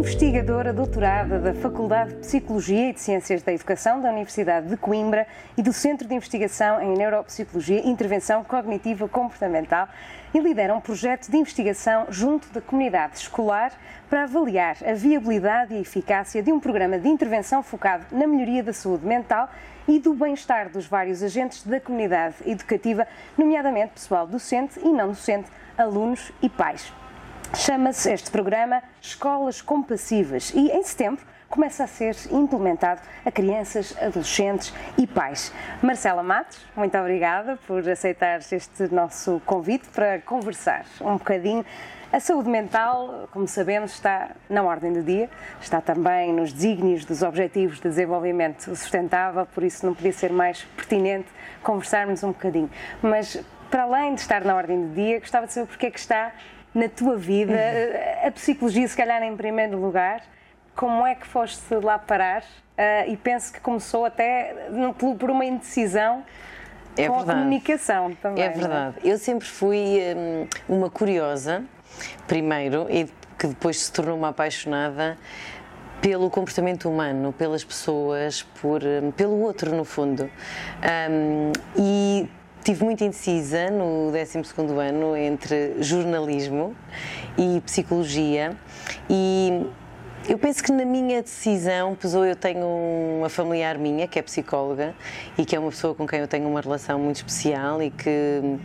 investigadora 0.00 0.72
doutorada 0.72 1.38
da 1.38 1.52
Faculdade 1.52 2.14
de 2.14 2.20
Psicologia 2.20 2.88
e 2.88 2.92
de 2.94 3.00
Ciências 3.00 3.42
da 3.42 3.52
Educação 3.52 4.00
da 4.00 4.08
Universidade 4.08 4.66
de 4.66 4.76
Coimbra 4.78 5.26
e 5.58 5.62
do 5.62 5.74
Centro 5.74 6.08
de 6.08 6.14
Investigação 6.14 6.80
em 6.80 6.96
Neuropsicologia 6.96 7.82
e 7.82 7.86
Intervenção 7.90 8.42
Cognitiva 8.42 9.06
Comportamental 9.06 9.86
e 10.32 10.40
lidera 10.40 10.74
um 10.74 10.80
projeto 10.80 11.30
de 11.30 11.36
investigação 11.36 12.06
junto 12.08 12.48
da 12.48 12.62
comunidade 12.62 13.18
escolar 13.18 13.72
para 14.08 14.22
avaliar 14.22 14.78
a 14.86 14.94
viabilidade 14.94 15.74
e 15.74 15.80
eficácia 15.82 16.42
de 16.42 16.50
um 16.50 16.58
programa 16.58 16.98
de 16.98 17.06
intervenção 17.06 17.62
focado 17.62 18.06
na 18.10 18.26
melhoria 18.26 18.62
da 18.62 18.72
saúde 18.72 19.04
mental 19.04 19.50
e 19.86 19.98
do 19.98 20.14
bem-estar 20.14 20.70
dos 20.70 20.86
vários 20.86 21.22
agentes 21.22 21.62
da 21.62 21.78
comunidade 21.78 22.36
educativa, 22.46 23.06
nomeadamente 23.36 23.92
pessoal 23.92 24.26
docente 24.26 24.80
e 24.82 24.88
não 24.88 25.08
docente, 25.08 25.50
alunos 25.76 26.32
e 26.40 26.48
pais. 26.48 26.99
Chama-se 27.54 28.12
este 28.12 28.30
programa 28.30 28.80
Escolas 29.02 29.60
Compassivas 29.60 30.52
e 30.54 30.70
em 30.70 30.82
setembro 30.84 31.24
começa 31.48 31.82
a 31.82 31.86
ser 31.86 32.16
implementado 32.30 33.00
a 33.26 33.30
crianças, 33.30 33.94
adolescentes 34.00 34.72
e 34.96 35.04
pais. 35.04 35.52
Marcela 35.82 36.22
Matos, 36.22 36.64
muito 36.76 36.96
obrigada 36.96 37.58
por 37.66 37.86
aceitar 37.88 38.38
este 38.38 38.94
nosso 38.94 39.42
convite 39.44 39.88
para 39.88 40.20
conversar 40.20 40.86
um 41.00 41.14
bocadinho. 41.14 41.66
A 42.12 42.20
saúde 42.20 42.48
mental, 42.48 43.28
como 43.32 43.46
sabemos, 43.48 43.92
está 43.92 44.30
na 44.48 44.62
ordem 44.62 44.92
do 44.92 45.02
dia, 45.02 45.28
está 45.60 45.80
também 45.80 46.32
nos 46.32 46.52
desígnios 46.52 47.04
dos 47.04 47.20
Objetivos 47.20 47.76
de 47.76 47.82
Desenvolvimento 47.82 48.74
Sustentável, 48.76 49.44
por 49.46 49.64
isso 49.64 49.84
não 49.84 49.94
podia 49.94 50.12
ser 50.12 50.32
mais 50.32 50.62
pertinente 50.76 51.28
conversarmos 51.62 52.22
um 52.22 52.28
bocadinho. 52.28 52.70
Mas, 53.02 53.42
para 53.70 53.82
além 53.82 54.14
de 54.14 54.20
estar 54.20 54.44
na 54.44 54.54
ordem 54.54 54.88
do 54.88 54.94
dia, 54.94 55.18
gostava 55.18 55.46
de 55.46 55.52
saber 55.52 55.66
porque 55.66 55.86
é 55.86 55.90
que 55.90 55.98
está 55.98 56.32
na 56.74 56.88
tua 56.88 57.16
vida, 57.16 57.52
uhum. 57.52 58.28
a 58.28 58.30
psicologia, 58.30 58.86
se 58.86 58.96
calhar, 58.96 59.22
em 59.22 59.36
primeiro 59.36 59.78
lugar, 59.78 60.22
como 60.74 61.06
é 61.06 61.14
que 61.14 61.26
foste 61.26 61.74
lá 61.74 61.98
parar? 61.98 62.42
Uh, 62.42 63.10
e 63.10 63.16
penso 63.16 63.52
que 63.52 63.60
começou 63.60 64.04
até 64.04 64.54
por 65.18 65.30
uma 65.30 65.44
indecisão 65.44 66.24
é 66.96 67.06
com 67.06 67.16
verdade. 67.16 67.30
a 67.30 67.42
comunicação 67.42 68.14
também. 68.14 68.44
É, 68.44 68.46
é? 68.46 68.50
verdade. 68.50 68.96
É? 69.04 69.12
Eu 69.12 69.18
sempre 69.18 69.46
fui 69.46 69.98
um, 70.16 70.76
uma 70.76 70.90
curiosa, 70.90 71.64
primeiro, 72.26 72.86
e 72.88 73.06
que 73.38 73.46
depois 73.46 73.78
se 73.78 73.92
tornou 73.92 74.16
uma 74.16 74.28
apaixonada 74.28 75.16
pelo 76.00 76.30
comportamento 76.30 76.88
humano, 76.88 77.32
pelas 77.32 77.62
pessoas, 77.62 78.42
por, 78.60 78.82
hum, 78.82 79.10
pelo 79.10 79.38
outro, 79.40 79.74
no 79.74 79.84
fundo. 79.84 80.30
Um, 81.10 81.52
e 81.76 82.28
Estive 82.60 82.84
muito 82.84 83.02
indecisa 83.02 83.70
no 83.70 84.12
12 84.12 84.42
ano 84.86 85.16
entre 85.16 85.82
jornalismo 85.82 86.76
e 87.38 87.58
psicologia 87.62 88.54
e 89.08 89.64
eu 90.28 90.38
penso 90.38 90.62
que 90.62 90.70
na 90.70 90.84
minha 90.84 91.22
decisão 91.22 91.94
pesou, 91.94 92.24
eu 92.24 92.36
tenho 92.36 92.66
uma 93.18 93.28
familiar 93.28 93.78
minha 93.78 94.06
que 94.06 94.18
é 94.18 94.22
psicóloga 94.22 94.94
e 95.36 95.44
que 95.44 95.56
é 95.56 95.58
uma 95.58 95.70
pessoa 95.70 95.94
com 95.94 96.06
quem 96.06 96.20
eu 96.20 96.28
tenho 96.28 96.48
uma 96.48 96.60
relação 96.60 96.98
muito 96.98 97.16
especial 97.16 97.82
e 97.82 97.90
que 97.90 98.58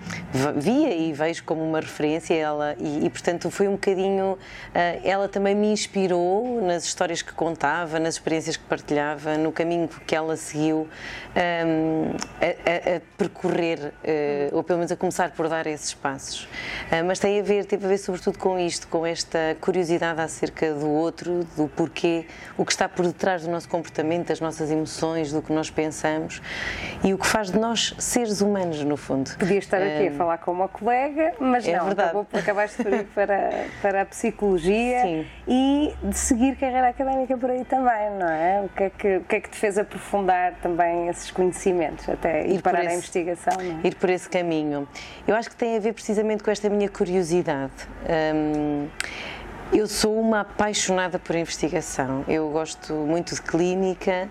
via 0.58 0.94
e 0.94 1.14
vejo 1.14 1.44
como 1.44 1.64
uma 1.64 1.80
referência 1.80 2.33
ela 2.33 2.76
e, 2.78 3.06
e 3.06 3.09
portanto 3.09 3.50
foi 3.50 3.67
um 3.67 3.73
bocadinho, 3.73 4.38
eh, 4.73 5.00
ela 5.03 5.28
também 5.28 5.56
me 5.56 5.67
inspirou 5.67 6.61
nas 6.61 6.83
histórias 6.83 7.22
que 7.22 7.33
contava, 7.33 8.00
nas 8.00 8.16
experiências 8.16 8.58
que 8.58 8.64
partilhava, 8.64 9.38
no 9.38 9.52
caminho 9.52 9.88
que 10.06 10.16
ela 10.16 10.36
seguiu 10.36 10.88
um, 11.36 12.16
a, 12.42 12.45
a, 12.45 12.98
a, 12.98 13.02
percorrer, 13.17 13.93
uh, 14.04 14.55
ou 14.55 14.64
pelo 14.64 14.80
menos 14.80 14.92
a 14.92 14.95
começar 14.95 15.32
por 15.32 15.49
dar 15.49 15.67
esses 15.67 15.93
passos. 15.93 16.43
Uh, 16.43 17.04
mas 17.05 17.20
tem 17.20 17.39
a 17.39 17.43
ver, 17.43 17.66
teve 17.66 17.86
a 17.86 17.89
ver 17.89 17.98
sobretudo 17.98 18.37
com 18.37 18.58
isto, 18.58 18.87
com 18.87 19.05
esta 19.05 19.58
curiosidade 19.60 20.22
acerca 20.22 20.73
do 20.73 20.89
outro, 20.89 21.45
do 21.55 21.67
porquê, 21.67 22.26
o 22.58 22.66
que 22.66 22.71
está 22.71 22.88
por 22.88 23.05
detrás 23.05 23.43
do 23.43 23.52
nosso 23.52 23.67
comportamento, 23.70 24.27
das 24.27 24.39
nossas 24.39 24.71
emoções, 24.71 25.32
do 25.32 25.42
que 25.42 25.52
nós 25.52 25.70
pensamos 25.70 26.42
e 27.04 27.14
o 27.14 27.17
que 27.17 27.26
faz 27.27 27.52
de 27.52 27.60
nós 27.60 27.95
seres 27.98 28.42
humanos, 28.42 28.83
no 28.83 28.98
fundo. 28.98 29.32
Podia 29.38 29.58
estar 29.58 29.82
aqui 29.82 30.08
a 30.08 30.11
falar 30.11 30.38
com 30.39 30.52
uma 30.52 30.67
colega, 30.67 31.33
mas 31.39 31.67
é 31.67 31.77
não, 31.77 31.86
verdade. 31.86 32.10
acabou 32.10 32.26
por 32.26 32.39
acabaste 32.39 32.83
por 32.83 32.93
ir 32.93 33.05
para, 33.16 33.66
para 33.82 34.02
a 34.02 34.05
psicologia 34.05 35.02
Sim. 35.02 35.26
e 35.48 35.93
de 36.04 36.17
seguir 36.17 36.55
carreira 36.55 36.89
académica 36.89 37.38
por 37.38 37.49
aí 37.49 37.64
também, 37.66 38.11
não 38.11 38.30
é? 38.30 38.61
O 38.61 38.70
que 38.70 38.83
é 38.83 38.89
que, 38.89 39.17
o 39.17 39.23
que, 39.23 39.36
é 39.36 39.39
que 39.39 39.49
te 39.49 39.58
fez 39.58 39.77
aprofundar 39.77 40.54
também 40.61 41.08
esses 41.08 41.32
conhecimentos, 41.32 42.08
até 42.10 42.45
ir, 42.45 42.55
ir 42.55 42.61
parar 42.61 42.83
esse, 42.83 42.93
a 42.93 42.98
investigação? 42.98 43.54
É? 43.60 43.87
Ir 43.87 43.95
por 43.95 44.10
esse 44.10 44.30
caminho. 44.30 44.87
Eu 45.27 45.36
acho 45.36 45.49
que 45.49 45.55
tem 45.55 45.76
a 45.76 45.80
ver 45.80 45.93
precisamente 45.93 46.43
com 46.43 46.52
esta 46.52 46.70
minha 46.70 46.89
curiosidade. 46.89 47.73
Um, 48.33 48.87
eu 49.73 49.87
sou 49.87 50.20
uma 50.20 50.42
apaixonada 50.42 51.17
por 51.17 51.36
investigação. 51.36 52.23
Eu 52.27 52.49
gosto 52.49 52.93
muito 52.93 53.33
de 53.36 53.42
clínica, 53.42 54.30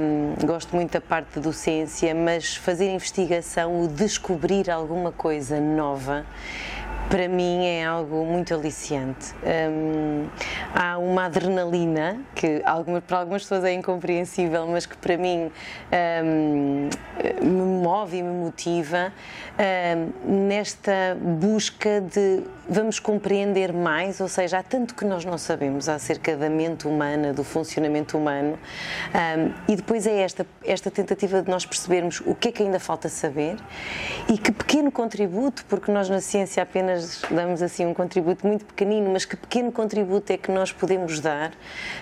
um, 0.00 0.46
gosto 0.46 0.74
muito 0.74 0.92
da 0.92 1.00
parte 1.00 1.34
de 1.34 1.40
docência, 1.40 2.14
mas 2.14 2.56
fazer 2.56 2.90
investigação, 2.90 3.82
o 3.82 3.88
descobrir 3.88 4.70
alguma 4.70 5.12
coisa 5.12 5.60
nova, 5.60 6.24
para 7.08 7.28
mim 7.28 7.66
é 7.66 7.84
algo 7.84 8.24
muito 8.24 8.54
aliciante. 8.54 9.34
Um, 9.44 10.26
há 10.74 10.98
uma 10.98 11.26
adrenalina 11.26 12.18
que 12.34 12.62
algumas, 12.64 13.04
para 13.04 13.18
algumas 13.18 13.42
pessoas 13.42 13.64
é 13.64 13.72
incompreensível, 13.72 14.66
mas 14.66 14.86
que 14.86 14.96
para 14.96 15.16
mim 15.16 15.50
um, 16.24 16.88
me 17.42 17.82
move 17.82 18.16
e 18.16 18.22
me 18.22 18.32
motiva 18.32 19.12
um, 20.26 20.46
nesta 20.48 21.16
busca 21.20 22.00
de 22.00 22.42
vamos 22.68 22.98
compreender 22.98 23.72
mais, 23.72 24.20
ou 24.20 24.28
seja, 24.28 24.58
há 24.58 24.62
tanto 24.62 24.94
que 24.94 25.04
nós 25.04 25.24
não 25.24 25.38
sabemos 25.38 25.88
acerca 25.88 26.36
da 26.36 26.48
mente 26.48 26.86
humana, 26.86 27.32
do 27.32 27.44
funcionamento 27.44 28.16
humano, 28.16 28.58
e 29.68 29.76
depois 29.76 30.06
é 30.06 30.20
esta, 30.20 30.46
esta 30.64 30.90
tentativa 30.90 31.42
de 31.42 31.50
nós 31.50 31.66
percebermos 31.66 32.20
o 32.26 32.34
que 32.34 32.48
é 32.48 32.52
que 32.52 32.62
ainda 32.62 32.80
falta 32.80 33.08
saber 33.08 33.56
e 34.28 34.38
que 34.38 34.52
pequeno 34.52 34.90
contributo, 34.90 35.64
porque 35.66 35.90
nós 35.90 36.08
na 36.08 36.20
ciência 36.20 36.62
apenas 36.62 37.22
damos 37.30 37.62
assim 37.62 37.86
um 37.86 37.94
contributo 37.94 38.46
muito 38.46 38.64
pequenino, 38.64 39.10
mas 39.10 39.24
que 39.24 39.36
pequeno 39.36 39.70
contributo 39.70 40.32
é 40.32 40.36
que 40.36 40.50
nós 40.50 40.72
podemos 40.72 41.20
dar 41.20 41.52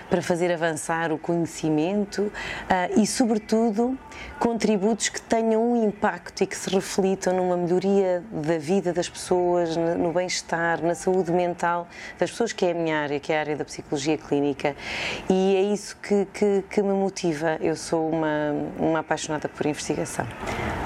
para 0.09 0.21
fazer 0.21 0.51
avançar 0.51 1.11
o 1.11 1.17
conhecimento 1.17 2.21
uh, 2.21 2.99
e, 2.99 3.05
sobretudo, 3.05 3.97
contributos 4.39 5.09
que 5.09 5.21
tenham 5.21 5.71
um 5.71 5.83
impacto 5.83 6.43
e 6.43 6.47
que 6.47 6.55
se 6.55 6.69
reflitam 6.69 7.35
numa 7.35 7.57
melhoria 7.57 8.23
da 8.31 8.57
vida 8.57 8.93
das 8.93 9.09
pessoas, 9.09 9.75
no 9.75 10.11
bem-estar, 10.11 10.52
na 10.81 10.95
saúde 10.95 11.31
mental 11.31 11.87
das 12.17 12.31
pessoas, 12.31 12.53
que 12.53 12.65
é 12.65 12.71
a 12.71 12.73
minha 12.73 12.99
área, 12.99 13.19
que 13.19 13.31
é 13.31 13.37
a 13.37 13.39
área 13.39 13.55
da 13.55 13.65
psicologia 13.65 14.17
clínica. 14.17 14.75
E 15.29 15.55
é 15.55 15.61
isso 15.61 15.97
que, 15.97 16.25
que, 16.33 16.63
que 16.69 16.81
me 16.81 16.93
motiva. 16.93 17.57
Eu 17.61 17.75
sou 17.75 18.09
uma, 18.09 18.53
uma 18.77 18.99
apaixonada 18.99 19.49
por 19.49 19.65
investigação. 19.65 20.27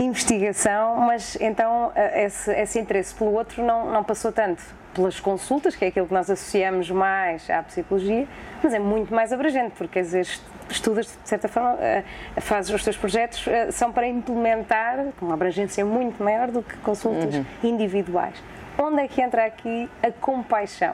Investigação, 0.02 0.98
mas 0.98 1.38
então 1.40 1.92
esse, 2.16 2.52
esse 2.52 2.80
interesse 2.80 3.14
pelo 3.14 3.34
outro 3.34 3.64
não, 3.64 3.92
não 3.92 4.04
passou 4.04 4.32
tanto 4.32 4.64
pelas 4.94 5.20
consultas, 5.20 5.76
que 5.76 5.86
é 5.86 5.88
aquilo 5.90 6.08
que 6.08 6.14
nós 6.14 6.30
associamos 6.30 6.90
mais 6.90 7.48
à 7.50 7.62
psicologia, 7.62 8.28
mas 8.64 8.74
é 8.74 8.80
muito 8.80 9.14
mais 9.14 9.32
abrangente, 9.32 9.76
porque 9.78 10.00
às 10.00 10.12
vezes 10.12 10.42
estudas, 10.70 11.06
de 11.06 11.30
certa 11.30 11.48
forma, 11.48 11.78
eh, 11.80 12.04
fazes 12.42 12.74
os 12.74 12.84
teus 12.84 12.98
projetos, 12.98 13.48
eh, 13.48 13.72
são 13.72 13.92
para 13.92 14.08
implementar 14.08 15.06
com 15.20 15.26
uma 15.28 15.36
abrangência 15.36 15.86
muito 15.86 16.22
maior 16.22 16.50
do 16.50 16.62
que 16.64 16.76
consultas 16.78 17.36
uhum. 17.36 17.46
individuais. 17.64 18.36
Onde 18.80 19.02
é 19.02 19.08
que 19.08 19.22
entra 19.22 19.46
aqui 19.46 19.90
a 20.04 20.12
compaixão? 20.12 20.94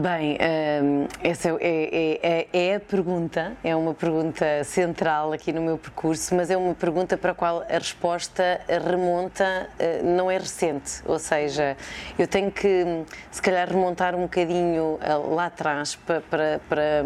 Bem, 0.00 0.38
hum, 0.82 1.06
essa 1.22 1.50
é, 1.50 1.56
é, 1.60 2.20
é, 2.22 2.48
é, 2.52 2.74
a 2.76 2.80
pergunta, 2.80 3.52
é 3.62 3.76
uma 3.76 3.92
pergunta 3.92 4.64
central 4.64 5.32
aqui 5.32 5.52
no 5.52 5.60
meu 5.60 5.76
percurso, 5.76 6.34
mas 6.34 6.50
é 6.50 6.56
uma 6.56 6.74
pergunta 6.74 7.16
para 7.16 7.32
a 7.32 7.34
qual 7.34 7.62
a 7.62 7.78
resposta 7.78 8.60
remonta, 8.66 9.68
eh, 9.78 10.00
não 10.02 10.30
é 10.30 10.38
recente, 10.38 11.02
ou 11.04 11.18
seja, 11.18 11.76
eu 12.18 12.26
tenho 12.26 12.50
que, 12.50 13.04
se 13.30 13.42
calhar, 13.42 13.68
remontar 13.68 14.14
um 14.14 14.22
bocadinho 14.22 14.98
eh, 15.00 15.14
lá 15.14 15.46
atrás 15.46 15.96
para, 15.96 16.20
para, 16.22 16.60
para, 16.68 17.04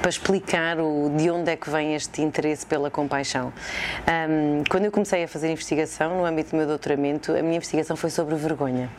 para 0.00 0.08
explicar 0.10 0.78
o, 0.78 1.10
de 1.16 1.30
onde 1.30 1.50
é 1.50 1.56
que 1.56 1.70
vem 1.70 1.94
este 1.94 2.22
interesse 2.22 2.66
pela 2.66 2.90
compaixão. 2.90 3.52
Um, 4.06 4.62
quando 4.70 4.84
eu 4.84 4.92
comecei 4.92 5.24
a 5.24 5.28
fazer 5.28 5.50
investigação, 5.50 6.18
no 6.18 6.24
âmbito 6.24 6.50
do 6.50 6.56
meu 6.58 6.66
doutoramento, 6.66 7.32
a 7.32 7.42
minha 7.42 7.56
investigação 7.56 7.96
foi 7.96 8.10
sobre 8.10 8.34
vergonha 8.34 8.90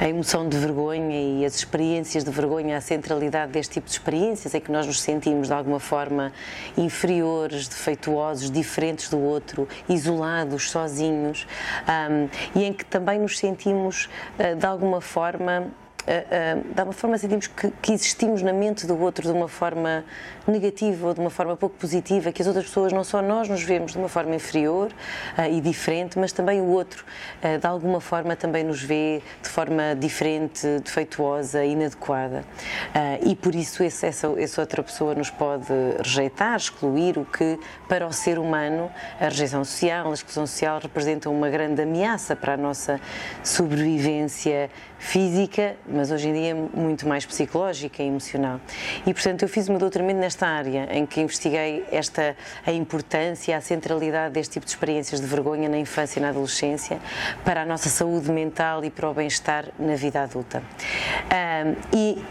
a 0.00 0.08
emoção 0.08 0.48
de 0.48 0.56
vergonha 0.56 1.20
e 1.20 1.44
as 1.44 1.54
experiências 1.56 2.24
de 2.24 2.30
vergonha, 2.30 2.76
a 2.76 2.80
centralidade 2.80 3.52
deste 3.52 3.74
tipo 3.74 3.86
de 3.86 3.92
experiências, 3.92 4.54
em 4.54 4.60
que 4.60 4.70
nós 4.70 4.86
nos 4.86 5.00
sentimos 5.00 5.48
de 5.48 5.54
alguma 5.54 5.80
forma 5.80 6.32
inferiores, 6.76 7.68
defeituosos, 7.68 8.50
diferentes 8.50 9.08
do 9.08 9.18
outro, 9.18 9.68
isolados, 9.88 10.70
sozinhos, 10.70 11.46
um, 11.88 12.28
e 12.58 12.64
em 12.64 12.72
que 12.72 12.84
também 12.84 13.18
nos 13.18 13.38
sentimos 13.38 14.08
uh, 14.38 14.56
de 14.56 14.66
alguma 14.66 15.00
forma 15.00 15.70
de 16.06 16.80
alguma 16.80 16.92
forma 16.92 17.16
sentimos 17.16 17.46
que, 17.46 17.70
que, 17.80 17.92
existimos 17.92 18.42
na 18.42 18.52
mente 18.52 18.86
do 18.86 18.98
outro 19.00 19.22
de 19.22 19.32
uma 19.32 19.48
forma 19.48 20.04
negativa 20.46 21.08
ou 21.08 21.14
de 21.14 21.20
uma 21.20 21.30
forma 21.30 21.56
pouco 21.56 21.76
positiva, 21.76 22.30
que 22.30 22.42
as 22.42 22.48
outras 22.48 22.66
pessoas, 22.66 22.92
não 22.92 23.04
só 23.04 23.22
nós 23.22 23.48
nos 23.48 23.62
vemos 23.62 23.92
de 23.92 23.98
uma 23.98 24.08
forma 24.08 24.34
inferior 24.34 24.90
uh, 25.38 25.50
e 25.50 25.60
diferente, 25.60 26.18
mas 26.18 26.32
também 26.32 26.60
o 26.60 26.66
outro, 26.66 27.04
uh, 27.42 27.58
de 27.58 27.66
alguma 27.66 28.00
forma, 28.00 28.36
também 28.36 28.64
nos 28.64 28.82
vê 28.82 29.22
de 29.42 29.48
forma 29.48 29.94
diferente, 29.98 30.80
defeituosa, 30.80 31.64
inadequada. 31.64 32.44
Uh, 32.94 33.30
e 33.30 33.36
por 33.36 33.54
isso 33.54 33.82
esse, 33.82 34.06
essa, 34.06 34.28
essa 34.38 34.60
outra 34.60 34.82
pessoa 34.82 35.14
nos 35.14 35.30
pode 35.30 35.72
rejeitar, 36.02 36.56
excluir, 36.56 37.18
o 37.18 37.24
que 37.24 37.58
para 37.88 38.06
o 38.06 38.12
ser 38.12 38.38
humano 38.38 38.90
a 39.18 39.24
rejeição 39.24 39.64
social, 39.64 40.10
a 40.10 40.14
exclusão 40.14 40.46
social 40.46 40.78
representam 40.78 41.34
uma 41.34 41.48
grande 41.48 41.82
ameaça 41.82 42.36
para 42.36 42.54
a 42.54 42.56
nossa 42.56 43.00
sobrevivência 43.42 44.70
física, 45.04 45.76
mas 45.86 46.10
hoje 46.10 46.28
em 46.28 46.32
dia 46.32 46.54
muito 46.54 47.06
mais 47.06 47.26
psicológica 47.26 48.02
e 48.02 48.06
emocional. 48.06 48.58
E, 49.06 49.12
portanto, 49.12 49.42
eu 49.42 49.48
fiz 49.48 49.68
o 49.68 49.70
meu 49.70 49.78
doutoramento 49.78 50.18
nesta 50.18 50.46
área, 50.46 50.88
em 50.90 51.04
que 51.04 51.20
investiguei 51.20 51.84
esta, 51.92 52.34
a 52.66 52.72
importância, 52.72 53.54
a 53.54 53.60
centralidade 53.60 54.32
deste 54.32 54.54
tipo 54.54 54.64
de 54.64 54.72
experiências 54.72 55.20
de 55.20 55.26
vergonha 55.26 55.68
na 55.68 55.76
infância 55.76 56.18
e 56.18 56.22
na 56.22 56.30
adolescência 56.30 56.98
para 57.44 57.62
a 57.62 57.66
nossa 57.66 57.90
saúde 57.90 58.30
mental 58.30 58.82
e 58.82 58.90
para 58.90 59.08
o 59.10 59.12
bem-estar 59.12 59.66
na 59.78 59.94
vida 59.94 60.22
adulta. 60.22 60.62
Um, 61.30 61.96
e 61.96 62.24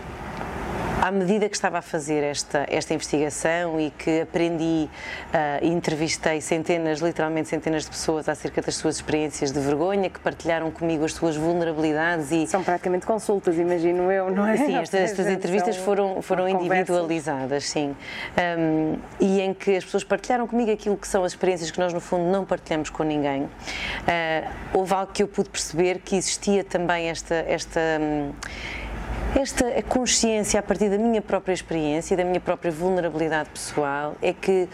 à 1.01 1.12
medida 1.12 1.50
que 1.50 1.56
estava 1.56 1.80
a 1.80 1.81
fazer 1.81 2.24
esta, 2.24 2.66
esta 2.69 2.94
investigação 2.94 3.80
e 3.80 3.92
que 3.92 4.22
aprendi 4.22 4.90
uh, 4.90 5.66
entrevistei 5.66 6.40
centenas, 6.42 7.00
literalmente 7.00 7.50
centenas 7.50 7.84
de 7.84 7.90
pessoas 7.90 8.30
acerca 8.30 8.62
das 8.62 8.75
suas 8.75 8.95
experiências 8.95 9.51
de 9.51 9.60
vergonha, 9.60 10.10
que 10.10 10.19
partilharam 10.19 10.72
comigo 10.72 11.04
as 11.04 11.13
suas 11.13 11.36
vulnerabilidades 11.36 12.31
e... 12.31 12.48
São 12.48 12.63
praticamente 12.63 13.06
consultas, 13.06 13.57
imagino 13.57 14.12
eu, 14.12 14.31
não 14.31 14.45
é? 14.45 14.57
Sim, 14.57 14.75
estas, 14.75 15.12
estas 15.12 15.28
entrevistas 15.28 15.75
foram, 15.78 16.22
foram 16.22 16.48
individualizadas, 16.48 17.69
sim. 17.69 17.95
Um, 18.57 18.98
e 19.19 19.42
em 19.42 19.54
que 19.54 19.75
as 19.75 19.84
pessoas 19.84 20.04
partilharam 20.04 20.48
comigo 20.48 20.72
aquilo 20.72 20.98
que 20.98 21.07
são 21.07 21.24
as 21.24 21.34
experiências 21.34 21.72
que 21.72 21.80
nós, 21.80 21.94
no 21.94 22.00
fundo, 22.00 22.30
não 22.31 22.45
partilhamos 22.45 22.90
com 22.90 23.04
ninguém. 23.04 23.44
Uh, 23.44 23.50
houve 24.74 24.94
algo 24.94 25.12
que 25.12 25.24
eu 25.24 25.28
pude 25.28 25.50
perceber 25.50 26.00
que 26.00 26.16
existia 26.16 26.63
também 26.63 27.10
esta... 27.10 27.36
esta 27.36 27.80
um, 28.00 28.31
esta 29.35 29.81
consciência, 29.83 30.59
a 30.59 30.63
partir 30.63 30.89
da 30.89 30.97
minha 30.97 31.21
própria 31.21 31.53
experiência 31.53 32.13
e 32.13 32.18
da 32.18 32.24
minha 32.24 32.39
própria 32.39 32.71
vulnerabilidade 32.71 33.50
pessoal, 33.50 34.15
é 34.21 34.31
que 34.31 34.69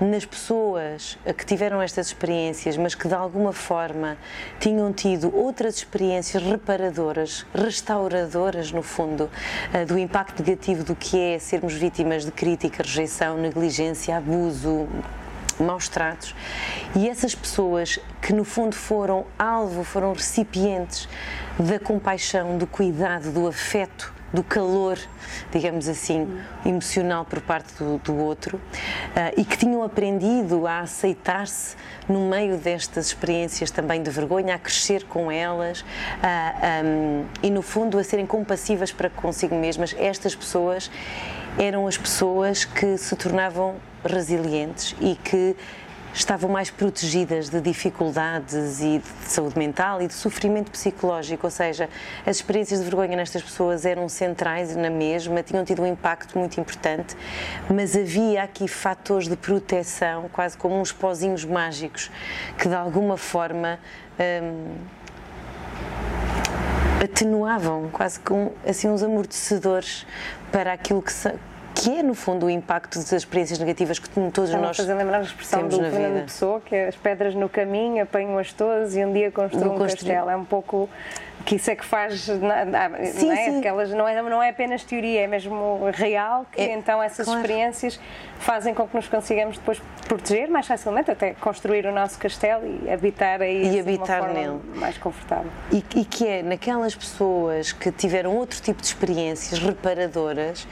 nas 0.00 0.24
pessoas 0.24 1.18
que 1.36 1.44
tiveram 1.44 1.80
estas 1.82 2.08
experiências, 2.08 2.76
mas 2.76 2.94
que 2.94 3.08
de 3.08 3.14
alguma 3.14 3.52
forma 3.52 4.16
tinham 4.60 4.92
tido 4.92 5.34
outras 5.34 5.76
experiências 5.76 6.42
reparadoras, 6.42 7.46
restauradoras, 7.54 8.70
no 8.70 8.82
fundo, 8.82 9.30
eh, 9.72 9.84
do 9.84 9.98
impacto 9.98 10.40
negativo 10.40 10.84
do 10.84 10.94
que 10.94 11.18
é 11.18 11.38
sermos 11.38 11.72
vítimas 11.72 12.24
de 12.24 12.30
crítica, 12.30 12.82
rejeição, 12.82 13.38
negligência, 13.38 14.16
abuso, 14.16 14.86
maus 15.58 15.88
tratos. 15.88 16.34
E 16.94 17.08
essas 17.08 17.34
pessoas 17.34 17.98
que, 18.20 18.32
no 18.32 18.44
fundo, 18.44 18.74
foram 18.74 19.26
alvo, 19.38 19.84
foram 19.84 20.12
recipientes 20.12 21.08
da 21.58 21.78
compaixão, 21.78 22.58
do 22.58 22.66
cuidado, 22.66 23.30
do 23.32 23.46
afeto, 23.46 24.14
do 24.32 24.42
calor, 24.42 24.98
digamos 25.50 25.88
assim, 25.88 26.28
emocional 26.64 27.24
por 27.24 27.40
parte 27.40 27.72
do, 27.82 27.98
do 27.98 28.16
outro 28.16 28.56
uh, 28.56 28.60
e 29.36 29.44
que 29.44 29.56
tinham 29.56 29.82
aprendido 29.82 30.66
a 30.66 30.80
aceitar-se 30.80 31.76
no 32.08 32.28
meio 32.28 32.58
destas 32.58 33.06
experiências 33.06 33.70
também 33.70 34.02
de 34.02 34.10
vergonha, 34.10 34.54
a 34.54 34.58
crescer 34.58 35.04
com 35.04 35.30
elas 35.30 35.80
uh, 35.80 35.84
um, 36.84 37.24
e, 37.42 37.50
no 37.50 37.62
fundo, 37.62 37.98
a 37.98 38.04
serem 38.04 38.26
compassivas 38.26 38.92
para 38.92 39.08
consigo 39.08 39.54
mesmas. 39.54 39.94
Estas 39.98 40.34
pessoas 40.34 40.90
eram 41.58 41.86
as 41.86 41.96
pessoas 41.96 42.64
que 42.64 42.98
se 42.98 43.16
tornavam 43.16 43.76
resilientes 44.04 44.94
e 45.00 45.14
que 45.16 45.56
estavam 46.16 46.48
mais 46.48 46.70
protegidas 46.70 47.50
de 47.50 47.60
dificuldades 47.60 48.80
e 48.80 48.98
de 48.98 49.28
saúde 49.28 49.58
mental 49.58 50.00
e 50.00 50.06
de 50.06 50.14
sofrimento 50.14 50.70
psicológico, 50.70 51.46
ou 51.46 51.50
seja, 51.50 51.90
as 52.24 52.36
experiências 52.36 52.80
de 52.80 52.86
vergonha 52.86 53.14
nestas 53.16 53.42
pessoas 53.42 53.84
eram 53.84 54.08
centrais 54.08 54.74
na 54.74 54.88
mesma, 54.88 55.42
tinham 55.42 55.62
tido 55.62 55.82
um 55.82 55.86
impacto 55.86 56.38
muito 56.38 56.58
importante, 56.58 57.14
mas 57.72 57.94
havia 57.94 58.42
aqui 58.42 58.66
fatores 58.66 59.28
de 59.28 59.36
proteção, 59.36 60.30
quase 60.32 60.56
como 60.56 60.80
uns 60.80 60.90
pozinhos 60.90 61.44
mágicos, 61.44 62.10
que 62.56 62.66
de 62.66 62.74
alguma 62.74 63.18
forma 63.18 63.78
hum, 64.18 64.74
atenuavam, 67.04 67.90
quase 67.92 68.18
com 68.20 68.52
assim 68.66 68.88
uns 68.88 69.02
amortecedores 69.02 70.06
para 70.50 70.72
aquilo 70.72 71.02
que 71.02 71.12
que 71.76 71.98
é, 71.98 72.02
no 72.02 72.14
fundo, 72.14 72.46
o 72.46 72.50
impacto 72.50 72.98
das 72.98 73.12
experiências 73.12 73.58
negativas 73.58 73.98
que 73.98 74.08
todos 74.08 74.48
Estão 74.48 74.62
nós 74.62 74.76
fazer 74.76 74.94
lembrar 74.94 75.18
a 75.18 75.22
expressão 75.22 75.68
do 75.68 75.76
Fernando 75.76 76.24
Pessoa, 76.24 76.60
que 76.60 76.74
é 76.74 76.88
as 76.88 76.96
pedras 76.96 77.34
no 77.34 77.50
caminho, 77.50 78.02
apanham-as 78.02 78.52
todas 78.52 78.96
e 78.96 79.04
um 79.04 79.12
dia 79.12 79.30
construam 79.30 79.76
um 79.76 79.78
castelo. 79.78 80.30
É 80.30 80.36
um 80.36 80.44
pouco 80.44 80.88
que 81.44 81.56
isso 81.56 81.70
é 81.70 81.76
que 81.76 81.84
faz, 81.84 82.22
sim, 82.22 82.38
não 82.38 82.50
é? 82.50 83.04
Sim. 83.04 83.58
Aquelas, 83.58 83.90
não, 83.90 84.08
é, 84.08 84.20
não 84.22 84.42
é 84.42 84.48
apenas 84.48 84.82
teoria, 84.84 85.20
é 85.20 85.26
mesmo 85.26 85.80
real, 85.92 86.46
que 86.50 86.60
é, 86.60 86.72
então 86.72 87.00
essas 87.02 87.26
claro. 87.26 87.40
experiências 87.40 88.00
fazem 88.38 88.74
com 88.74 88.88
que 88.88 88.96
nos 88.96 89.06
consigamos 89.06 89.58
depois 89.58 89.80
proteger 90.06 90.48
mais 90.48 90.66
facilmente, 90.66 91.10
até 91.10 91.34
construir 91.34 91.86
o 91.86 91.92
nosso 91.92 92.18
castelo 92.18 92.62
e 92.66 92.90
habitar 92.90 93.40
aí 93.42 93.76
e 93.76 93.80
habitar 93.80 94.32
nele. 94.32 94.60
mais 94.74 94.96
confortável. 94.98 95.50
E, 95.72 95.84
e, 95.94 96.04
que 96.04 96.26
é 96.26 96.42
naquelas 96.42 96.94
pessoas 96.94 97.72
que 97.72 97.90
tiveram 97.90 98.34
outro 98.36 98.60
tipo 98.60 98.80
de 98.80 98.86
experiências 98.86 99.58
reparadoras 99.58 100.66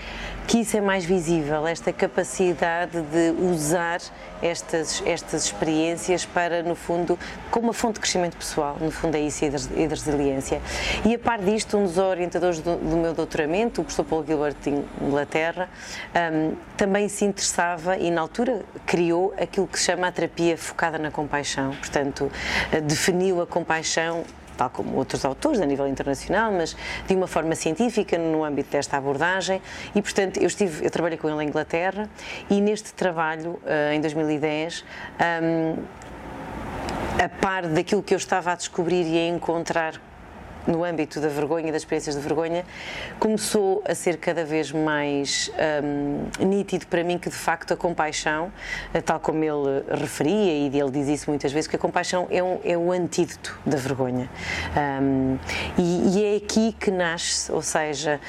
que 0.47 0.59
isso 0.59 0.77
é 0.77 0.81
mais 0.81 1.05
visível, 1.05 1.67
esta 1.67 1.93
capacidade 1.93 3.01
de 3.01 3.31
usar 3.43 4.01
estas, 4.43 5.03
estas 5.07 5.47
experiências 5.47 6.27
para, 6.27 6.63
no 6.63 6.75
fundo, 6.75 7.19
como 7.51 7.69
uma 7.69 7.73
fonte 7.73 7.95
de 7.95 8.01
crescimento 8.01 8.37
pessoal, 8.37 8.77
no 8.79 8.91
fundo 8.91 9.17
é 9.17 9.21
isso 9.21 9.45
e 9.45 9.49
de 9.49 9.87
resiliência. 9.87 10.61
E 11.05 11.15
a 11.15 11.19
par 11.19 11.39
disto, 11.39 11.79
um 11.79 11.85
dos 11.85 11.97
orientadores 11.97 12.61
do, 12.61 12.77
do 12.77 12.97
meu 12.97 13.15
doutoramento, 13.15 13.81
o 13.81 13.85
professor 13.85 14.05
Paulo 14.05 14.27
Gilbert 14.27 14.55
de 14.63 14.71
Inglaterra, 15.03 15.69
um, 16.15 16.55
também 16.77 17.09
se 17.09 17.25
interessava 17.25 17.97
e 17.97 18.11
na 18.11 18.21
altura 18.21 18.63
criou 18.85 19.24
aquilo 19.39 19.67
que 19.67 19.79
se 19.79 19.87
chama 19.87 20.09
a 20.09 20.13
terapia 20.13 20.57
focada 20.57 20.99
na 20.99 21.11
compaixão, 21.11 21.75
portanto, 21.77 22.31
eh, 22.73 22.81
definiu 22.81 23.41
a 23.41 23.47
compaixão 23.47 24.25
tal 24.57 24.71
como 24.71 24.97
outros 24.97 25.25
autores 25.25 25.61
a 25.61 25.67
nível 25.67 25.87
internacional, 25.87 26.53
mas 26.53 26.77
de 27.07 27.15
uma 27.15 27.27
forma 27.27 27.55
científica 27.55 28.17
no 28.17 28.45
âmbito 28.45 28.71
desta 28.71 28.97
abordagem. 28.97 29.61
E, 29.95 30.01
portanto, 30.01 30.39
eu, 30.39 30.47
estive, 30.47 30.85
eu 30.85 30.91
trabalhei 30.91 31.19
com 31.19 31.29
ele 31.29 31.43
em 31.43 31.49
Inglaterra 31.49 32.09
e 32.49 32.61
neste 32.61 32.93
trabalho, 32.95 33.61
eh, 33.67 33.95
em 33.95 34.01
2010, 34.01 34.85
um, 35.43 35.83
a 37.23 37.29
par 37.29 37.67
daquilo 37.67 38.03
que 38.03 38.15
eu 38.15 38.19
estava 38.19 38.53
a 38.53 38.55
descobrir 38.55 39.05
e 39.07 39.19
a 39.19 39.29
encontrar 39.29 40.01
no 40.67 40.85
âmbito 40.85 41.21
da 41.21 41.29
vergonha, 41.29 41.73
das 41.73 41.83
experiências 41.83 42.15
de 42.15 42.21
vergonha, 42.21 42.65
começou 43.19 43.83
a 43.87 43.95
ser 43.95 44.17
cada 44.17 44.45
vez 44.45 44.73
mais 44.73 45.51
um, 45.83 46.47
nítido 46.47 46.87
para 46.87 47.03
mim 47.05 47.19
que, 47.19 47.29
de 47.29 47.37
facto, 47.37 47.73
a 47.75 47.77
compaixão, 47.77 48.53
eh, 48.93 49.01
tal 49.01 49.21
como 49.21 49.43
ele 49.43 49.85
referia, 49.91 50.53
e 50.53 50.67
ele 50.67 50.91
diz 50.91 51.09
isso 51.09 51.31
muitas 51.31 51.53
vezes, 51.53 51.69
que 51.69 51.77
a 51.77 51.79
compaixão 51.79 52.27
é, 52.31 52.43
um, 52.43 52.59
é 52.65 52.77
o 52.77 52.93
antídoto 52.93 53.59
da 53.65 53.77
vergonha. 53.77 54.29
Um, 54.77 55.39
e, 55.79 56.19
e, 56.19 56.25
é 56.25 56.37
aqui 56.37 56.75
que 56.79 56.91
nasce, 56.91 57.51
ou 57.53 57.63
seja, 57.63 58.21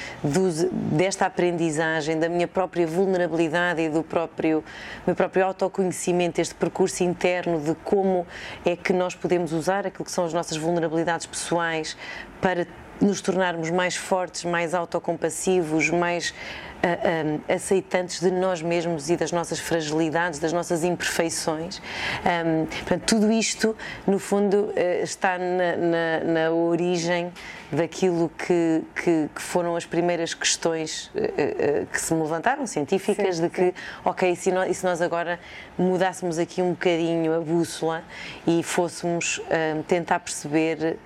desta 0.72 1.26
aprendizagem, 1.26 2.18
da 2.18 2.28
minha 2.28 2.48
própria 2.48 2.86
vulnerabilidade 2.86 3.80
e 3.80 3.88
do 3.88 4.02
próprio, 4.02 4.62
meu 5.06 5.16
próprio 5.16 5.46
autoconhecimento, 5.46 6.40
este 6.40 6.54
percurso 6.54 7.02
interno 7.02 7.60
de 7.60 7.74
como 7.84 8.26
é 8.64 8.76
que 8.76 8.92
nós 8.92 9.14
podemos 9.14 9.52
usar 9.52 9.86
aquilo 9.86 10.04
que 10.04 10.10
são 10.10 10.24
as 10.24 10.32
nossas 10.32 10.56
vulnerabilidades 10.56 11.26
pessoais 11.26 11.96
para 12.40 12.66
nos 13.00 13.20
tornarmos 13.20 13.70
mais 13.70 13.96
fortes, 13.96 14.44
mais 14.44 14.74
autocompassivos, 14.74 15.90
mais 15.90 16.30
uh, 16.30 16.34
ah, 16.82 17.26
um, 17.26 17.40
ah, 17.48 17.54
aceitantes 17.54 18.20
de 18.20 18.30
nós 18.30 18.62
mesmos 18.62 19.10
e 19.10 19.16
das 19.16 19.32
nossas 19.32 19.58
fragilidades, 19.58 20.38
das 20.38 20.52
nossas 20.52 20.84
imperfeições. 20.84 21.80
Um, 22.24 22.66
portanto, 22.66 23.02
tudo 23.06 23.30
isto, 23.30 23.76
no 24.06 24.18
fundo, 24.18 24.56
uh, 24.56 25.02
está 25.02 25.36
na, 25.38 25.76
na, 25.76 26.32
na, 26.32 26.50
origem 26.50 27.32
daquilo 27.70 28.30
que, 28.38 28.82
que, 28.94 29.28
que, 29.34 29.42
foram 29.42 29.74
as 29.74 29.84
primeiras 29.84 30.32
questões 30.32 31.10
uh, 31.14 31.86
que 31.92 32.00
se 32.00 32.14
me 32.14 32.22
levantaram, 32.22 32.66
científicas, 32.66 33.36
sim, 33.36 33.42
de 33.42 33.48
que, 33.50 33.66
sim. 33.66 33.72
ok, 34.04 34.36
se, 34.36 34.52
nós, 34.52 34.70
e 34.70 34.74
se 34.74 34.84
nós 34.84 35.02
agora 35.02 35.38
mudássemos 35.76 36.38
aqui 36.38 36.62
um 36.62 36.70
bocadinho 36.70 37.34
a 37.34 37.40
bússola 37.40 38.04
e 38.46 38.62
fôssemos 38.62 39.40
tentar 39.88 40.20
perceber 40.20 40.96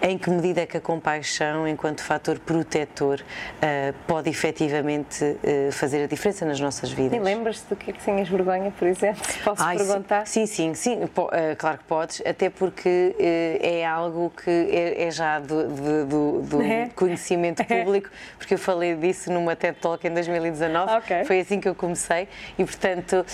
em 0.00 0.16
que 0.16 0.30
medida 0.30 0.62
é 0.62 0.66
que 0.66 0.76
a 0.76 0.80
compaixão, 0.80 1.66
enquanto 1.66 2.02
fator 2.02 2.38
protetor, 2.38 3.20
uh, 3.20 3.94
pode 4.06 4.30
efetivamente 4.30 5.24
uh, 5.24 5.72
fazer 5.72 6.04
a 6.04 6.06
diferença 6.06 6.44
nas 6.44 6.60
nossas 6.60 6.90
vidas. 6.90 7.18
E 7.18 7.20
lembras-te 7.20 7.68
do 7.68 7.76
que 7.76 7.90
é 7.90 7.92
que 7.92 8.02
tinhas 8.02 8.28
vergonha, 8.28 8.70
por 8.70 8.86
exemplo, 8.86 9.24
se 9.24 9.38
posso 9.38 9.62
Ai, 9.62 9.76
perguntar? 9.76 10.26
Sim, 10.26 10.46
sim, 10.46 10.74
sim, 10.74 11.00
sim 11.02 11.08
claro 11.56 11.78
que 11.78 11.84
podes, 11.84 12.22
até 12.24 12.50
porque 12.50 13.14
é 13.18 13.86
algo 13.86 14.30
que 14.30 14.50
é, 14.50 15.04
é 15.04 15.10
já 15.10 15.40
do, 15.40 16.04
do, 16.04 16.42
do 16.42 16.62
é? 16.62 16.90
conhecimento 16.94 17.64
público, 17.66 18.10
porque 18.36 18.54
eu 18.54 18.58
falei 18.58 18.94
disso 18.94 19.32
numa 19.32 19.56
TED 19.56 19.78
Talk 19.80 20.06
em 20.06 20.12
2019, 20.12 20.92
okay. 20.98 21.24
foi 21.24 21.40
assim 21.40 21.60
que 21.60 21.68
eu 21.68 21.74
comecei 21.74 22.28
e, 22.58 22.64
portanto, 22.64 23.24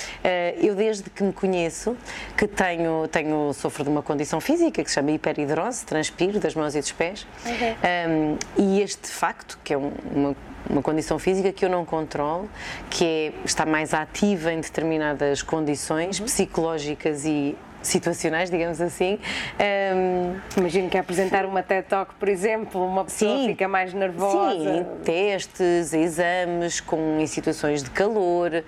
eu 0.61 0.75
desde 0.75 1.11
que 1.11 1.23
me 1.23 1.33
conheço, 1.33 1.97
que 2.37 2.47
tenho, 2.47 3.06
tenho, 3.09 3.52
sofro 3.52 3.85
de 3.85 3.90
uma 3.90 4.02
condição 4.02 4.40
física 4.40 4.83
que 4.83 4.88
se 4.88 4.94
chama 4.94 5.11
hiperidrose, 5.11 5.85
transpiro 5.85 6.38
das 6.38 6.53
mãos 6.54 6.75
e 6.75 6.80
dos 6.80 6.92
pés, 6.92 7.26
okay. 7.44 7.76
um, 8.08 8.38
e 8.56 8.80
este 8.80 9.08
facto, 9.08 9.58
que 9.62 9.75
é 9.75 9.78
um, 9.78 9.92
uma 10.11 10.37
uma 10.68 10.82
condição 10.82 11.18
física 11.18 11.52
que 11.52 11.64
eu 11.64 11.68
não 11.68 11.84
controlo, 11.84 12.49
que 12.90 13.04
é, 13.04 13.32
está 13.44 13.66
mais 13.66 13.92
ativa 13.92 14.52
em 14.52 14.61
determinadas 14.61 15.42
condições 15.42 16.18
uhum. 16.18 16.26
psicológicas 16.26 17.25
e 17.25 17.56
situacionais, 17.87 18.50
digamos 18.50 18.81
assim. 18.81 19.19
Um, 19.95 20.35
Imagino 20.57 20.88
que 20.88 20.97
apresentar 20.97 21.45
uma 21.45 21.62
TED 21.62 21.87
Talk, 21.88 22.14
por 22.14 22.29
exemplo, 22.29 22.85
uma 22.85 23.05
pessoa 23.05 23.37
sim, 23.37 23.49
fica 23.49 23.69
mais 23.69 23.93
nervosa. 23.93 24.79
Sim, 24.79 24.87
testes, 25.05 25.93
exames, 25.93 26.81
com, 26.81 27.19
em 27.21 27.26
situações 27.26 27.83
de 27.83 27.91
calor. 27.91 28.50
Uh, 28.53 28.64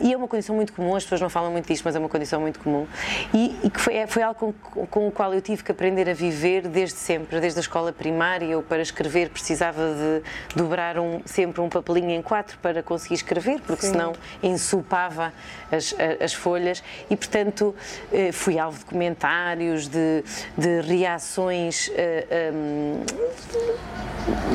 e 0.00 0.12
é 0.12 0.16
uma 0.16 0.28
condição 0.28 0.54
muito 0.54 0.72
comum, 0.72 0.94
as 0.94 1.02
pessoas 1.02 1.20
não 1.20 1.28
falam 1.28 1.50
muito 1.50 1.66
disto, 1.66 1.84
mas 1.84 1.96
é 1.96 1.98
uma 1.98 2.08
condição 2.08 2.40
muito 2.40 2.60
comum. 2.60 2.86
E, 3.34 3.56
e 3.64 3.70
que 3.70 3.80
foi, 3.80 3.96
é, 3.96 4.06
foi 4.06 4.22
algo 4.22 4.54
com, 4.60 4.86
com, 4.86 5.08
o 5.08 5.10
qual 5.10 5.32
eu 5.34 5.40
tive 5.40 5.64
que 5.64 5.72
aprender 5.72 6.08
a 6.08 6.14
viver 6.14 6.68
desde 6.68 6.98
sempre, 6.98 7.40
desde 7.40 7.58
a 7.58 7.62
escola 7.62 7.92
primária. 7.92 8.46
Eu, 8.46 8.62
para 8.62 8.82
escrever, 8.82 9.30
precisava 9.30 9.82
de 9.82 10.22
dobrar 10.54 10.98
um, 10.98 11.20
sempre 11.24 11.60
um 11.60 11.68
papelinho 11.68 12.10
em 12.10 12.22
quatro 12.22 12.58
para 12.58 12.82
conseguir 12.82 13.14
escrever, 13.14 13.60
porque 13.66 13.86
sim. 13.86 13.92
senão 13.92 14.12
ensopava 14.42 15.32
as, 15.72 15.94
as 16.20 16.32
folhas. 16.32 16.82
E, 17.10 17.16
portanto, 17.16 17.74
eh, 18.12 18.32
fui 18.36 18.58
alvo 18.58 18.78
de 18.78 18.84
comentários, 18.84 19.88
de, 19.88 20.22
de 20.56 20.80
reações 20.82 21.88
uh, 21.88 21.92
eh, 21.96 22.52
um, 22.52 23.00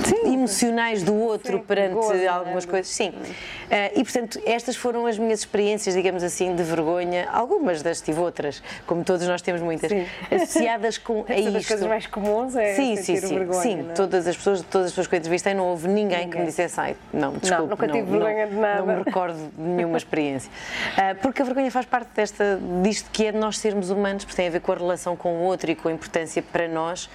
sim, 0.04 0.34
emocionais 0.34 1.04
do 1.04 1.16
outro 1.16 1.58
sim, 1.58 1.64
perante 1.64 1.94
gozo, 1.94 2.28
algumas 2.30 2.66
né? 2.66 2.72
coisas. 2.72 2.88
Sim. 2.88 3.10
Uh, 3.10 4.00
e, 4.00 4.04
portanto, 4.04 4.40
estas 4.46 4.76
foram 4.76 5.06
as 5.06 5.18
minhas 5.18 5.40
experiências, 5.40 5.96
digamos 5.96 6.24
assim, 6.24 6.56
de 6.56 6.64
vergonha. 6.64 7.30
Algumas 7.32 7.82
das 7.82 8.02
tive 8.02 8.20
outras, 8.20 8.62
como 8.86 9.04
todos 9.04 9.28
nós 9.28 9.42
temos 9.42 9.62
muitas, 9.62 9.90
sim. 9.90 10.06
associadas 10.30 10.98
com 10.98 11.26
a 11.30 11.36
isto. 11.36 11.52
das 11.52 11.68
coisas 11.68 11.88
mais 11.88 12.08
comuns 12.08 12.56
é 12.56 12.76
sim, 12.76 12.96
sim, 12.98 13.16
sim, 13.18 13.28
vergonha, 13.38 13.62
sim. 13.62 13.80
É? 13.90 13.94
Todas 13.94 14.28
as 14.28 14.36
pessoas, 14.36 14.62
todas 14.62 14.88
as 14.88 14.92
pessoas 14.92 15.08
que 15.08 15.16
eu 15.16 15.20
entrevistei, 15.20 15.54
não 15.54 15.66
houve 15.66 15.88
ninguém, 15.88 16.26
ninguém. 16.26 16.30
que 16.30 16.40
me 16.40 16.46
dissesse, 16.46 16.80
ai, 16.80 16.96
não, 17.14 17.34
desculpe, 17.34 17.62
não, 17.62 17.68
nunca 17.70 17.88
tive 17.88 18.02
não, 18.02 18.20
vergonha 18.20 18.46
não, 18.46 18.54
de 18.54 18.60
nada. 18.60 18.80
Não 18.80 18.86
me 18.88 19.04
recordo 19.04 19.38
de 19.58 19.62
nenhuma 19.62 19.98
experiência. 19.98 20.52
Uh, 20.98 21.16
porque 21.22 21.42
a 21.42 21.46
vergonha 21.46 21.72
faz 21.72 21.86
parte 21.86 22.10
desta, 22.14 22.60
disto 22.84 23.10
que 23.12 23.26
é 23.26 23.32
de 23.32 23.38
nós 23.38 23.58
sermos 23.58 23.71
humanos, 23.90 24.24
porque 24.24 24.36
tem 24.36 24.48
a 24.48 24.51
ver 24.51 24.62
com 24.62 24.72
a 24.72 24.75
relação 24.75 25.16
com 25.16 25.36
o 25.36 25.42
outro 25.42 25.72
e 25.72 25.75
com 25.75 25.88
a 25.88 25.92
importância 25.92 26.42
para 26.42 26.68
nós 26.68 27.10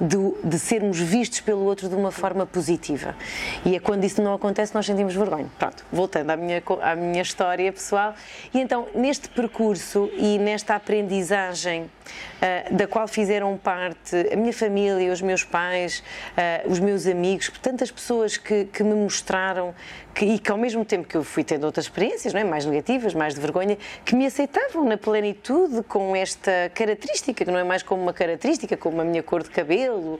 de, 0.00 0.48
de, 0.48 0.58
sermos 0.58 0.98
vistos 0.98 1.40
pelo 1.40 1.64
outro 1.64 1.88
de 1.88 1.94
uma 1.94 2.10
forma 2.10 2.46
positiva. 2.46 3.16
E 3.64 3.76
é 3.76 3.80
quando 3.80 4.04
isso 4.04 4.22
não 4.22 4.34
acontece 4.34 4.74
nós 4.74 4.86
sentimos 4.86 5.14
vergonha. 5.14 5.46
Pronto, 5.58 5.84
voltando 5.92 6.30
à 6.30 6.36
minha, 6.36 6.62
à 6.82 6.94
minha 6.94 7.22
história 7.22 7.72
pessoal. 7.72 8.14
E 8.52 8.60
então, 8.60 8.86
neste 8.94 9.28
percurso 9.28 10.10
e 10.16 10.38
nesta 10.38 10.74
aprendizagem 10.74 11.82
uh, 11.82 12.74
da 12.74 12.86
qual 12.86 13.08
fizeram 13.08 13.56
parte 13.56 14.16
a 14.32 14.36
minha 14.36 14.52
família, 14.52 15.12
os 15.12 15.22
meus 15.22 15.44
pais, 15.44 16.02
uh, 16.36 16.70
os 16.70 16.78
meus 16.78 17.06
amigos, 17.06 17.50
tantas 17.62 17.90
pessoas 17.90 18.36
que, 18.36 18.66
que 18.66 18.82
me 18.82 18.94
mostraram 18.94 19.74
que, 20.18 20.24
e 20.24 20.38
que 20.38 20.50
ao 20.50 20.58
mesmo 20.58 20.84
tempo 20.84 21.06
que 21.06 21.16
eu 21.16 21.22
fui 21.22 21.44
tendo 21.44 21.64
outras 21.64 21.86
experiências, 21.86 22.34
não 22.34 22.40
é? 22.40 22.44
mais 22.44 22.66
negativas, 22.66 23.14
mais 23.14 23.34
de 23.34 23.40
vergonha, 23.40 23.78
que 24.04 24.16
me 24.16 24.26
aceitavam 24.26 24.84
na 24.84 24.96
plenitude 24.96 25.82
com 25.84 26.16
esta 26.16 26.70
característica, 26.74 27.44
que 27.44 27.50
não 27.50 27.58
é 27.58 27.62
mais 27.62 27.84
como 27.84 28.02
uma 28.02 28.12
característica, 28.12 28.76
como 28.76 29.00
a 29.00 29.04
minha 29.04 29.22
cor 29.22 29.44
de 29.44 29.50
cabelo, 29.50 29.87
uh, 29.96 30.18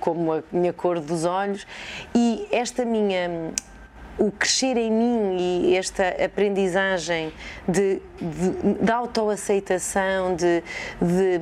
como 0.00 0.32
a 0.32 0.42
minha 0.52 0.72
cor 0.72 1.00
dos 1.00 1.24
olhos. 1.24 1.66
E 2.14 2.46
esta 2.50 2.84
minha 2.84 3.52
o 4.18 4.30
crescer 4.30 4.76
em 4.76 4.90
mim 4.90 5.36
e 5.38 5.76
esta 5.76 6.08
aprendizagem 6.22 7.32
de, 7.66 8.00
de, 8.20 8.84
de 8.84 8.92
autoaceitação, 8.92 10.36
de, 10.36 10.62
de 11.00 11.40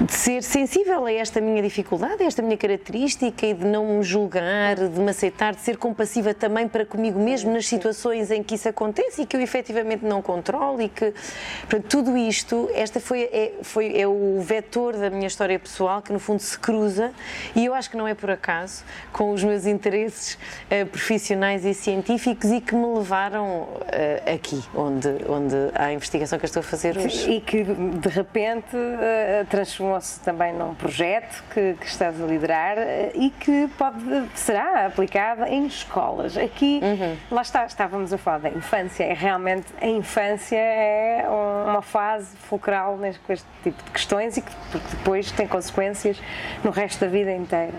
de 0.00 0.14
ser 0.14 0.42
sensível 0.42 1.04
a 1.04 1.12
esta 1.12 1.42
minha 1.42 1.62
dificuldade, 1.62 2.22
a 2.22 2.26
esta 2.26 2.40
minha 2.40 2.56
característica 2.56 3.44
e 3.44 3.52
de 3.52 3.66
não 3.66 3.98
me 3.98 4.02
julgar, 4.02 4.76
de 4.76 4.98
me 4.98 5.10
aceitar, 5.10 5.54
de 5.54 5.60
ser 5.60 5.76
compassiva 5.76 6.32
também 6.32 6.66
para 6.66 6.86
comigo 6.86 7.20
mesmo 7.20 7.52
nas 7.52 7.66
situações 7.66 8.30
em 8.30 8.42
que 8.42 8.54
isso 8.54 8.66
acontece 8.66 9.22
e 9.22 9.26
que 9.26 9.36
eu 9.36 9.40
efetivamente 9.42 10.02
não 10.02 10.22
controlo 10.22 10.80
e 10.80 10.88
que, 10.88 11.12
portanto, 11.60 11.84
tudo 11.86 12.16
isto, 12.16 12.70
esta 12.72 12.98
foi, 12.98 13.24
é, 13.24 13.52
foi, 13.62 13.94
é 13.94 14.08
o 14.08 14.40
vetor 14.40 14.96
da 14.96 15.10
minha 15.10 15.26
história 15.26 15.58
pessoal 15.58 16.00
que 16.00 16.12
no 16.12 16.18
fundo 16.18 16.40
se 16.40 16.58
cruza 16.58 17.12
e 17.54 17.66
eu 17.66 17.74
acho 17.74 17.90
que 17.90 17.96
não 17.96 18.08
é 18.08 18.14
por 18.14 18.30
acaso 18.30 18.82
com 19.12 19.32
os 19.32 19.44
meus 19.44 19.66
interesses 19.66 20.34
uh, 20.34 20.86
profissionais 20.86 21.62
e 21.66 21.74
científicos 21.74 22.50
e 22.50 22.60
que 22.60 22.74
me 22.74 22.86
levaram 22.86 23.64
uh, 23.64 24.34
aqui, 24.34 24.62
onde, 24.74 25.08
onde 25.28 25.56
há 25.74 25.86
a 25.86 25.92
investigação 25.92 26.38
que 26.38 26.46
eu 26.46 26.48
estou 26.48 26.60
a 26.60 26.64
fazer 26.64 26.96
hoje. 26.96 27.30
E 27.30 27.40
que 27.40 27.64
de 27.64 28.08
repente 28.08 28.74
uh, 28.74 29.44
transformou 29.50 29.89
transformou-se 29.90 30.20
também 30.20 30.52
num 30.52 30.74
projeto 30.74 31.42
que, 31.52 31.74
que, 31.80 31.86
estás 31.86 32.20
a 32.20 32.26
liderar 32.26 32.78
eh, 32.78 33.10
e 33.14 33.30
que 33.30 33.68
pode, 33.76 33.98
será 34.34 34.86
aplicado 34.86 35.44
em 35.44 35.66
escolas. 35.66 36.36
Aqui, 36.36 36.80
uhum. 36.82 37.16
lá 37.30 37.42
está, 37.42 37.66
estávamos 37.66 38.12
a 38.12 38.18
falar 38.18 38.38
da 38.38 38.50
infância, 38.50 39.04
é 39.04 39.12
realmente 39.12 39.66
a 39.80 39.86
infância 39.86 40.56
é 40.56 41.26
uma 41.66 41.82
fase 41.82 42.36
fulcral 42.36 42.96
neste, 42.96 43.20
com 43.20 43.32
este 43.32 43.46
tipo 43.62 43.82
de 43.82 43.90
questões 43.90 44.36
e 44.36 44.42
que 44.42 44.52
depois 44.90 45.32
tem 45.32 45.46
consequências 45.46 46.20
no 46.62 46.70
resto 46.70 47.00
da 47.00 47.10
vida 47.10 47.32
inteira. 47.32 47.74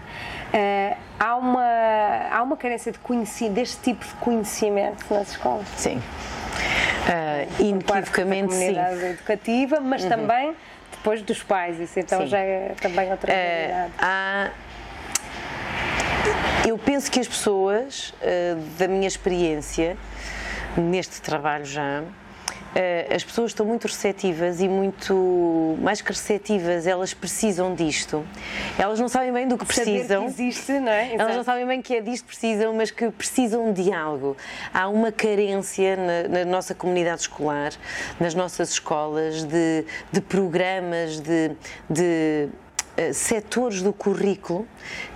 Uh, 0.54 0.98
há, 1.20 1.36
uma, 1.36 1.64
há 2.30 2.44
uma 2.44 2.58
carência 2.58 2.92
de 2.92 3.00
conhecimento, 3.00 3.54
deste 3.54 3.82
tipo 3.82 4.06
de 4.06 4.14
conhecimento 4.16 5.06
nas 5.10 5.32
escolas? 5.32 5.68
Sim. 5.78 5.98
Uh, 5.98 7.64
inequivocamente, 7.64 8.54
sim. 8.54 8.76
educativa, 8.78 9.80
mas 9.80 10.04
uhum. 10.04 10.10
também 10.10 10.56
depois 11.02 11.22
dos 11.24 11.42
pais, 11.42 11.80
isso 11.80 12.00
então 12.00 12.22
Sim. 12.22 12.28
já 12.28 12.38
é 12.38 12.76
também 12.80 13.12
outra 13.12 13.34
realidade. 13.34 13.92
Uh, 13.92 13.96
há... 13.98 14.52
Eu 16.68 16.78
penso 16.78 17.12
que 17.12 17.20
as 17.20 17.28
pessoas, 17.28 18.14
uh, 18.22 18.62
da 18.78 18.88
minha 18.88 19.08
experiência, 19.08 19.98
neste 20.78 21.20
trabalho 21.20 21.66
já, 21.66 22.04
as 23.14 23.24
pessoas 23.24 23.52
estão 23.52 23.66
muito 23.66 23.86
receptivas 23.86 24.62
e 24.62 24.68
muito 24.68 25.78
mais 25.82 26.02
que 26.02 26.10
receptivas, 26.10 26.88
elas 26.88 27.14
precisam 27.14 27.76
disto. 27.76 28.26
Elas 28.78 29.00
não 29.00 29.10
sabem 29.10 29.32
bem 29.34 29.48
do 29.48 29.58
que 29.58 29.66
precisam. 29.66 30.22
Que 30.24 30.30
existe, 30.30 30.72
não 30.80 30.92
é? 30.92 31.08
Exato. 31.08 31.22
Elas 31.22 31.36
não 31.36 31.44
sabem 31.44 31.68
bem 31.68 31.82
que 31.82 31.96
é 31.96 32.02
disto 32.02 32.24
que 32.24 32.30
precisam, 32.30 32.74
mas 32.74 32.92
que 32.92 33.10
precisam 33.12 33.74
de 33.74 33.92
algo. 33.92 34.38
Há 34.74 34.88
uma 34.88 35.12
carência 35.12 35.98
na, 35.98 36.40
na 36.40 36.46
nossa 36.46 36.74
comunidade 36.74 37.22
escolar, 37.22 37.72
nas 38.20 38.34
nossas 38.34 38.72
escolas, 38.72 39.44
de, 39.44 39.86
de 40.12 40.22
programas, 40.22 41.20
de, 41.20 41.52
de 41.90 42.50
setores 43.14 43.82
do 43.82 43.92
currículo 43.92 44.68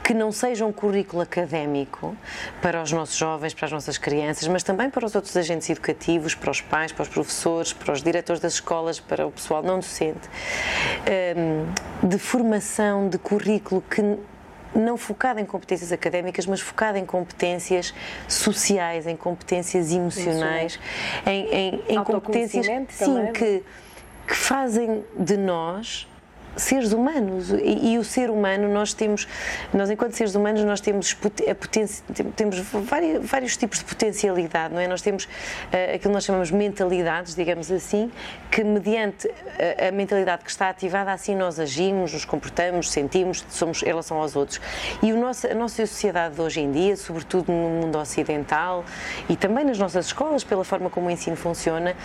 que 0.04 0.13
não 0.13 0.32
sejam 0.32 0.70
um 0.70 0.72
currículo 0.72 1.22
académico 1.22 2.15
para 2.62 2.82
os 2.82 2.92
nossos 2.92 3.15
jovens, 3.15 3.54
para 3.54 3.65
as 3.65 3.72
nossas 3.72 3.98
crianças, 3.98 4.48
mas 4.48 4.63
também 4.63 4.89
para 4.89 5.06
os 5.06 5.15
outros 5.15 5.36
agentes 5.36 5.70
educativos, 5.70 6.36
para 6.36 6.51
os 6.51 6.62
pais, 6.62 6.92
para 6.92 7.04
os 7.04 7.10
professores, 7.10 7.74
para 7.74 7.92
os 7.92 8.04
diretores 8.04 8.42
das 8.42 8.54
escolas, 8.54 9.00
para 9.00 9.25
o 9.25 9.32
pessoal 9.32 9.63
não 9.63 9.80
docente, 9.80 10.30
um, 11.36 12.08
de 12.08 12.18
formação, 12.18 13.10
de 13.10 13.18
currículo 13.18 13.82
que 13.82 14.01
não 14.75 14.98
focado 14.98 15.39
em 15.39 15.46
competências 15.46 15.92
académicas, 15.92 16.46
mas 16.46 16.60
focado 16.60 16.98
em 16.98 17.06
competências 17.06 17.94
sociais, 18.27 19.08
em 19.08 19.15
competências 19.15 19.92
emocionais, 19.92 20.80
em, 21.25 21.48
em, 21.48 21.84
em 21.89 22.04
competências 22.04 22.68
sim, 22.89 23.32
que, 23.34 23.63
que 24.27 24.36
fazem 24.36 25.04
de 25.18 25.38
nós 25.38 26.08
seres 26.56 26.94
humanos. 26.94 27.52
E, 27.52 27.94
e, 27.94 27.98
o 27.98 28.04
ser 28.04 28.30
humano 28.30 28.68
nós 28.68 28.94
temos 28.94 29.28
nós 29.74 29.90
enquanto 29.90 30.14
seres 30.14 30.36
humanos 30.36 30.64
nós 30.64 30.82
temos 30.82 31.16
a 31.50 31.56
potência 31.56 32.04
temos 32.36 32.60
vários, 32.60 33.26
vários 33.26 33.58
tipos 33.58 33.80
de 33.80 33.86
potencialidade 33.86 34.74
não 34.74 34.82
é? 34.82 34.88
Nós 34.88 35.02
temos 35.02 35.26
uh, 35.26 35.28
aquilo 35.96 36.00
que 36.00 36.08
nós 36.10 36.26
chamamos 36.26 36.52
mentalidades 36.52 37.36
digamos 37.36 37.72
assim 37.72 38.12
que 38.52 38.64
mediante 38.64 39.28
a, 39.28 39.88
a, 39.88 39.92
mentalidade 39.92 40.44
que 40.44 40.50
está 40.50 40.70
ativada 40.70 41.12
assim 41.12 41.36
nós 41.36 41.60
agimos 41.60 42.14
nos 42.14 42.26
comportamos 42.26 42.92
sentimos 42.92 43.46
somos 43.50 43.84
em 43.84 43.88
relação 43.88 44.18
aos 44.18 44.36
outros. 44.36 44.62
E 45.02 45.12
o 45.12 45.20
nosso, 45.20 45.48
a 45.48 45.54
nossa 45.54 45.86
sociedade 45.86 46.36
de 46.36 46.42
hoje 46.42 46.62
em 46.62 46.72
dia 46.72 46.96
sobretudo 46.96 47.52
no 47.52 47.82
mundo 47.82 47.98
ocidental 47.98 48.86
e 49.30 49.36
também 49.36 49.66
nas 49.66 49.78
nossas 49.78 50.08
escolas 50.08 50.44
pela 50.44 50.64
forma 50.64 50.90
como 50.90 51.08
o 51.08 51.12
ensino 51.12 51.36
funciona 51.36 51.96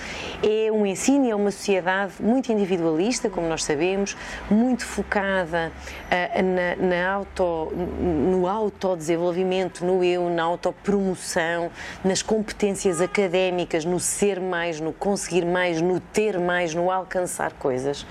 é 0.43 0.71
um 0.73 0.85
ensino 0.85 1.27
e 1.27 1.31
é 1.31 1.37
uma 1.37 1.51
sociedade 1.51 2.15
muito 2.21 2.51
individualista 2.51 3.31
como 3.31 3.49
nós 3.49 3.65
sabemos 3.65 4.17
muito 4.51 4.85
focada 4.85 5.73
uh, 6.07 6.43
na, 6.43 6.77
na 6.77 7.13
auto, 7.13 7.73
no 7.75 8.47
autodesenvolvimento, 8.47 9.85
no 9.85 10.05
eu, 10.05 10.29
na 10.31 10.43
autopromoção, 10.43 11.71
nas 12.05 12.23
competências 12.23 13.01
académicas, 13.01 13.85
no 13.85 13.99
ser 13.99 14.41
mais, 14.41 14.81
no 14.81 14.93
conseguir 14.93 15.45
mais, 15.45 15.81
no 15.81 16.01
ter 16.01 16.39
mais, 16.39 16.75
no 16.75 16.91
alcançar 16.91 17.53
coisas. 17.53 18.03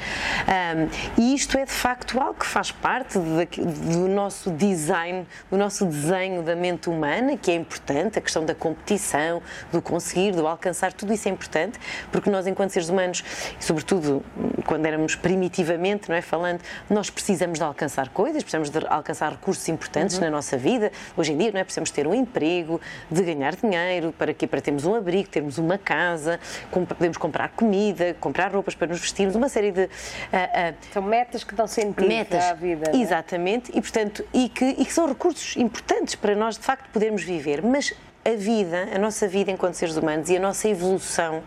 Um, 0.47 1.21
e 1.21 1.33
isto 1.33 1.57
é 1.57 1.65
de 1.65 1.71
facto 1.71 2.19
algo 2.19 2.39
que 2.39 2.45
faz 2.45 2.71
parte 2.71 3.19
de, 3.19 3.61
do 3.61 4.07
nosso 4.07 4.51
design, 4.51 5.25
do 5.49 5.57
nosso 5.57 5.85
desenho 5.85 6.43
da 6.43 6.55
mente 6.55 6.89
humana, 6.89 7.37
que 7.37 7.51
é 7.51 7.55
importante, 7.55 8.19
a 8.19 8.21
questão 8.21 8.45
da 8.45 8.55
competição, 8.55 9.41
do 9.71 9.81
conseguir, 9.81 10.31
do 10.31 10.47
alcançar, 10.47 10.93
tudo 10.93 11.13
isso 11.13 11.27
é 11.27 11.31
importante, 11.31 11.79
porque 12.11 12.29
nós, 12.29 12.47
enquanto 12.47 12.71
seres 12.71 12.89
humanos, 12.89 13.23
sobretudo 13.59 14.23
quando 14.65 14.85
éramos 14.85 15.15
primitivamente, 15.15 16.09
não 16.09 16.15
é, 16.15 16.18
falando, 16.21 16.61
nós 16.89 17.09
precisamos 17.09 17.59
de 17.59 17.63
alcançar 17.63 18.09
coisas, 18.09 18.43
precisamos 18.43 18.69
de 18.69 18.85
alcançar 18.87 19.31
recursos 19.31 19.67
importantes 19.69 20.17
uhum. 20.17 20.25
na 20.25 20.29
nossa 20.29 20.57
vida. 20.57 20.91
Hoje 21.15 21.33
em 21.33 21.37
dia, 21.37 21.51
não 21.51 21.59
é, 21.59 21.63
precisamos 21.63 21.91
ter 21.91 22.07
um 22.07 22.13
emprego, 22.13 22.79
de 23.09 23.21
ganhar 23.23 23.55
dinheiro, 23.55 24.13
para 24.17 24.33
quê? 24.33 24.47
Para 24.47 24.61
termos 24.61 24.85
um 24.85 24.95
abrigo, 24.95 25.29
termos 25.29 25.57
uma 25.57 25.77
casa, 25.77 26.39
podemos 26.71 27.17
comprar 27.17 27.49
comida, 27.49 28.15
comprar 28.19 28.51
roupas 28.51 28.75
para 28.75 28.87
nos 28.87 28.99
vestirmos, 28.99 29.35
uma 29.35 29.49
série 29.49 29.71
de... 29.71 29.83
Uh, 29.83 29.87
uh, 29.87 30.75
são 30.91 31.01
metas 31.01 31.43
que 31.43 31.55
dão 31.55 31.67
sentido 31.67 32.07
metas, 32.07 32.43
à 32.43 32.53
vida. 32.53 32.91
É? 32.93 32.97
Exatamente, 32.97 33.71
e 33.75 33.81
portanto, 33.81 34.25
e 34.33 34.49
que, 34.49 34.65
e 34.65 34.85
que 34.85 34.93
são 34.93 35.07
recursos 35.07 35.55
importantes 35.57 36.15
para 36.15 36.35
nós, 36.35 36.57
de 36.57 36.63
facto, 36.63 36.89
podermos 36.91 37.23
viver. 37.23 37.61
Mas 37.61 37.93
a 38.25 38.35
vida, 38.35 38.89
a 38.93 38.99
nossa 38.99 39.27
vida 39.27 39.51
enquanto 39.51 39.75
seres 39.75 39.95
humanos 39.95 40.29
e 40.29 40.37
a 40.37 40.39
nossa 40.39 40.67
evolução 40.67 41.41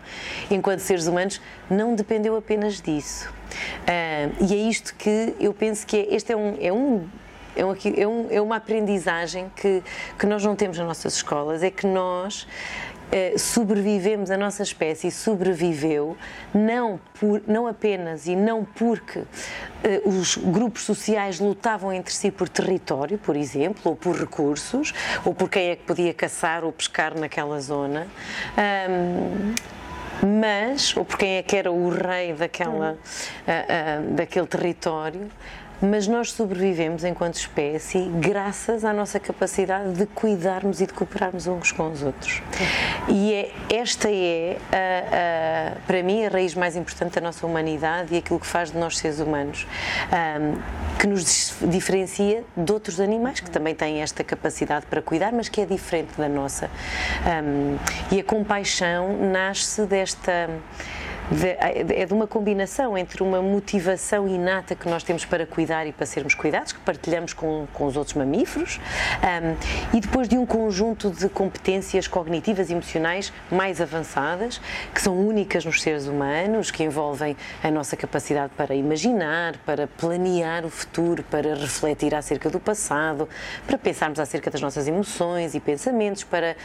enquanto 0.49 0.79
seres 0.79 1.07
humanos 1.07 1.41
não 1.69 1.95
dependeu 1.95 2.35
apenas 2.35 2.81
disso. 2.81 3.29
Uh, 3.29 4.43
e 4.43 4.53
é 4.53 4.57
isto 4.69 4.95
que 4.95 5.35
eu 5.39 5.53
penso 5.53 5.85
que 5.85 5.97
é, 5.97 6.15
este 6.15 6.31
é 6.31 6.35
um, 6.35 6.57
é 6.59 6.73
um 6.73 7.07
é, 7.55 8.07
um, 8.07 8.27
é, 8.31 8.41
uma 8.41 8.55
aprendizagem 8.55 9.51
que, 9.55 9.83
que 10.17 10.25
nós 10.25 10.43
não 10.43 10.55
temos 10.55 10.77
nas 10.79 10.87
nossas 10.87 11.13
escolas, 11.13 11.61
é 11.61 11.69
que 11.69 11.85
nós 11.85 12.47
sobrevivemos, 13.37 14.31
a 14.31 14.37
nossa 14.37 14.63
espécie 14.63 15.11
sobreviveu 15.11 16.17
não, 16.53 16.99
por, 17.19 17.41
não 17.47 17.67
apenas 17.67 18.27
e 18.27 18.35
não 18.35 18.63
porque 18.65 19.23
eh, 19.83 20.01
os 20.05 20.37
grupos 20.37 20.83
sociais 20.83 21.39
lutavam 21.39 21.93
entre 21.93 22.13
si 22.13 22.31
por 22.31 22.49
território, 22.49 23.17
por 23.17 23.35
exemplo, 23.35 23.81
ou 23.85 23.95
por 23.95 24.15
recursos, 24.15 24.93
ou 25.23 25.33
por 25.33 25.49
quem 25.49 25.69
é 25.69 25.75
que 25.75 25.83
podia 25.83 26.13
caçar 26.13 26.63
ou 26.63 26.71
pescar 26.71 27.17
naquela 27.17 27.59
zona. 27.59 28.07
Um, 28.57 29.53
mas, 30.25 30.95
ou 30.95 31.03
por 31.03 31.17
quem 31.17 31.37
é 31.37 31.43
que 31.43 31.55
era 31.55 31.71
o 31.71 31.89
rei 31.89 32.33
daquela, 32.33 32.93
uh, 32.93 32.95
uh, 32.95 34.13
daquele 34.15 34.47
território, 34.47 35.29
mas 35.81 36.07
nós 36.07 36.31
sobrevivemos 36.31 37.03
enquanto 37.03 37.35
espécie 37.35 38.09
graças 38.15 38.85
à 38.85 38.93
nossa 38.93 39.19
capacidade 39.19 39.93
de 39.93 40.05
cuidarmos 40.05 40.81
e 40.81 40.87
de 40.87 40.93
cooperarmos 40.93 41.47
uns 41.47 41.71
com 41.71 41.91
os 41.91 42.03
outros. 42.03 42.41
E 43.09 43.33
é, 43.33 43.51
esta 43.69 44.09
é, 44.09 44.57
a, 44.71 45.73
a, 45.73 45.81
para 45.85 46.03
mim, 46.03 46.25
a 46.25 46.29
raiz 46.29 46.55
mais 46.55 46.75
importante 46.75 47.15
da 47.15 47.21
nossa 47.21 47.45
humanidade 47.45 48.13
e 48.13 48.17
aquilo 48.17 48.39
que 48.39 48.47
faz 48.47 48.71
de 48.71 48.77
nós 48.77 48.97
seres 48.97 49.19
humanos, 49.19 49.67
um, 50.11 50.97
que 50.99 51.07
nos 51.07 51.55
diferencia 51.61 52.43
de 52.55 52.71
outros 52.71 52.99
animais 52.99 53.39
que 53.39 53.51
também 53.51 53.75
têm 53.75 54.01
esta 54.01 54.23
capacidade 54.23 54.85
para 54.85 55.01
cuidar, 55.01 55.31
mas 55.33 55.49
que 55.49 55.61
é 55.61 55.65
diferente 55.65 56.11
da 56.17 56.29
nossa. 56.29 56.69
Um, 57.25 57.77
e 58.11 58.19
a 58.19 58.23
compaixão 58.23 59.17
nasce 59.17 59.85
desta 59.85 60.23
de, 60.23 61.02
é 61.41 62.05
de 62.05 62.13
uma 62.13 62.27
combinação 62.27 62.97
entre 62.97 63.23
uma 63.23 63.41
motivação 63.41 64.27
inata 64.27 64.75
que 64.75 64.87
nós 64.87 65.03
temos 65.03 65.25
para 65.25 65.45
cuidar 65.45 65.87
e 65.87 65.91
para 65.91 66.05
sermos 66.05 66.35
cuidados, 66.35 66.73
que 66.73 66.79
partilhamos 66.79 67.33
com, 67.33 67.67
com 67.73 67.85
os 67.85 67.97
outros 67.97 68.15
mamíferos, 68.15 68.79
um, 69.21 69.97
e 69.97 69.99
depois 69.99 70.27
de 70.27 70.37
um 70.37 70.45
conjunto 70.45 71.09
de 71.09 71.27
competências 71.29 72.07
cognitivas 72.07 72.69
e 72.69 72.73
emocionais 72.73 73.33
mais 73.51 73.81
avançadas, 73.81 74.61
que 74.93 75.01
são 75.01 75.17
únicas 75.17 75.65
nos 75.65 75.81
seres 75.81 76.07
humanos, 76.07 76.69
que 76.71 76.83
envolvem 76.83 77.35
a 77.63 77.71
nossa 77.71 77.97
capacidade 77.97 78.53
para 78.55 78.75
imaginar, 78.75 79.57
para 79.65 79.87
planear 79.87 80.65
o 80.65 80.69
futuro, 80.69 81.23
para 81.23 81.55
refletir 81.55 82.13
acerca 82.13 82.49
do 82.49 82.59
passado, 82.59 83.27
para 83.65 83.77
pensarmos 83.77 84.19
acerca 84.19 84.51
das 84.51 84.61
nossas 84.61 84.87
emoções 84.87 85.55
e 85.55 85.59
pensamentos, 85.59 86.23
para 86.23 86.55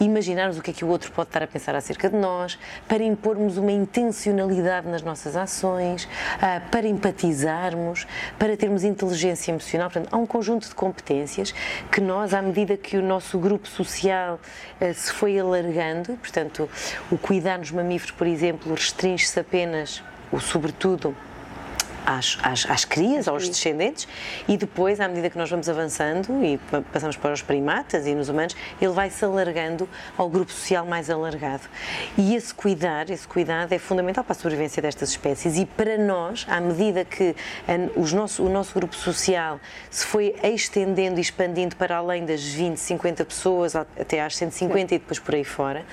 imaginarmos 0.00 0.58
o 0.58 0.62
que 0.62 0.70
é 0.70 0.74
que 0.74 0.84
o 0.84 0.88
outro 0.88 1.10
pode 1.12 1.28
estar 1.28 1.42
a 1.42 1.46
pensar 1.46 1.74
acerca 1.74 2.08
de 2.08 2.16
nós, 2.16 2.58
para 2.88 3.02
impormos 3.02 3.56
uma 3.56 3.72
intencionalidade 3.72 4.88
nas 4.88 5.02
nossas 5.02 5.36
ações, 5.36 6.08
ah, 6.40 6.60
para 6.70 6.86
empatizarmos, 6.86 8.06
para 8.38 8.56
termos 8.56 8.84
inteligência 8.84 9.52
emocional. 9.52 9.90
Portanto, 9.90 10.12
há 10.12 10.16
um 10.16 10.26
conjunto 10.26 10.68
de 10.68 10.74
competências 10.74 11.54
que 11.90 12.00
nós, 12.00 12.34
à 12.34 12.42
medida 12.42 12.76
que 12.76 12.96
o 12.96 13.02
nosso 13.02 13.38
grupo 13.38 13.68
social 13.68 14.40
ah, 14.80 14.92
se 14.92 15.12
foi 15.12 15.38
alargando, 15.38 16.16
portanto, 16.16 16.68
o 17.10 17.18
cuidar 17.18 17.58
nos 17.58 17.70
mamíferos, 17.70 18.12
por 18.12 18.26
exemplo, 18.26 18.74
restringe-se 18.74 19.38
apenas, 19.38 20.02
ou 20.32 20.40
sobretudo, 20.40 21.14
às, 22.04 22.38
às, 22.42 22.68
às 22.68 22.84
crias, 22.84 23.28
aos 23.28 23.48
descendentes, 23.48 24.06
e 24.46 24.56
depois, 24.56 25.00
à 25.00 25.08
medida 25.08 25.30
que 25.30 25.38
nós 25.38 25.50
vamos 25.50 25.68
avançando 25.68 26.44
e 26.44 26.58
passamos 26.92 27.16
para 27.16 27.32
os 27.32 27.42
primatas 27.42 28.06
e 28.06 28.14
nos 28.14 28.28
humanos, 28.28 28.56
ele 28.80 28.92
vai 28.92 29.10
se 29.10 29.24
alargando 29.24 29.88
ao 30.16 30.28
grupo 30.28 30.52
social 30.52 30.86
mais 30.86 31.10
alargado. 31.10 31.62
E 32.16 32.34
esse 32.34 32.52
cuidar, 32.52 33.10
esse 33.10 33.26
cuidado 33.26 33.72
é 33.72 33.78
fundamental 33.78 34.24
para 34.24 34.32
a 34.32 34.36
sobrevivência 34.36 34.82
destas 34.82 35.10
espécies 35.10 35.56
e 35.56 35.66
para 35.66 35.98
nós, 35.98 36.46
à 36.48 36.60
medida 36.60 37.04
que 37.04 37.34
os 37.96 38.12
nosso, 38.12 38.44
o 38.44 38.48
nosso 38.48 38.74
grupo 38.74 38.94
social 38.94 39.60
se 39.90 40.04
foi 40.04 40.34
estendendo 40.42 41.18
e 41.18 41.20
expandindo 41.20 41.76
para 41.76 41.96
além 41.96 42.24
das 42.24 42.42
20, 42.42 42.76
50 42.78 43.24
pessoas, 43.24 43.76
até 43.76 44.20
às 44.20 44.36
150 44.36 44.88
Sim. 44.88 44.94
e 44.94 44.98
depois 44.98 45.18
por 45.18 45.34
aí 45.34 45.44
fora, 45.44 45.84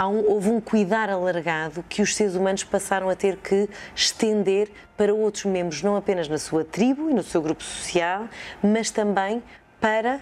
um, 0.00 0.30
houve 0.30 0.50
um 0.50 0.60
cuidar 0.60 1.10
alargado 1.10 1.84
que 1.88 2.02
os 2.02 2.14
seres 2.14 2.34
humanos 2.34 2.64
passaram 2.64 3.08
a 3.08 3.14
ter 3.14 3.36
que 3.36 3.68
estender 3.94 4.70
para 5.00 5.14
outros 5.14 5.46
membros, 5.46 5.82
não 5.82 5.96
apenas 5.96 6.28
na 6.28 6.36
sua 6.36 6.62
tribo 6.62 7.08
e 7.08 7.14
no 7.14 7.22
seu 7.22 7.40
grupo 7.40 7.64
social, 7.64 8.28
mas 8.62 8.90
também 8.90 9.42
para 9.80 10.20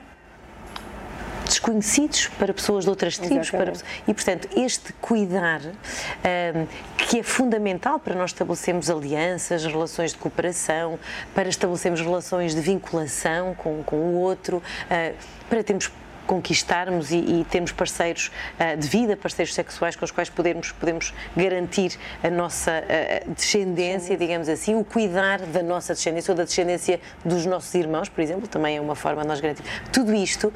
desconhecidos, 1.45 2.29
para 2.38 2.55
pessoas 2.55 2.85
de 2.85 2.91
outras 2.91 3.19
tribos. 3.19 3.51
Para, 3.51 3.73
e, 4.07 4.14
portanto, 4.14 4.49
este 4.57 4.93
cuidar, 5.01 5.62
um, 5.62 6.67
que 6.97 7.19
é 7.19 7.23
fundamental 7.25 7.99
para 7.99 8.14
nós 8.14 8.31
estabelecermos 8.31 8.88
alianças, 8.88 9.67
relações 9.67 10.12
de 10.12 10.19
cooperação, 10.19 10.97
para 11.35 11.49
estabelecermos 11.49 12.01
relações 12.01 12.55
de 12.55 12.61
vinculação 12.61 13.57
com, 13.57 13.83
com 13.83 13.97
o 13.97 14.14
outro, 14.21 14.59
uh, 14.59 15.14
para 15.51 15.64
termos 15.64 15.91
conquistarmos 16.29 17.11
e, 17.11 17.17
e 17.17 17.47
termos 17.51 17.73
parceiros 17.73 18.31
uh, 18.61 18.77
de 18.77 18.87
vida, 18.87 19.17
parceiros 19.17 19.55
sexuais 19.55 19.97
com 19.97 20.05
os 20.05 20.11
quais 20.11 20.29
podemos, 20.29 20.71
podemos 20.73 21.14
garantir 21.35 21.99
a 22.23 22.29
nossa 22.29 22.71
uh, 22.71 23.31
descendência, 23.33 24.14
digamos 24.17 24.49
assim, 24.49 24.75
o 24.75 24.85
cuidar 24.85 25.41
da 25.41 25.62
nossa 25.62 25.95
descendência 25.95 26.31
ou 26.31 26.37
da 26.37 26.45
descendência 26.45 27.01
dos 27.25 27.47
nossos 27.47 27.75
irmãos, 27.75 28.11
por 28.11 28.21
exemplo, 28.21 28.47
também 28.47 28.77
é 28.77 28.81
uma 28.81 28.95
forma 28.95 29.23
de 29.23 29.29
nós 29.29 29.41
garantirmos. 29.41 29.73
Tudo 29.91 30.14
isto 30.14 30.49
uh, 30.49 30.53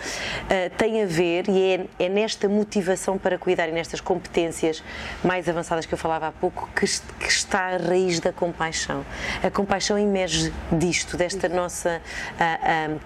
tem 0.77 1.03
a 1.03 1.07
ver 1.07 1.49
e 1.49 1.89
é, 1.99 2.05
é, 2.05 2.09
nesta 2.09 2.49
motivação 2.49 3.17
para 3.17 3.39
cuidar 3.39 3.67
e 3.69 3.73
nestas 3.73 4.01
competências 4.01 4.85
mais 5.25 5.49
avançadas 5.49 5.87
que 5.87 5.95
eu 5.95 5.99
falava 5.99 6.29
há 6.29 6.33
pouco 6.33 6.69
que, 6.77 6.87
que 6.87 7.29
está 7.29 7.69
a 7.69 7.77
raiz 7.79 8.21
da 8.21 8.33
compaixão. 8.33 9.07
A 9.43 9.51
compaixão 9.51 9.99
emerge 9.99 10.53
disto, 10.71 11.17
desta 11.17 11.49
nossa 11.49 12.03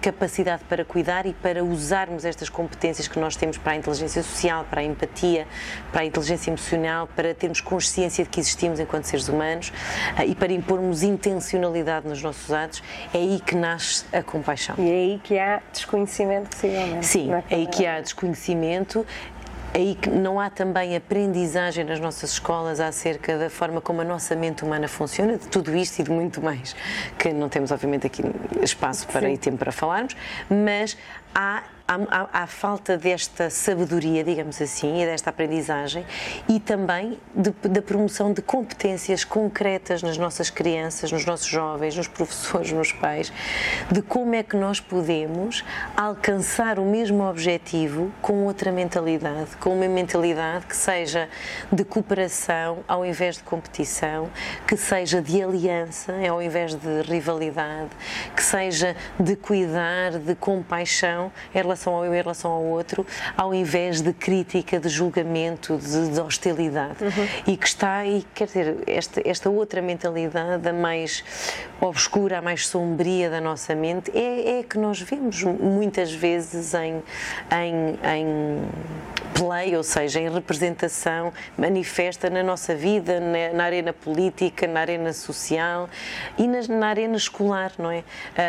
capacidade 0.01 0.63
para 0.65 0.83
cuidar 0.83 1.25
e 1.25 1.33
para 1.33 1.63
usarmos 1.63 2.25
estas 2.25 2.49
competências 2.57 3.07
que 3.07 3.19
nós 3.19 3.35
temos 3.35 3.55
para 3.55 3.73
a 3.73 3.75
inteligência 3.75 4.23
social, 4.23 4.65
para 4.67 4.81
a 4.81 4.83
empatia, 4.83 5.45
para 5.91 6.01
a 6.01 6.05
inteligência 6.05 6.49
emocional, 6.49 7.07
para 7.15 7.31
termos 7.35 7.61
consciência 7.61 8.23
de 8.23 8.31
que 8.31 8.39
existimos 8.39 8.79
enquanto 8.79 9.03
seres 9.03 9.29
humanos 9.29 9.71
eh, 10.17 10.25
e 10.25 10.33
para 10.33 10.51
impormos 10.51 11.03
intencionalidade 11.03 12.07
nos 12.07 12.23
nossos 12.23 12.51
atos, 12.51 12.81
é 13.13 13.19
aí 13.19 13.39
que 13.45 13.55
nasce 13.55 14.05
a 14.11 14.23
compaixão. 14.23 14.75
E 14.79 14.89
é 14.89 14.93
aí 14.93 15.21
que 15.23 15.37
há 15.37 15.61
desconhecimento, 15.71 16.49
possivelmente. 16.49 17.05
Sim, 17.05 17.29
é 17.31 17.55
aí 17.55 17.67
que 17.67 17.85
há 17.85 18.01
desconhecimento 18.01 19.05
aí 19.73 19.95
que 19.95 20.09
não 20.09 20.39
há 20.39 20.49
também 20.49 20.95
aprendizagem 20.95 21.83
nas 21.83 21.99
nossas 21.99 22.31
escolas 22.31 22.79
acerca 22.79 23.37
da 23.37 23.49
forma 23.49 23.79
como 23.79 24.01
a 24.01 24.03
nossa 24.03 24.35
mente 24.35 24.63
humana 24.63 24.87
funciona, 24.87 25.37
de 25.37 25.47
tudo 25.47 25.75
isto 25.75 25.99
e 25.99 26.03
de 26.03 26.11
muito 26.11 26.41
mais, 26.41 26.75
que 27.17 27.31
não 27.31 27.47
temos 27.47 27.71
obviamente 27.71 28.07
aqui 28.07 28.23
espaço 28.61 29.07
para 29.07 29.27
Sim. 29.27 29.33
e 29.33 29.37
tempo 29.37 29.57
para 29.57 29.71
falarmos, 29.71 30.15
mas 30.49 30.97
há 31.37 31.63
há, 32.33 32.45
falta 32.45 32.97
desta 32.97 33.49
sabedoria, 33.49 34.21
digamos 34.23 34.61
assim, 34.61 35.01
e 35.01 35.05
desta 35.05 35.29
aprendizagem 35.29 36.05
e 36.49 36.59
também 36.59 37.17
da 37.33 37.81
promoção 37.81 38.33
de 38.33 38.41
competências 38.41 39.23
concretas 39.23 40.03
nas 40.03 40.17
nossas 40.17 40.49
crianças, 40.49 41.11
nos 41.11 41.25
nossos 41.25 41.47
jovens, 41.47 41.95
nos 41.95 42.07
professores, 42.07 42.73
nos 42.73 42.91
pais, 42.91 43.31
de 43.89 44.01
como 44.01 44.35
é 44.35 44.43
que 44.43 44.57
nós 44.57 44.81
podemos 44.81 45.63
alcançar 45.95 46.77
o 46.77 46.85
mesmo 46.85 47.23
objetivo 47.23 48.11
com 48.21 48.45
outra 48.45 48.71
mentalidade, 48.71 49.55
com 49.57 49.73
uma 49.73 49.87
mentalidade 49.87 50.65
que 50.65 50.75
seja 50.75 51.29
de 51.71 51.85
cooperação 51.85 52.79
ao 52.85 53.05
invés 53.05 53.37
de 53.37 53.43
competição, 53.43 54.29
que 54.67 54.75
seja 54.75 55.21
de 55.21 55.41
aliança 55.41 56.13
ao 56.29 56.41
invés 56.41 56.75
de 56.75 57.01
rivalidade, 57.03 57.91
que 58.35 58.43
seja 58.43 58.95
de 59.17 59.37
cuidar, 59.37 60.19
de 60.19 60.35
compaixão 60.35 61.26
em 61.53 61.61
relação 61.61 61.93
ao 61.93 62.05
eu 62.05 62.13
em 62.13 62.21
relação 62.21 62.51
ao 62.51 62.63
outro, 62.63 63.05
ao 63.35 63.53
invés 63.53 64.01
de 64.01 64.13
crítica, 64.13 64.79
de 64.79 64.89
julgamento, 64.89 65.77
de, 65.77 66.09
de 66.09 66.19
hostilidade. 66.19 67.03
Uhum. 67.03 67.27
E 67.47 67.57
que 67.57 67.67
está 67.67 67.97
aí, 67.97 68.25
quer 68.33 68.45
dizer, 68.45 68.77
esta, 68.87 69.21
esta 69.25 69.49
outra 69.49 69.81
mentalidade, 69.81 70.67
a 70.67 70.73
mais 70.73 71.23
obscura, 71.79 72.39
a 72.39 72.41
mais 72.41 72.67
sombria 72.67 73.29
da 73.29 73.41
nossa 73.41 73.75
mente, 73.75 74.11
é, 74.13 74.59
é 74.59 74.63
que 74.63 74.77
nós 74.77 75.01
vemos 75.01 75.43
muitas 75.43 76.11
vezes 76.11 76.73
em, 76.73 77.03
em, 77.51 77.99
em 78.03 78.67
play, 79.37 79.75
ou 79.75 79.83
seja, 79.83 80.19
em 80.19 80.29
representação 80.29 81.31
manifesta 81.57 82.29
na 82.29 82.41
nossa 82.41 82.75
vida, 82.75 83.19
na, 83.19 83.53
na 83.53 83.63
arena 83.63 83.93
política, 83.93 84.65
na 84.65 84.79
arena 84.79 85.13
social 85.13 85.89
e 86.37 86.47
na, 86.47 86.61
na 86.67 86.87
arena 86.87 87.15
escolar, 87.15 87.71
não 87.77 87.91
é? 87.91 88.03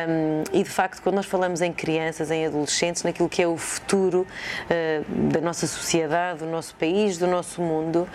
Um, 0.08 0.44
e 0.52 0.62
de 0.62 0.70
facto, 0.70 1.02
quando 1.02 1.16
nós 1.16 1.26
falamos 1.26 1.60
em 1.60 1.72
crianças, 1.72 2.30
em 2.30 2.46
adolescentes, 2.46 2.57
naquilo 3.04 3.28
que 3.28 3.42
é 3.42 3.46
o 3.46 3.56
futuro 3.56 4.26
uh, 4.26 5.30
da 5.30 5.40
nossa 5.40 5.66
sociedade, 5.66 6.40
do 6.40 6.46
nosso 6.46 6.74
país, 6.74 7.18
do 7.18 7.26
nosso 7.26 7.60
mundo, 7.60 8.08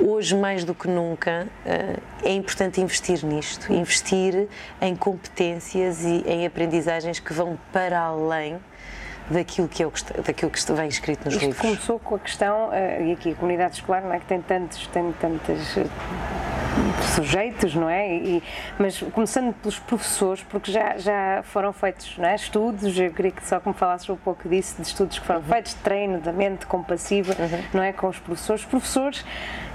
hoje 0.00 0.34
mais 0.34 0.64
do 0.64 0.74
que 0.74 0.88
nunca 0.88 1.46
uh, 1.64 2.02
é 2.22 2.32
importante 2.32 2.80
investir 2.80 3.24
nisto, 3.24 3.72
investir 3.72 4.48
em 4.80 4.94
competências 4.96 6.02
e 6.02 6.24
em 6.26 6.46
aprendizagens 6.46 7.18
que 7.18 7.32
vão 7.32 7.58
para 7.72 8.00
além 8.00 8.58
daquilo 9.30 9.68
que, 9.68 9.82
é 9.82 9.90
que, 9.90 10.22
daquilo 10.22 10.50
que 10.50 10.72
vem 10.72 10.88
escrito 10.88 11.24
nos 11.24 11.34
Isto 11.34 11.46
livros. 11.46 11.62
começou 11.62 11.98
com 11.98 12.14
a 12.16 12.18
questão, 12.18 12.68
uh, 12.68 13.04
e 13.04 13.12
aqui 13.12 13.32
a 13.32 13.34
comunidade 13.34 13.76
escolar, 13.76 14.02
não 14.02 14.12
é, 14.12 14.18
que 14.18 14.26
tem 14.26 14.40
tantos, 14.40 14.86
tem 14.88 15.12
tantas 15.20 15.76
uh, 15.76 15.90
sujeitos, 17.14 17.74
não 17.74 17.88
é? 17.88 18.14
E, 18.14 18.42
mas 18.78 18.98
começando 19.12 19.52
pelos 19.54 19.78
professores, 19.78 20.42
porque 20.42 20.70
já, 20.70 20.96
já 20.98 21.42
foram 21.44 21.72
feitos 21.72 22.16
é? 22.18 22.34
estudos, 22.34 22.98
eu 22.98 23.12
queria 23.12 23.30
que 23.30 23.46
só 23.46 23.60
que 23.60 23.68
me 23.68 23.74
falasses 23.74 24.08
um 24.10 24.16
pouco 24.16 24.48
disso, 24.48 24.76
de 24.80 24.86
estudos 24.88 25.18
que 25.18 25.26
foram 25.26 25.40
uhum. 25.40 25.46
feitos, 25.46 25.72
de 25.72 25.80
treino 25.80 26.20
da 26.20 26.32
mente 26.32 26.66
compassiva, 26.66 27.34
uhum. 27.38 27.64
não 27.72 27.82
é? 27.82 27.92
Com 27.92 28.08
os 28.08 28.18
professores. 28.18 28.62
Os 28.62 28.68
professores 28.68 29.24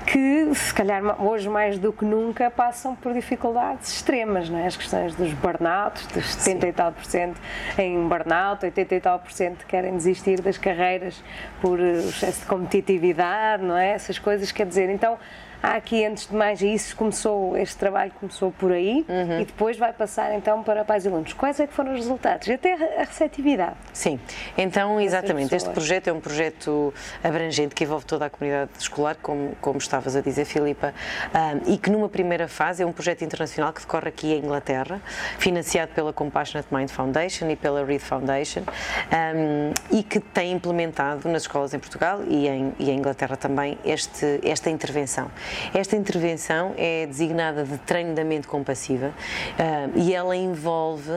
que, 0.05 0.53
se 0.55 0.73
calhar 0.73 1.21
hoje 1.21 1.47
mais 1.49 1.77
do 1.77 1.91
que 1.91 2.05
nunca, 2.05 2.49
passam 2.49 2.95
por 2.95 3.13
dificuldades 3.13 3.93
extremas, 3.93 4.49
não 4.49 4.59
é? 4.59 4.65
As 4.65 4.75
questões 4.75 5.15
dos 5.15 5.33
burnouts, 5.33 6.05
dos 6.07 6.25
70 6.33 6.61
Sim. 6.61 6.67
e 6.67 6.73
tal 6.73 6.91
por 6.91 7.05
cento 7.05 7.41
em 7.77 8.07
burnout, 8.07 8.65
80 8.65 8.95
e 8.95 9.01
tal 9.01 9.19
por 9.19 9.31
cento 9.31 9.65
querem 9.65 9.95
desistir 9.95 10.41
das 10.41 10.57
carreiras 10.57 11.23
por 11.61 11.79
eh, 11.79 11.99
excesso 11.99 12.41
de 12.41 12.45
competitividade, 12.45 13.63
não 13.63 13.77
é? 13.77 13.89
Essas 13.91 14.17
coisas, 14.19 14.51
quer 14.51 14.65
dizer, 14.65 14.89
então 14.89 15.17
há 15.61 15.75
aqui, 15.75 16.05
antes 16.05 16.27
de 16.27 16.35
mais, 16.35 16.61
isso 16.61 16.95
começou, 16.95 17.57
este 17.57 17.77
trabalho 17.77 18.11
começou 18.19 18.51
por 18.51 18.71
aí 18.71 19.05
uhum. 19.07 19.41
e 19.41 19.45
depois 19.45 19.77
vai 19.77 19.93
passar 19.93 20.33
então 20.33 20.63
para 20.63 20.83
pais 20.83 21.05
e 21.05 21.07
alunos. 21.07 21.33
Quais 21.33 21.59
é 21.59 21.67
que 21.67 21.73
foram 21.73 21.91
os 21.91 21.99
resultados? 21.99 22.47
E 22.47 22.53
até 22.53 22.73
a 22.73 23.03
receptividade. 23.03 23.75
Sim, 23.93 24.19
então, 24.57 24.99
exatamente, 24.99 25.55
este 25.55 25.69
projeto 25.69 26.07
é 26.07 26.13
um 26.13 26.19
projeto 26.19 26.93
abrangente 27.23 27.75
que 27.75 27.83
envolve 27.83 28.05
toda 28.05 28.25
a 28.25 28.29
comunidade 28.29 28.71
escolar, 28.79 29.17
como, 29.21 29.55
como 29.61 29.77
estavas 29.77 30.15
a 30.15 30.21
dizer, 30.21 30.45
Filipa, 30.45 30.93
um, 31.33 31.73
e 31.73 31.77
que 31.77 31.89
numa 31.89 32.09
primeira 32.09 32.47
fase 32.47 32.83
é 32.83 32.85
um 32.85 32.91
projeto 32.91 33.23
internacional 33.23 33.73
que 33.73 33.81
decorre 33.81 34.09
aqui 34.09 34.33
em 34.33 34.39
Inglaterra, 34.39 35.01
financiado 35.37 35.91
pela 35.93 36.13
Compassionate 36.13 36.73
Mind 36.73 36.89
Foundation 36.89 37.49
e 37.49 37.55
pela 37.55 37.85
Reed 37.85 38.01
Foundation, 38.01 38.61
um, 38.61 39.97
e 39.97 40.03
que 40.03 40.19
tem 40.19 40.51
implementado 40.51 41.27
nas 41.29 41.43
escolas 41.43 41.73
em 41.73 41.79
Portugal 41.79 42.21
e 42.27 42.47
em, 42.47 42.73
e 42.79 42.89
em 42.89 42.97
Inglaterra 42.97 43.35
também 43.35 43.77
este, 43.83 44.39
esta 44.43 44.69
intervenção. 44.69 45.29
Esta 45.73 45.95
intervenção 45.95 46.73
é 46.77 47.05
designada 47.05 47.63
de 47.63 47.77
treino 47.79 48.13
da 48.13 48.23
mente 48.23 48.47
compassiva 48.47 49.07
uh, 49.07 49.91
e 49.95 50.13
ela 50.13 50.35
envolve 50.35 51.11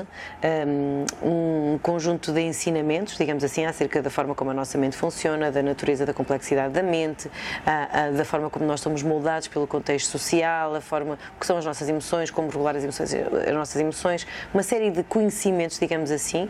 um, 0.67 1.05
um, 1.23 1.79
conjunto 1.83 2.33
de 2.33 2.41
ensinamentos, 2.41 3.17
digamos 3.17 3.45
assim, 3.45 3.65
acerca 3.65 4.03
da 4.03 4.11
forma 4.11 4.35
como 4.35 4.51
a 4.51 4.55
nossa 4.55 4.77
mente 4.79 4.97
funciona, 4.97 5.51
da 5.51 5.63
natureza 5.63 6.05
da 6.07 6.15
complexidade 6.15 6.73
da 6.73 6.83
mente, 6.83 7.29
uh, 7.29 8.17
da 8.17 8.25
forma 8.25 8.51
como 8.51 8.65
nós 8.65 8.81
somos 8.81 9.03
moldados 9.03 9.49
pelo 9.49 9.67
contexto 9.67 10.11
social, 10.11 10.75
a 10.75 10.81
forma 10.81 11.19
que 11.39 11.47
são 11.47 11.57
as 11.57 11.65
nossas 11.65 11.89
emoções, 11.89 12.31
como 12.31 12.49
regular 12.49 12.77
as 12.77 12.83
emoções, 12.83 13.15
as 13.15 13.55
nossas 13.55 13.81
emoções, 13.81 14.27
uma 14.53 14.63
série 14.63 14.91
de 14.91 15.03
conhecimentos, 15.03 15.79
digamos 15.79 16.11
assim. 16.11 16.49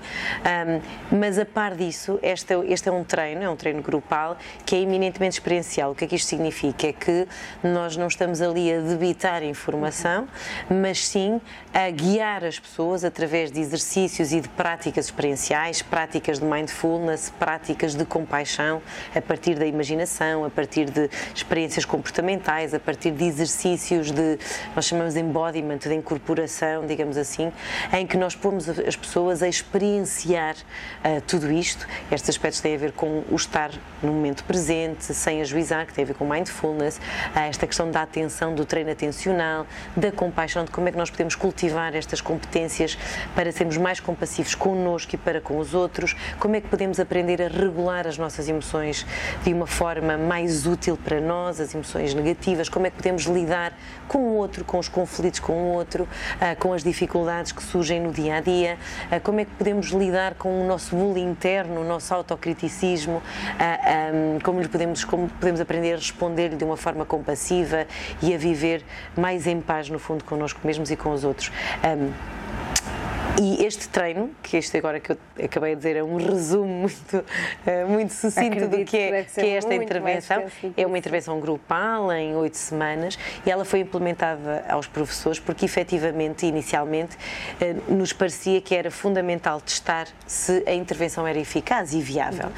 Mas 1.11 1.39
a 1.39 1.45
par 1.45 1.75
disso, 1.75 2.19
este, 2.23 2.55
este 2.67 2.89
é 2.89 2.93
um 2.93 3.05
treino, 3.05 3.43
é 3.43 3.49
um 3.49 3.57
treino 3.57 3.83
grupal 3.83 4.37
que 4.65 4.77
é 4.77 4.81
eminentemente 4.81 5.35
experiencial. 5.35 5.93
O 5.93 5.95
que 5.95 6.05
é 6.05 6.09
que 6.09 6.17
isto 6.17 6.29
significa? 6.29 6.87
É 6.87 6.93
que 6.93 7.27
nós 7.73 7.97
não 7.97 8.07
estamos 8.07 8.41
ali 8.41 8.73
a 8.73 8.81
debitar 8.81 9.43
informação, 9.43 10.29
mas 10.69 11.07
sim 11.07 11.41
a 11.73 11.91
guiar 11.91 12.45
as 12.45 12.59
pessoas 12.59 13.05
através 13.05 13.51
de 13.51 13.61
exercícios 13.61 14.33
e 14.33 14.41
de 14.41 14.49
práticas 14.49 15.07
experienciais, 15.07 15.81
práticas 15.81 16.39
de 16.39 16.45
mindfulness, 16.45 17.31
práticas 17.39 17.95
de 17.95 18.05
compaixão, 18.05 18.83
a 19.15 19.21
partir 19.21 19.55
da 19.55 19.67
imaginação, 19.67 20.45
a 20.45 20.51
partir 20.51 20.91
de 20.91 21.09
experiências 21.35 21.85
comportamentais, 21.85 22.75
a 22.75 22.81
partir 22.81 23.11
de 23.11 23.25
exercícios 23.25 24.11
de, 24.11 24.39
nós 24.77 24.85
chamamos 24.85 25.15
de 25.15 25.21
embodiment, 25.21 25.79
de 25.79 25.95
incorporação, 25.95 26.87
digamos 26.87 27.17
assim, 27.17 27.51
em 27.93 28.07
que 28.07 28.17
nós 28.17 28.37
pomos 28.37 28.69
as 28.69 28.97
pessoas 28.97 29.43
a 29.43 29.49
experienciar 29.49 30.55
uh, 30.57 31.21
tudo 31.27 31.51
isto. 31.51 31.87
Estes 32.11 32.31
aspectos 32.31 32.61
têm 32.61 32.75
a 32.75 32.79
ver 32.79 32.93
com 32.93 33.23
o 33.31 33.37
estar 33.37 33.71
no 34.03 34.13
momento 34.13 34.45
presente, 34.45 35.15
sem 35.15 35.41
ajuizar, 35.41 35.87
que 35.87 35.95
tem 35.95 36.05
a 36.05 36.07
ver 36.07 36.15
com 36.15 36.27
mindfulness, 36.29 36.99
uh, 36.99 37.51
esta 37.63 37.67
questão 37.69 37.91
da 37.91 38.03
atenção, 38.03 38.55
do 38.55 38.65
treino 38.65 38.91
atencional, 38.91 39.67
da 39.97 40.11
compaixão, 40.11 40.65
de 40.65 40.73
como 40.73 40.89
é 40.89 40.91
que 40.91 40.99
nós 40.99 41.11
podemos 41.11 41.37
cultivar 41.37 41.95
estas 41.95 42.21
competências 42.21 42.99
para 43.37 43.53
sermos 43.53 43.77
mais 43.77 44.01
compassivos 44.01 44.55
connosco 44.55 45.15
e 45.15 45.19
para 45.19 45.41
com 45.41 45.59
os 45.59 45.73
outros, 45.73 46.17
como 46.41 46.57
é 46.57 46.61
que 46.61 46.67
podemos 46.67 46.99
aprender 46.99 47.41
a 47.41 47.47
regular 47.47 48.07
as 48.07 48.19
nossas 48.19 48.49
emoções 48.49 49.07
de 49.45 49.53
uma 49.53 49.67
forma 49.67 50.19
mais 50.19 50.67
útil 50.67 50.97
para 50.97 51.21
nós, 51.21 51.61
as 51.61 51.73
emoções 51.73 52.15
negativas, 52.15 52.69
como 52.69 52.87
é 52.87 52.91
que 52.91 52.97
podemos 52.97 53.25
lidar 53.25 53.73
com 54.09 54.19
o 54.19 54.35
outro, 54.35 54.65
com 54.65 54.79
os 54.79 54.89
conflitos 54.89 55.39
com 55.39 55.53
o 55.53 55.73
outro, 55.75 56.09
ah, 56.41 56.57
com 56.57 56.73
as 56.73 56.83
dificuldades 56.83 57.53
que 57.53 57.63
surgem 57.63 58.01
no 58.01 58.13
dia 58.13 58.37
a 58.37 58.41
dia, 58.41 58.77
ah, 59.11 59.21
como 59.21 59.39
é 59.39 59.45
que 59.45 59.53
podemos 59.53 59.87
lidar 59.89 60.35
com 60.35 60.63
o 60.63 60.67
nosso 60.67 60.97
bullying 60.97 61.31
interno, 61.31 61.83
o 61.83 61.85
nosso 61.85 62.13
autocriticismo, 62.13 63.23
ah, 63.59 64.11
como, 64.43 64.69
podemos, 64.69 65.05
como 65.05 65.29
podemos 65.29 65.61
aprender 65.61 65.93
a 65.93 65.97
responder 65.97 66.57
de 66.57 66.65
uma 66.65 66.77
forma 66.77 67.05
compassiva 67.05 67.52
e 68.23 68.35
a 68.35 68.39
viver 68.39 68.83
mais 69.17 69.47
em 69.47 69.61
paz, 69.61 69.89
no 69.89 69.99
fundo, 69.99 70.25
connosco 70.25 70.61
mesmos 70.65 70.91
e 70.91 70.97
com 70.97 71.13
os 71.13 71.25
outros. 71.25 71.53
Um, 71.85 72.42
e 73.41 73.65
este 73.65 73.89
treino, 73.89 74.31
que 74.43 74.57
este 74.57 74.77
agora 74.77 75.01
que 75.01 75.13
eu 75.13 75.19
acabei 75.43 75.71
de 75.71 75.77
dizer 75.77 75.97
é 75.97 76.05
um 76.05 76.17
resumo 76.17 76.67
muito, 76.67 77.25
eh, 77.67 77.85
muito 77.85 78.13
sucinto 78.13 78.57
Acredito 78.57 78.79
do 78.79 78.85
que 78.85 78.97
é, 78.97 79.25
que, 79.25 79.35
que 79.35 79.41
é 79.41 79.57
esta 79.57 79.75
intervenção, 79.75 80.45
é 80.77 80.87
uma 80.87 80.99
intervenção 80.99 81.41
grupal 81.41 82.13
em 82.13 82.37
oito 82.37 82.57
semanas 82.57 83.19
e 83.47 83.51
ela 83.51 83.65
foi 83.65 83.81
implementada 83.81 84.65
aos 84.69 84.87
professores 84.87 85.39
porque 85.39 85.65
efetivamente, 85.65 86.47
inicialmente, 86.47 87.17
eh, 87.61 87.75
nos 87.89 88.13
parecia 88.13 88.61
que 88.61 88.75
era 88.75 88.91
fundamental 88.91 89.61
testar 89.61 90.09
se 90.27 90.63
a 90.67 90.75
intervenção 90.75 91.27
era 91.27 91.39
eficaz 91.39 91.95
e 91.95 92.01
viável. 92.01 92.51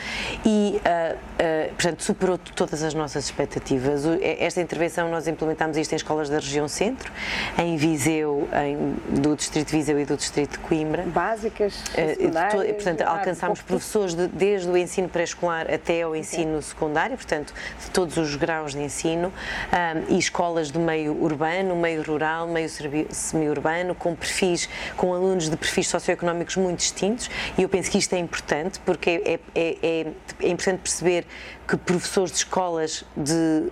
E, 0.45 0.81
uh, 0.81 1.17
uh, 1.17 1.75
portanto, 1.75 2.03
superou 2.03 2.39
todas 2.39 2.83
as 2.83 2.95
nossas 2.95 3.25
expectativas. 3.25 4.05
Esta 4.21 4.61
intervenção 4.61 5.11
nós 5.11 5.27
implementámos 5.27 5.77
isto 5.77 5.93
em 5.93 5.97
escolas 5.97 6.29
da 6.29 6.37
região 6.37 6.69
centro, 6.69 7.13
em 7.59 7.77
Viseu, 7.77 8.49
em, 8.53 9.21
do 9.21 9.37
Distrito 9.37 9.71
Viseu 9.71 9.99
e 9.99 10.05
do 10.05 10.17
Distrito 10.17 10.61
Coimbra. 10.69 11.03
Básicas, 11.05 11.83
eh, 11.95 12.15
secundárias. 12.15 12.73
Portanto, 12.73 13.03
alcançámos 13.03 13.63
professores 13.63 14.15
de, 14.15 14.27
desde 14.29 14.69
o 14.69 14.77
ensino 14.77 15.09
pré-escolar 15.09 15.73
até 15.73 16.03
ao 16.03 16.17
ensino 16.17 16.59
okay. 16.59 16.63
secundário, 16.63 17.17
portanto, 17.17 17.53
de 17.83 17.91
todos 17.91 18.17
os 18.17 18.35
graus 18.37 18.73
de 18.73 18.83
ensino, 18.83 19.29
um, 19.29 20.15
e 20.15 20.19
escolas 20.19 20.71
de 20.71 20.79
meio 20.79 21.21
urbano, 21.23 21.77
meio 21.77 22.03
rural, 22.03 22.47
meio 22.47 22.69
semi-urbano, 23.11 23.95
com 23.95 24.15
perfis, 24.15 24.69
com 24.97 25.13
alunos 25.13 25.49
de 25.49 25.57
perfis 25.57 25.89
socioeconómicos 25.89 26.57
muito 26.57 26.79
distintos, 26.79 27.31
e 27.57 27.63
eu 27.63 27.69
penso 27.69 27.91
que 27.91 27.99
isto 27.99 28.15
é 28.15 28.19
importante, 28.19 28.81
porque 28.81 29.23
é, 29.25 29.41
é, 29.55 29.77
é, 29.83 30.07
é 30.41 30.49
importante 30.49 30.81
perceber 30.81 31.27
que 31.67 31.77
professores 31.77 32.31
de 32.31 32.39
escolas 32.39 33.05
de, 33.17 33.71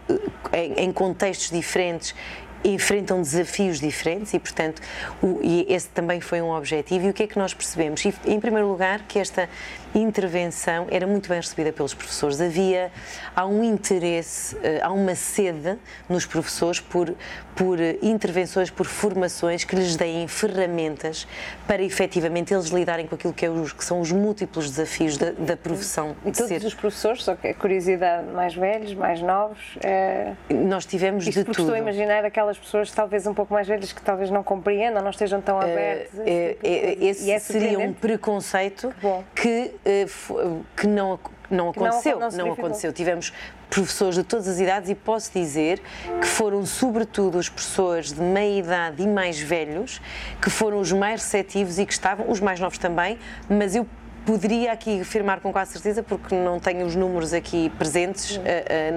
em, 0.53 0.85
em 0.85 0.93
contextos 0.93 1.51
diferentes 1.51 2.15
enfrentam 2.65 3.21
desafios 3.21 3.81
diferentes 3.81 4.33
e, 4.35 4.39
portanto, 4.39 4.81
o, 5.23 5.41
e 5.43 5.67
esse 5.69 5.89
também 5.89 6.21
foi 6.21 6.41
um 6.41 6.51
objetivo. 6.51 7.07
E 7.07 7.11
o 7.11 7.13
que 7.13 7.25
é 7.25 7.27
que 7.27 7.39
nós 7.39 7.55
percebemos? 7.55 8.05
E, 8.05 8.15
em 8.27 8.41
primeiro 8.41 8.69
lugar, 8.69 9.01
que 9.09 9.19
esta 9.19 9.49
intervenção 9.95 10.87
era 10.91 11.07
muito 11.07 11.29
bem 11.29 11.39
recebida 11.39 11.73
pelos 11.73 11.95
professores. 11.95 12.41
Havia, 12.41 12.91
há 13.35 13.47
um 13.47 13.63
interesse, 13.63 14.57
eh, 14.63 14.81
há 14.83 14.91
uma 14.91 15.15
sede 15.15 15.79
nos 16.09 16.27
professores 16.27 16.81
por, 16.81 17.15
por 17.55 17.79
intervenções, 18.03 18.71
por 18.71 18.87
formações 18.87 19.65
que 19.65 19.77
lhes 19.77 19.97
deem 19.97 20.27
ferramentas 20.29 21.27
para 21.67 21.83
efetivamente 21.83 22.53
eles 22.55 22.69
lidarem 22.69 23.07
com 23.07 23.15
aquilo 23.15 23.33
que, 23.33 23.45
é 23.45 23.51
os, 23.51 23.73
que 23.73 23.85
são 23.85 24.01
os 24.01 24.11
múltiplos 24.11 24.71
desafios 24.71 25.17
da, 25.17 25.31
da 25.33 25.57
profissão. 25.57 26.17
E 26.25 26.33
todos 26.33 26.49
ser. 26.49 26.65
os 26.65 26.75
professores, 26.75 27.25
só 27.25 27.35
que 27.35 27.49
a 27.49 27.55
curiosidade, 27.55 28.27
mais 28.29 28.55
velhos, 28.55 28.95
mais 28.95 29.21
novos? 29.21 29.79
É... 29.83 30.33
Nós 30.51 30.87
tivemos 30.87 31.27
Isto 31.27 31.41
de 31.41 31.45
tudo. 31.45 31.61
estou 31.61 31.75
a 31.75 31.79
imaginar 31.79 32.25
aquelas 32.25 32.59
pessoas 32.59 32.91
talvez 32.91 33.27
um 33.27 33.35
pouco 33.35 33.53
mais 33.53 33.67
velhas 33.67 33.93
que 33.93 34.03
talvez 34.03 34.31
não 34.31 34.43
compreendam, 34.43 35.03
não 35.03 35.11
estejam 35.11 35.41
tão 35.41 35.61
eh, 35.61 35.73
abertas. 35.73 36.21
É, 36.21 36.57
é, 36.63 37.05
esse 37.05 37.31
é 37.31 37.39
seria 37.39 37.79
um 37.79 37.93
preconceito 37.93 38.95
que 39.35 39.75
eh, 39.82 39.82
que 40.77 40.87
não, 40.87 41.19
não 41.51 41.71
aconteceu. 41.71 42.19
Não, 42.19 42.31
não, 42.31 42.47
não 42.47 42.53
aconteceu. 42.53 42.93
Tivemos 42.93 43.33
professores 43.69 44.17
de 44.17 44.23
todas 44.23 44.47
as 44.47 44.61
idades 44.61 44.91
e 44.91 44.95
posso 44.95 45.33
dizer 45.33 45.81
que 46.21 46.27
foram 46.27 46.65
sobretudo 46.67 47.39
os 47.39 47.49
professores 47.49 48.13
de 48.13 48.21
meia 48.21 48.59
idade 48.59 49.03
e 49.03 49.07
mais 49.07 49.41
velhos 49.41 50.01
que 50.41 50.51
foram 50.51 50.79
os 50.79 50.93
mais 50.93 51.23
receptivos 51.23 51.79
e 51.79 51.87
que 51.87 51.93
estavam, 51.93 52.31
os 52.31 52.39
mais 52.39 52.61
novos 52.61 52.77
também, 52.77 53.19
mas 53.49 53.75
eu 53.75 53.87
poderia 54.25 54.73
aqui 54.73 55.01
afirmar 55.01 55.41
com 55.41 55.53
quase 55.53 55.73
certeza, 55.73 56.03
porque 56.03 56.35
não 56.35 56.61
tenho 56.61 56.87
os 56.87 56.95
números 56.95 57.33
aqui 57.33 57.71
presentes 57.71 58.37
uh, 58.37 58.41
uh, 58.41 58.43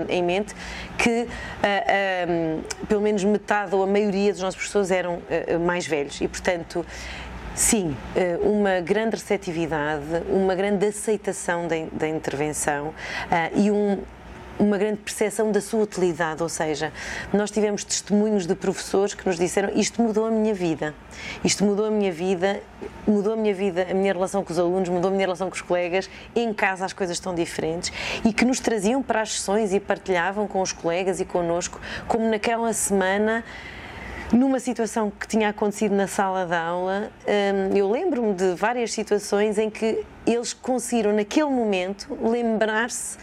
em 0.10 0.24
mente, 0.24 0.54
que 0.98 1.28
uh, 1.28 2.86
pelo 2.88 3.02
menos 3.02 3.24
metade 3.24 3.74
ou 3.74 3.84
a 3.84 3.88
maioria 3.88 4.32
dos 4.32 4.42
nossos 4.42 4.56
professores 4.56 4.92
eram 4.92 5.22
mais 5.66 5.88
velhos 5.88 6.20
e, 6.22 6.28
portanto, 6.28 6.86
Sim, 7.56 7.96
eh, 8.14 8.38
uma 8.42 8.82
grande 8.82 9.16
receptividade, 9.16 10.04
uma 10.28 10.54
grande 10.54 10.88
aceitação 10.88 11.66
da, 11.70 12.06
intervenção 12.06 12.88
uh, 12.88 12.94
e 13.58 13.72
um, 13.72 14.04
uma 14.60 14.78
grande 14.78 14.98
percepção 14.98 15.54
da 15.54 15.62
sua 15.62 15.84
utilidade, 15.84 16.44
ou 16.44 16.50
seja, 16.50 16.92
nós 17.32 17.50
tivemos 17.50 17.86
testemunhos 17.86 18.46
de 18.46 18.56
professores 18.56 19.14
que 19.14 19.26
nos 19.26 19.38
disseram 19.38 19.72
isto 19.74 20.02
mudou 20.02 20.26
a 20.26 20.32
minha 20.32 20.54
vida, 20.54 20.94
isto 21.46 21.64
mudou 21.64 21.86
a 21.86 21.92
minha 21.92 22.12
vida, 22.12 22.62
mudou 23.08 23.32
a 23.32 23.38
minha 23.38 23.54
vida, 23.54 23.88
a 23.90 23.94
minha 23.94 24.12
relação 24.12 24.44
com 24.44 24.52
os 24.52 24.60
alunos, 24.60 24.90
mudou 24.90 25.10
a 25.10 25.14
minha 25.14 25.26
relação 25.26 25.50
com 25.50 25.56
os 25.56 25.62
colegas, 25.62 26.10
em 26.36 26.54
casa 26.54 26.84
as 26.84 26.92
coisas 26.92 27.16
estão 27.16 27.34
diferentes. 27.34 27.90
E 28.26 28.34
que 28.34 28.44
nos 28.44 28.60
traziam 28.60 29.02
para 29.02 29.22
as 29.22 29.32
sessões 29.32 29.74
e 29.74 29.80
partilhavam 29.80 30.46
com 30.46 30.62
os 30.62 30.74
colegas 30.74 31.22
e 31.22 31.26
connosco 31.26 31.80
como 32.06 32.30
naquela 32.30 32.74
semana 32.74 33.46
numa 34.32 34.60
situação 34.60 35.12
que 35.12 35.28
tinha 35.28 35.50
acontecido 35.50 35.94
na 35.94 36.08
sala 36.08 36.46
de 36.46 36.56
aula, 36.56 37.12
hum, 37.28 37.76
eu 37.76 37.90
lembro-me 37.90 38.34
de 38.34 38.54
várias 38.56 38.92
situações 38.92 39.58
em 39.58 39.70
que 39.70 40.04
eles 40.26 40.54
conseguiram, 40.54 41.14
naquele 41.14 41.50
momento, 41.50 42.18
lembrar-se 42.22 43.18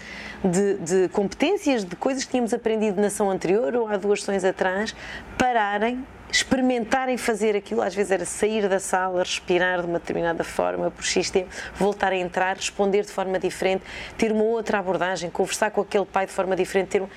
de, 0.45 0.75
de, 0.79 1.09
competências, 1.09 1.85
de 1.85 1.97
coisas 1.97 2.25
que 2.25 2.31
tínhamos 2.31 2.53
aprendido 2.55 3.01
na 3.01 3.09
ação 3.09 3.31
anterior 3.31 3.75
ou 3.75 3.89
há 3.89 3.97
duas 3.97 4.21
sessões 4.21 4.45
atrás, 4.45 4.95
pararem, 5.39 6.05
experimentarem 6.31 7.17
fazer 7.17 7.55
aquilo, 7.55 7.83
às 7.83 7.95
vezes 7.95 8.11
era 8.11 8.25
sair 8.25 8.69
da 8.69 8.81
sala, 8.81 9.23
respirar 9.23 9.81
de 9.81 9.87
uma 9.87 9.99
determinada 9.99 10.43
forma 10.43 10.91
por 10.91 11.05
X 11.05 11.31
tempo, 11.31 11.51
voltar 11.75 12.13
a 12.13 12.17
entrar, 12.17 12.57
responder 12.57 13.03
de 13.03 13.13
forma 13.13 13.39
diferente, 13.39 13.85
ter 14.17 14.33
uma 14.33 14.45
outra 14.45 14.79
abordagem, 14.79 15.31
conversar 15.31 15.71
com 15.71 15.81
aquele 15.81 16.07
pai 16.07 16.27
de 16.27 16.33
forma 16.33 16.57
diferente, 16.57 16.89
ter 16.89 17.03
um... 17.03 17.09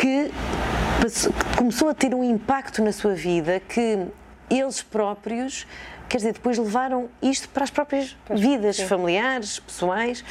que 0.00 0.30
começou 1.56 1.88
a 1.88 1.94
ter 1.94 2.14
um 2.14 2.24
impacto 2.24 2.82
na 2.82 2.92
sua 2.92 3.14
vida 3.14 3.60
que 3.60 4.06
eles 4.50 4.82
próprios 4.82 5.66
quer 6.08 6.16
dizer, 6.16 6.32
depois 6.32 6.56
levaram 6.58 7.08
isto 7.20 7.48
para 7.48 7.64
as 7.64 7.70
próprias 7.70 8.16
pois, 8.24 8.40
vidas 8.40 8.76
sim. 8.76 8.86
familiares, 8.86 9.58
pessoais, 9.60 10.20
uh, 10.20 10.24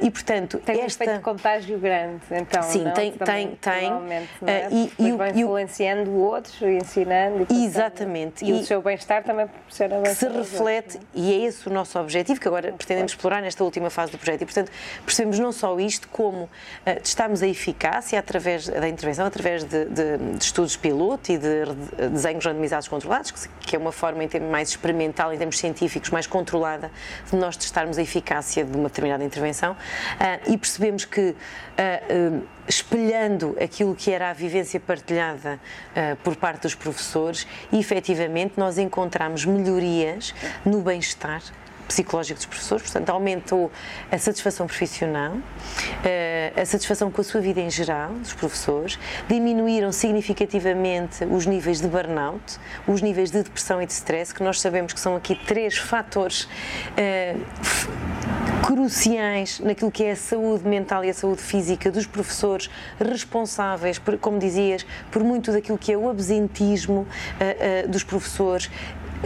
e 0.00 0.10
portanto 0.10 0.58
tem 0.58 0.80
esta... 0.80 1.02
um 1.02 1.04
efeito 1.04 1.18
de 1.18 1.24
contágio 1.24 1.78
grande, 1.78 2.20
então 2.30 2.62
sim, 2.62 2.84
não? 2.84 2.92
tem, 2.92 3.12
Também, 3.12 3.56
tem, 3.56 3.56
tem, 3.58 4.48
é? 4.48 4.68
uh, 4.68 4.90
e, 4.98 5.08
e, 5.08 5.12
vai 5.12 5.30
influenciando 5.30 6.10
o... 6.10 6.20
outros, 6.20 6.62
ensinando, 6.62 7.46
e 7.50 7.64
exatamente, 7.64 8.44
e, 8.44 8.50
e, 8.50 8.52
o 8.52 8.64
seu 8.64 8.80
bem-estar 8.80 9.24
também 9.24 9.46
proporciona 9.46 10.00
que 10.02 10.14
se 10.14 10.28
reflete 10.28 10.96
outros, 10.96 11.14
é? 11.16 11.18
e 11.18 11.32
é 11.32 11.46
esse 11.46 11.68
o 11.68 11.72
nosso 11.72 11.98
objetivo 11.98 12.40
que 12.40 12.46
agora 12.46 12.72
pretendemos 12.72 13.12
explorar 13.12 13.42
nesta 13.42 13.64
última 13.64 13.90
fase 13.90 14.12
do 14.12 14.18
projeto, 14.18 14.42
e 14.42 14.44
portanto 14.44 14.70
percebemos 15.04 15.38
não 15.38 15.50
só 15.50 15.78
isto 15.80 16.08
como 16.08 16.44
uh, 16.44 16.50
testamos 17.02 17.42
a 17.42 17.48
eficácia 17.48 18.18
através 18.18 18.68
da 18.68 18.88
intervenção, 18.88 19.26
através 19.26 19.64
de, 19.64 19.86
de, 19.86 20.18
de 20.18 20.44
estudos 20.44 20.76
piloto 20.76 21.32
e 21.32 21.38
de, 21.38 21.64
de 21.64 22.08
desenhos 22.10 22.44
randomizados 22.44 22.86
controlados, 22.86 23.32
que, 23.32 23.48
que 23.60 23.76
é 23.76 23.78
uma 23.78 23.92
forma 23.92 24.22
em 24.22 24.28
termos 24.28 24.50
mais 24.50 24.68
experimental 24.68 24.99
experimental, 25.00 25.32
em 25.32 25.38
termos 25.38 25.58
científicos, 25.58 26.10
mais 26.10 26.26
controlada 26.26 26.90
de 27.28 27.36
nós 27.36 27.56
testarmos 27.56 27.96
a 27.96 28.02
eficácia 28.02 28.64
de 28.64 28.76
uma 28.76 28.88
determinada 28.88 29.24
intervenção 29.24 29.72
uh, 29.72 30.52
e 30.52 30.58
percebemos 30.58 31.04
que, 31.04 31.20
uh, 31.20 31.34
uh, 32.38 32.46
espelhando 32.68 33.56
aquilo 33.60 33.94
que 33.94 34.10
era 34.10 34.30
a 34.30 34.32
vivência 34.32 34.78
partilhada 34.78 35.58
por 36.22 36.36
parte 36.36 36.62
dos 36.62 36.74
professores, 36.74 37.46
efetivamente 37.72 38.54
nós 38.56 38.78
encontramos 38.78 39.44
melhorias 39.44 40.32
no 40.64 40.80
bem-estar 40.80 41.42
psicológico 41.90 42.38
dos 42.38 42.46
professores, 42.46 42.84
portanto, 42.84 43.10
aumentou 43.10 43.70
a 44.12 44.16
satisfação 44.16 44.66
profissional, 44.66 45.36
eh, 46.04 46.52
a 46.56 46.64
satisfação 46.64 47.10
com 47.10 47.20
a 47.20 47.24
sua 47.24 47.40
vida 47.40 47.60
em 47.60 47.68
geral 47.68 48.12
dos 48.12 48.32
professores, 48.32 48.96
diminuíram 49.28 49.90
significativamente 49.90 51.24
os 51.24 51.46
níveis 51.46 51.80
de 51.80 51.88
burnout, 51.88 52.58
os 52.86 53.02
níveis 53.02 53.32
de 53.32 53.42
depressão 53.42 53.82
e 53.82 53.86
de 53.86 53.92
stress, 53.92 54.32
que 54.32 54.42
nós 54.42 54.60
sabemos 54.60 54.92
que 54.92 55.00
são 55.00 55.16
aqui 55.16 55.34
três 55.34 55.76
fatores 55.76 56.48
eh, 56.96 57.34
cruciais 58.70 59.58
naquilo 59.58 59.90
que 59.90 60.04
é 60.04 60.12
a 60.12 60.16
saúde 60.16 60.68
mental 60.68 61.04
e 61.04 61.10
a 61.10 61.14
saúde 61.14 61.42
física 61.42 61.90
dos 61.90 62.06
professores 62.06 62.70
responsáveis, 63.00 63.98
por, 63.98 64.16
como 64.16 64.38
dizias, 64.38 64.86
por 65.10 65.24
muito 65.24 65.50
daquilo 65.50 65.76
que 65.76 65.92
é 65.92 65.98
o 65.98 66.08
absentismo 66.08 67.00
uh, 67.00 67.06
uh, 67.84 67.88
dos 67.88 68.04
professores, 68.04 68.70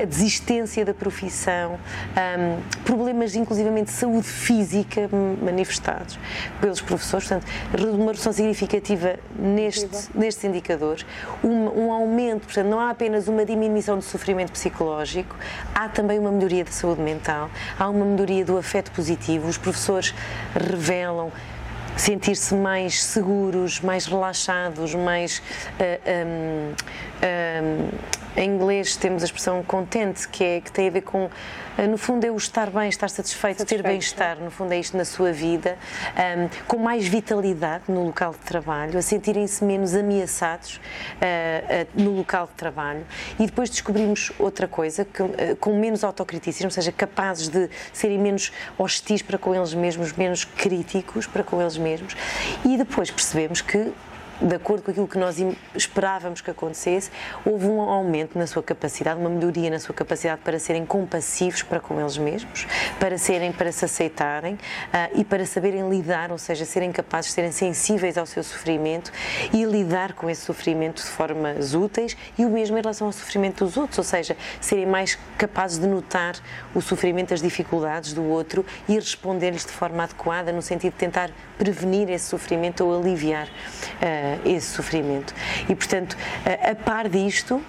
a 0.01 0.05
desistência 0.05 0.85
da 0.85 0.93
profissão, 0.93 1.79
um, 1.79 2.83
problemas 2.85 3.35
inclusivamente 3.35 3.87
de 3.87 3.93
saúde 3.93 4.27
física 4.27 5.09
manifestados 5.43 6.19
pelos 6.61 6.81
professores, 6.81 7.29
portanto, 7.29 7.51
uma 7.95 8.07
redução 8.07 8.33
significativa 8.33 9.17
neste, 9.39 10.09
nestes 10.15 10.45
indicadores, 10.45 11.07
um, 11.43 11.85
um, 11.85 11.93
aumento, 11.93 12.43
portanto, 12.45 12.67
não 12.67 12.81
há 12.81 12.91
apenas 12.91 13.29
uma 13.29 13.45
diminuição 13.45 13.97
do 13.97 14.03
sofrimento 14.03 14.53
psicológico, 14.53 15.37
há 15.75 15.89
também 15.89 16.19
uma 16.19 16.33
melhoria 16.33 16.65
da 16.65 16.73
saúde 16.73 17.01
mental, 17.01 17.51
há 17.79 17.89
uma 17.89 18.05
melhoria 18.05 18.45
do 18.45 18.59
afeto 18.59 18.91
positivo, 18.91 19.49
os 19.49 19.59
professores 19.59 20.15
revelam 20.55 21.31
sentir-se 21.97 22.55
mais 22.55 23.03
seguros, 23.03 23.81
mais 23.81 24.07
relaxados, 24.07 24.95
mais 24.95 25.41
uh, 25.79 26.27
um, 26.27 26.75
um, 27.23 28.24
em 28.37 28.51
inglês 28.51 28.97
temos 28.97 29.23
a 29.23 29.27
expressão 29.27 29.62
contente, 29.62 30.29
que, 30.29 30.42
é, 30.42 30.61
que 30.61 30.70
tem 30.70 30.88
a 30.88 30.90
ver 30.90 31.03
com, 31.03 31.31
eh, 31.79 31.87
no 31.87 31.97
fundo, 31.97 32.25
é 32.25 32.31
o 32.31 32.37
estar 32.37 32.70
bem, 32.70 32.88
estar 32.88 33.09
satisfeito, 33.09 33.59
satisfeito. 33.59 33.83
ter 33.83 33.88
bem-estar, 33.88 34.38
no 34.38 34.51
fundo 34.51 34.73
é 34.73 34.79
isto 34.79 34.97
na 34.97 35.05
sua 35.05 35.33
vida, 35.33 35.79
um, 36.16 36.49
com 36.66 36.79
mais 36.79 37.07
vitalidade 37.07 37.85
no 37.88 38.05
local 38.05 38.33
de 38.33 38.38
trabalho, 38.38 38.99
a 38.99 39.03
sentirem-se 39.03 39.64
menos 39.64 39.94
ameaçados 39.94 40.77
uh, 40.77 40.81
uh, 40.81 42.03
no 42.03 42.11
local 42.11 42.47
de 42.47 42.55
trabalho. 42.55 43.07
E 43.38 43.47
depois 43.47 43.70
descobrimos 43.70 44.33
outra 44.38 44.66
coisa, 44.66 45.05
que, 45.05 45.23
uh, 45.23 45.57
com 45.61 45.79
menos 45.79 46.03
autocriticismo, 46.03 46.66
ou 46.66 46.73
seja, 46.73 46.90
capazes 46.90 47.49
de 47.49 47.68
serem 47.92 48.18
menos 48.18 48.53
hostis 48.77 49.23
para 49.23 49.38
com 49.38 49.55
eles 49.55 49.75
mesmos, 49.75 50.12
menos 50.12 50.44
críticos 50.44 51.27
para 51.27 51.44
com 51.44 51.61
eles 51.61 51.77
mesmos. 51.77 52.16
E 52.64 52.77
depois 52.77 53.11
percebemos 53.11 53.61
que 53.61 53.92
de 54.40 54.55
acordo 54.55 54.83
com 54.83 54.90
aquilo 54.90 55.07
que 55.07 55.18
nós 55.18 55.37
esperávamos 55.75 56.40
que 56.40 56.51
acontecesse, 56.51 57.11
houve 57.44 57.66
um 57.66 57.81
aumento 57.81 58.38
na 58.38 58.47
sua 58.47 58.62
capacidade, 58.62 59.18
uma 59.18 59.31
melhoria 59.31 59.70
na 59.70 59.79
sua 59.79 59.94
capacidade 59.94 60.40
para 60.42 60.59
serem 60.59 60.85
compassivos 60.85 61.62
para 61.62 61.81
com 61.81 62.01
eles 62.01 62.18
mesmos, 62.18 62.66
para 62.99 63.16
serem, 63.16 63.53
para 63.53 63.70
se 63.70 63.85
aceitarem 63.85 64.55
uh, 64.55 64.59
e 65.14 65.25
para 65.25 65.47
saberem 65.47 65.88
lidar, 65.88 66.33
ou 66.33 66.38
seja, 66.38 66.64
serem 66.64 66.90
capazes 66.90 67.31
de 67.31 67.35
serem 67.35 67.53
sensíveis 67.53 68.18
ao 68.18 68.27
seu 68.27 68.42
sofrimento 68.42 69.12
e 69.53 69.64
lidar 69.64 70.14
com 70.14 70.29
esse 70.29 70.42
sofrimento 70.42 71.03
de 71.03 71.09
formas 71.09 71.75
úteis 71.75 72.16
e 72.37 72.44
o 72.44 72.51
mesmo 72.51 72.77
em 72.77 72.81
relação 72.81 73.07
ao 73.07 73.12
sofrimento 73.12 73.64
dos 73.64 73.77
outros, 73.77 73.99
ou 73.99 74.05
seja, 74.05 74.37
serem 74.61 74.87
mais 74.87 75.18
capazes 75.38 75.79
de 75.79 75.87
notar 75.87 76.35
o 76.75 76.81
sofrimento, 76.81 77.33
as 77.33 77.40
dificuldades 77.40 78.12
do 78.12 78.25
outro 78.25 78.64
e 78.88 78.94
responder-lhes 78.94 79.64
de 79.64 79.73
forma 79.73 80.03
adequada, 80.03 80.53
no 80.53 80.62
sentido 80.62 80.92
de 80.92 80.99
tentar 80.99 81.31
prevenir 81.57 82.11
esse 82.11 82.27
sofrimento 82.27 82.85
ou 82.85 82.99
aliviar. 82.99 83.47
Uh, 83.47 84.24
uh, 84.25 84.49
esse 84.49 84.75
sofrimento. 84.75 85.35
E, 85.69 85.75
portanto, 85.75 86.15
uh, 86.15 86.71
a 86.71 86.75
par 86.75 87.09
disto, 87.09 87.57
uh, 87.57 87.65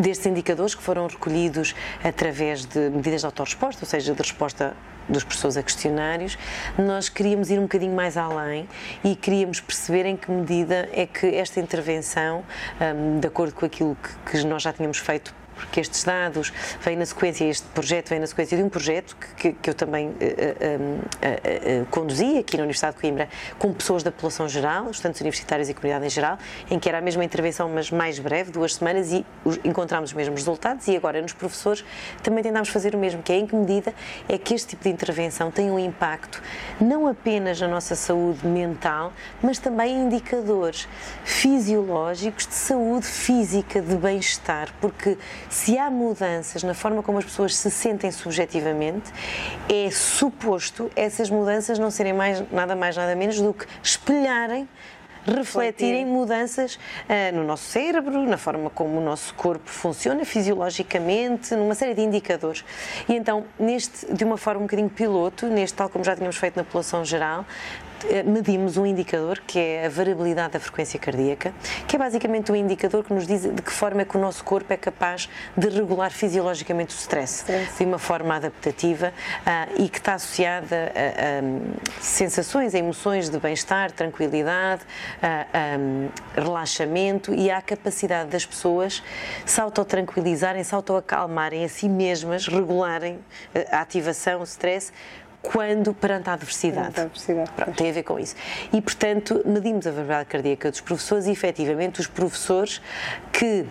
destes 0.00 0.26
indicadores 0.26 0.74
que 0.74 0.82
foram 0.82 1.06
recolhidos 1.06 1.74
através 2.02 2.64
de 2.64 2.90
medidas 2.90 3.20
de 3.20 3.26
autorresposta, 3.26 3.84
ou 3.84 3.88
seja, 3.88 4.14
de 4.14 4.22
resposta 4.22 4.74
dos 5.08 5.24
professores 5.24 5.56
a 5.56 5.62
questionários, 5.62 6.38
nós 6.78 7.08
queríamos 7.08 7.50
ir 7.50 7.58
um 7.58 7.62
bocadinho 7.62 7.94
mais 7.94 8.16
além 8.16 8.68
e 9.02 9.16
queríamos 9.16 9.60
perceber 9.60 10.06
em 10.06 10.16
que 10.16 10.30
medida 10.30 10.88
é 10.92 11.06
que 11.06 11.26
esta 11.34 11.58
intervenção, 11.58 12.44
um, 12.80 13.18
de 13.18 13.26
acordo 13.26 13.54
com 13.54 13.66
aquilo 13.66 13.96
que 14.30 14.44
nós 14.44 14.62
já 14.62 14.72
tínhamos 14.72 14.98
feito 14.98 15.34
porque 15.60 15.80
estes 15.80 16.04
dados 16.04 16.52
vêm 16.80 16.96
na 16.96 17.06
sequência, 17.06 17.44
este 17.44 17.66
projeto 17.68 18.08
vem 18.08 18.18
na 18.18 18.26
sequência 18.26 18.56
de 18.56 18.62
um 18.62 18.68
projeto 18.68 19.16
que, 19.36 19.52
que 19.52 19.70
eu 19.70 19.74
também 19.74 20.08
uh, 20.08 20.12
uh, 20.12 21.82
uh, 21.82 21.86
conduzi 21.86 22.38
aqui 22.38 22.56
na 22.56 22.62
Universidade 22.62 22.96
de 22.96 23.00
Coimbra 23.00 23.28
com 23.58 23.72
pessoas 23.72 24.02
da 24.02 24.10
população 24.10 24.48
geral, 24.48 24.90
estudantes 24.90 25.20
universitários 25.20 25.68
e 25.68 25.74
comunidade 25.74 26.06
em 26.06 26.10
geral, 26.10 26.38
em 26.70 26.78
que 26.78 26.88
era 26.88 26.98
a 26.98 27.00
mesma 27.00 27.24
intervenção, 27.24 27.68
mas 27.68 27.90
mais 27.90 28.18
breve, 28.18 28.50
duas 28.50 28.74
semanas, 28.74 29.12
e 29.12 29.24
encontramos 29.64 30.10
os 30.10 30.14
mesmos 30.14 30.40
resultados. 30.40 30.88
E 30.88 30.96
agora 30.96 31.20
nos 31.20 31.32
professores 31.32 31.84
também 32.22 32.42
tentámos 32.42 32.68
fazer 32.68 32.94
o 32.94 32.98
mesmo, 32.98 33.22
que 33.22 33.32
é 33.32 33.36
em 33.36 33.46
que 33.46 33.54
medida 33.54 33.94
é 34.28 34.38
que 34.38 34.54
este 34.54 34.70
tipo 34.70 34.84
de 34.84 34.88
intervenção 34.88 35.50
tem 35.50 35.70
um 35.70 35.78
impacto 35.78 36.42
não 36.80 37.06
apenas 37.06 37.60
na 37.60 37.68
nossa 37.68 37.94
saúde 37.94 38.46
mental, 38.46 39.12
mas 39.42 39.58
também 39.58 39.94
em 39.94 40.06
indicadores 40.06 40.88
fisiológicos 41.24 42.46
de 42.46 42.54
saúde 42.54 43.06
física, 43.06 43.80
de 43.80 43.94
bem-estar, 43.96 44.68
porque 44.80 45.18
se 45.50 45.76
há 45.76 45.90
mudanças 45.90 46.62
na 46.62 46.72
forma 46.72 47.02
como 47.02 47.18
as 47.18 47.24
pessoas 47.24 47.54
se 47.56 47.70
sentem 47.70 48.10
subjetivamente, 48.10 49.12
é 49.68 49.90
suposto 49.90 50.90
essas 50.94 51.28
mudanças 51.28 51.78
não 51.78 51.90
serem 51.90 52.12
mais, 52.12 52.42
nada 52.50 52.74
mais, 52.76 52.96
nada 52.96 53.14
menos 53.16 53.38
do 53.40 53.52
que 53.52 53.66
espelharem 53.82 54.66
refletirem 55.26 56.06
mudanças 56.06 56.76
uh, 56.76 57.34
no 57.34 57.44
nosso 57.44 57.64
cérebro, 57.64 58.22
na 58.22 58.38
forma 58.38 58.70
como 58.70 58.98
o 58.98 59.04
nosso 59.04 59.34
corpo 59.34 59.68
funciona 59.68 60.24
fisiologicamente, 60.24 61.54
numa 61.54 61.74
série 61.74 61.94
de 61.94 62.00
indicadores. 62.00 62.64
E 63.08 63.14
então, 63.14 63.44
neste, 63.58 64.12
de 64.12 64.24
uma 64.24 64.38
forma 64.38 64.60
um 64.60 64.64
bocadinho 64.64 64.88
piloto, 64.88 65.46
neste 65.46 65.76
tal 65.76 65.88
como 65.88 66.04
já 66.04 66.14
tínhamos 66.14 66.36
feito 66.36 66.56
na 66.56 66.64
população 66.64 67.04
geral, 67.04 67.44
medimos 68.24 68.76
um 68.76 68.86
indicador 68.86 69.40
que 69.46 69.58
é 69.58 69.86
a 69.86 69.88
variabilidade 69.88 70.54
da 70.54 70.60
frequência 70.60 70.98
cardíaca, 70.98 71.52
que 71.86 71.96
é 71.96 71.98
basicamente 71.98 72.50
um 72.50 72.56
indicador 72.56 73.04
que 73.04 73.12
nos 73.12 73.26
diz 73.26 73.42
de 73.42 73.62
que 73.62 73.72
forma 73.72 74.02
é 74.02 74.04
que 74.04 74.16
o 74.16 74.20
nosso 74.20 74.44
corpo 74.44 74.72
é 74.72 74.76
capaz 74.76 75.28
de 75.56 75.68
regular 75.68 76.10
fisiologicamente 76.10 76.94
o 76.94 76.98
stress, 76.98 77.40
stress. 77.40 77.78
de 77.78 77.84
uma 77.84 77.98
forma 77.98 78.34
adaptativa 78.36 79.12
uh, 79.40 79.82
e 79.82 79.88
que 79.88 79.98
está 79.98 80.14
associada 80.14 80.92
a, 80.94 82.00
a, 82.00 82.02
sensações, 82.02 82.74
a 82.74 82.78
emoções 82.78 83.28
de 83.28 83.38
bem-estar, 83.38 83.92
tranquilidade, 83.92 84.82
a, 85.22 85.78
um, 85.78 86.08
relaxamento 86.34 87.34
e 87.34 87.50
à 87.50 87.60
capacidade 87.60 88.30
das 88.30 88.44
pessoas 88.44 89.02
se 89.44 89.60
autotranquilizarem, 89.60 90.62
se 90.64 90.74
autoacalmarem 90.74 91.64
a 91.64 91.68
si 91.68 91.88
mesmas, 91.88 92.46
regularem 92.46 93.18
eh, 93.54 93.66
a 93.70 93.80
ativação, 93.80 94.40
o 94.40 94.44
stress, 94.44 94.92
quando 95.42 95.94
perante 95.94 96.30
a 96.30 96.34
adversidade. 96.34 96.92
Perante 96.92 97.00
a 97.00 97.02
adversidade 97.04 97.50
Pronto, 97.52 97.76
tem 97.76 97.90
a 97.90 97.92
ver 97.92 98.02
com 98.02 98.18
isso. 98.18 98.34
E, 98.72 98.80
portanto, 98.80 99.42
medimos 99.44 99.86
a 99.86 99.90
variabilidade 99.90 100.28
cardíaca 100.28 100.70
dos 100.70 100.80
professores 100.80 101.26
e, 101.26 101.30
efetivamente, 101.30 102.00
os 102.00 102.06
professores 102.06 102.80
que 103.32 103.66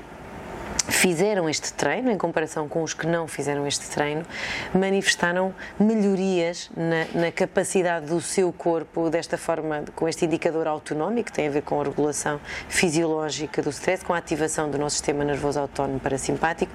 fizeram 0.89 1.49
este 1.49 1.73
treino, 1.73 2.09
em 2.11 2.17
comparação 2.17 2.67
com 2.67 2.83
os 2.83 2.93
que 2.93 3.05
não 3.05 3.27
fizeram 3.27 3.65
este 3.67 3.89
treino, 3.89 4.25
manifestaram 4.73 5.53
melhorias 5.79 6.69
na, 6.75 7.21
na, 7.21 7.31
capacidade 7.31 8.07
do 8.07 8.19
seu 8.19 8.51
corpo, 8.51 9.09
desta 9.09 9.37
forma, 9.37 9.83
com 9.95 10.07
este 10.07 10.25
indicador 10.25 10.67
autonómico, 10.67 11.27
que 11.27 11.33
tem 11.33 11.47
a 11.47 11.51
ver 11.51 11.61
com 11.61 11.79
a 11.79 11.83
regulação 11.83 12.39
fisiológica 12.67 13.61
do 13.61 13.69
stress, 13.69 14.03
com 14.03 14.13
a 14.13 14.17
ativação 14.17 14.69
do 14.69 14.77
nosso 14.77 14.95
sistema 14.95 15.23
nervoso 15.23 15.59
autónomo 15.59 15.99
parasimpático, 15.99 16.71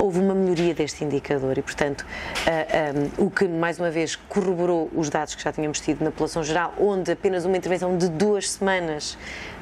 houve 0.00 0.18
uma 0.18 0.34
melhoria 0.34 0.74
deste 0.74 1.04
indicador 1.04 1.58
e, 1.58 1.62
portanto, 1.62 2.00
uh, 2.00 3.20
um, 3.20 3.26
o 3.26 3.30
que 3.30 3.46
mais 3.46 3.78
uma 3.78 3.90
vez 3.90 4.16
corroborou 4.16 4.90
os 4.94 5.10
dados 5.10 5.34
que 5.34 5.42
já 5.42 5.52
tínhamos 5.52 5.80
tido 5.80 6.02
na 6.02 6.10
população 6.10 6.42
geral, 6.42 6.72
onde 6.78 7.12
apenas 7.12 7.44
uma 7.44 7.56
intervenção 7.56 7.96
de 7.96 8.08
duas 8.08 8.50
semanas 8.50 9.16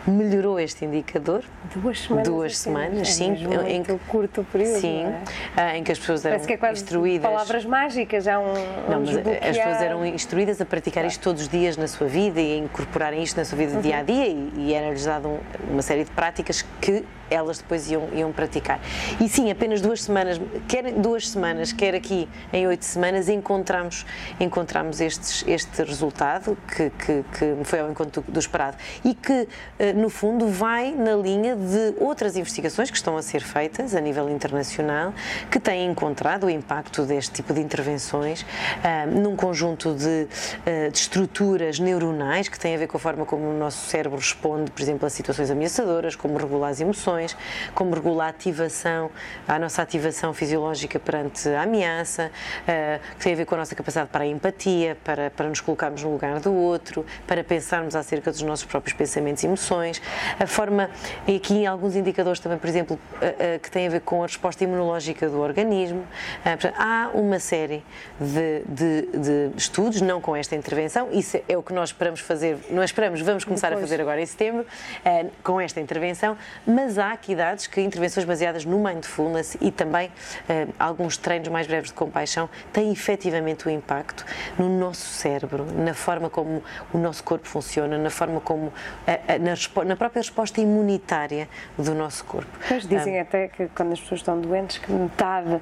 melhorou 0.06 0.58
este 0.58 0.84
indicador. 0.84 1.44
Duas 1.74 2.00
semanas? 2.00 2.28
Duas 2.28 2.58
semanas, 2.58 3.00
é 3.00 3.04
sim. 3.04 3.34
Em 3.68 3.82
curto 4.08 4.46
período. 4.50 4.80
Sim, 4.80 5.04
é? 5.04 5.22
Ah, 5.56 5.76
em 5.76 5.84
que 5.84 5.92
as 5.92 5.98
pessoas 5.98 6.24
eram 6.24 6.38
que 6.40 6.52
é 6.52 6.56
quase 6.56 6.82
instruídas. 6.82 7.30
Palavras 7.30 7.64
mágicas, 7.64 8.24
já 8.24 8.38
um. 8.38 8.54
Não, 8.88 9.00
mas 9.00 9.16
as 9.16 9.56
pessoas 9.56 9.82
eram 9.82 10.06
instruídas 10.06 10.60
a 10.60 10.64
praticar 10.64 11.04
isto 11.04 11.22
todos 11.22 11.42
os 11.42 11.48
dias 11.48 11.76
na 11.76 11.86
sua 11.86 12.06
vida 12.06 12.40
e 12.40 12.54
a 12.54 12.56
incorporarem 12.56 13.22
isto 13.22 13.36
na 13.36 13.44
sua 13.44 13.58
vida 13.58 13.74
uhum. 13.74 13.80
dia 13.80 13.98
a 13.98 14.02
dia 14.02 14.26
e, 14.26 14.52
e 14.56 14.72
era-lhes 14.72 15.04
dado 15.04 15.28
um, 15.28 15.38
uma 15.70 15.82
série 15.82 16.04
de 16.04 16.10
práticas 16.10 16.64
que 16.80 17.04
elas 17.30 17.58
depois 17.58 17.90
iam, 17.90 18.08
iam 18.14 18.32
praticar. 18.32 18.80
E 19.20 19.28
sim, 19.28 19.50
apenas 19.50 19.80
duas 19.80 20.02
semanas, 20.02 20.40
quer 20.66 20.92
duas 20.92 21.28
semanas, 21.28 21.72
quer 21.72 21.94
aqui 21.94 22.28
em 22.52 22.66
oito 22.66 22.84
semanas, 22.84 23.28
encontramos, 23.28 24.06
encontramos 24.40 25.00
estes, 25.00 25.44
este 25.46 25.82
resultado 25.82 26.56
que, 26.74 26.90
que, 26.90 27.24
que 27.32 27.64
foi 27.64 27.80
ao 27.80 27.90
encontro 27.90 28.24
do 28.26 28.38
esperado 28.38 28.76
e 29.04 29.14
que 29.14 29.48
eh, 29.78 29.92
no 29.92 30.08
fundo, 30.08 30.48
vai 30.48 30.92
na 30.92 31.14
linha 31.14 31.56
de 31.56 31.94
outras 31.98 32.36
investigações 32.36 32.90
que 32.90 32.96
estão 32.96 33.16
a 33.16 33.22
ser 33.22 33.40
feitas 33.40 33.94
a 33.94 34.00
nível 34.00 34.28
internacional, 34.30 35.12
que 35.50 35.58
têm 35.58 35.90
encontrado 35.90 36.44
o 36.44 36.50
impacto 36.50 37.04
deste 37.04 37.32
tipo 37.32 37.52
de 37.52 37.60
intervenções 37.60 38.42
uh, 38.42 39.10
num 39.10 39.36
conjunto 39.36 39.94
de, 39.94 40.26
uh, 40.26 40.90
de, 40.90 40.98
estruturas 40.98 41.78
neuronais 41.78 42.48
que 42.48 42.58
têm 42.58 42.74
a 42.74 42.78
ver 42.78 42.86
com 42.86 42.96
a 42.96 43.00
forma 43.00 43.24
como 43.24 43.48
o 43.48 43.58
nosso 43.58 43.86
cérebro 43.88 44.18
responde, 44.18 44.70
por 44.70 44.80
exemplo, 44.80 45.06
a 45.06 45.10
situações 45.10 45.50
ameaçadoras, 45.50 46.14
como 46.14 46.38
regula 46.38 46.68
as 46.68 46.80
emoções, 46.80 47.17
como 47.74 47.94
regula 47.94 48.26
a 48.26 48.28
ativação, 48.28 49.10
a 49.46 49.58
nossa 49.58 49.82
ativação 49.82 50.32
fisiológica 50.32 50.98
perante 50.98 51.48
a 51.48 51.62
ameaça, 51.62 52.30
uh, 52.62 53.14
que 53.16 53.24
tem 53.24 53.32
a 53.32 53.36
ver 53.36 53.44
com 53.44 53.54
a 53.54 53.58
nossa 53.58 53.74
capacidade 53.74 54.10
para 54.10 54.24
a 54.24 54.26
empatia, 54.26 54.96
para, 55.04 55.30
para 55.30 55.48
nos 55.48 55.60
colocarmos 55.60 56.02
no 56.02 56.12
lugar 56.12 56.40
do 56.40 56.52
outro, 56.52 57.04
para 57.26 57.42
pensarmos 57.42 57.94
acerca 57.96 58.30
dos 58.30 58.42
nossos 58.42 58.64
próprios 58.64 58.96
pensamentos 58.96 59.42
e 59.42 59.46
emoções 59.46 60.00
a 60.38 60.46
forma, 60.46 60.90
e 61.26 61.36
aqui 61.36 61.54
em 61.54 61.66
alguns 61.66 61.96
indicadores 61.96 62.40
também, 62.40 62.58
por 62.58 62.68
exemplo, 62.68 62.98
que 63.62 63.70
têm 63.70 63.86
a 63.86 63.90
ver 63.90 64.00
com 64.00 64.22
a 64.22 64.26
resposta 64.26 64.62
imunológica 64.64 65.28
do 65.28 65.40
organismo. 65.40 66.06
Há 66.76 67.10
uma 67.14 67.38
série 67.38 67.84
de, 68.20 68.62
de, 68.68 69.18
de 69.18 69.56
estudos, 69.56 70.00
não 70.00 70.20
com 70.20 70.36
esta 70.36 70.54
intervenção, 70.54 71.08
isso 71.12 71.40
é 71.48 71.56
o 71.56 71.62
que 71.62 71.72
nós 71.72 71.90
esperamos 71.90 72.20
fazer, 72.20 72.58
não 72.70 72.82
esperamos, 72.82 73.20
vamos 73.20 73.44
começar 73.44 73.68
Depois. 73.68 73.84
a 73.84 73.86
fazer 73.86 74.02
agora 74.02 74.20
em 74.20 74.26
setembro, 74.26 74.66
com 75.42 75.60
esta 75.60 75.80
intervenção, 75.80 76.36
mas 76.66 76.98
há 76.98 77.07
aqui 77.12 77.34
dados 77.34 77.66
que 77.66 77.80
intervenções 77.80 78.24
baseadas 78.24 78.64
no 78.64 78.78
mindfulness 78.78 79.56
e 79.60 79.70
também 79.70 80.10
alguns 80.78 81.16
treinos 81.16 81.48
mais 81.48 81.66
breves 81.66 81.88
de 81.90 81.94
compaixão 81.94 82.48
têm 82.72 82.92
efetivamente 82.92 83.66
um 83.68 83.70
impacto 83.70 84.24
no 84.58 84.68
nosso 84.68 85.06
cérebro, 85.06 85.64
na 85.64 85.94
forma 85.94 86.30
como 86.30 86.62
o 86.92 86.98
nosso 86.98 87.24
corpo 87.24 87.46
funciona, 87.46 87.98
na 87.98 88.10
forma 88.10 88.40
como, 88.40 88.72
na 89.40 89.50
resposta 89.50 89.88
na 89.88 89.96
própria 89.96 90.20
resposta 90.20 90.60
imunitária 90.60 91.48
do 91.76 91.94
nosso 91.94 92.24
corpo. 92.24 92.50
Pois 92.68 92.86
dizem 92.86 93.18
até 93.18 93.48
que 93.48 93.68
quando 93.68 93.92
as 93.92 94.00
pessoas 94.00 94.20
estão 94.20 94.40
doentes 94.40 94.78
que 94.78 94.92
metade 94.92 95.54
uh, 95.54 95.60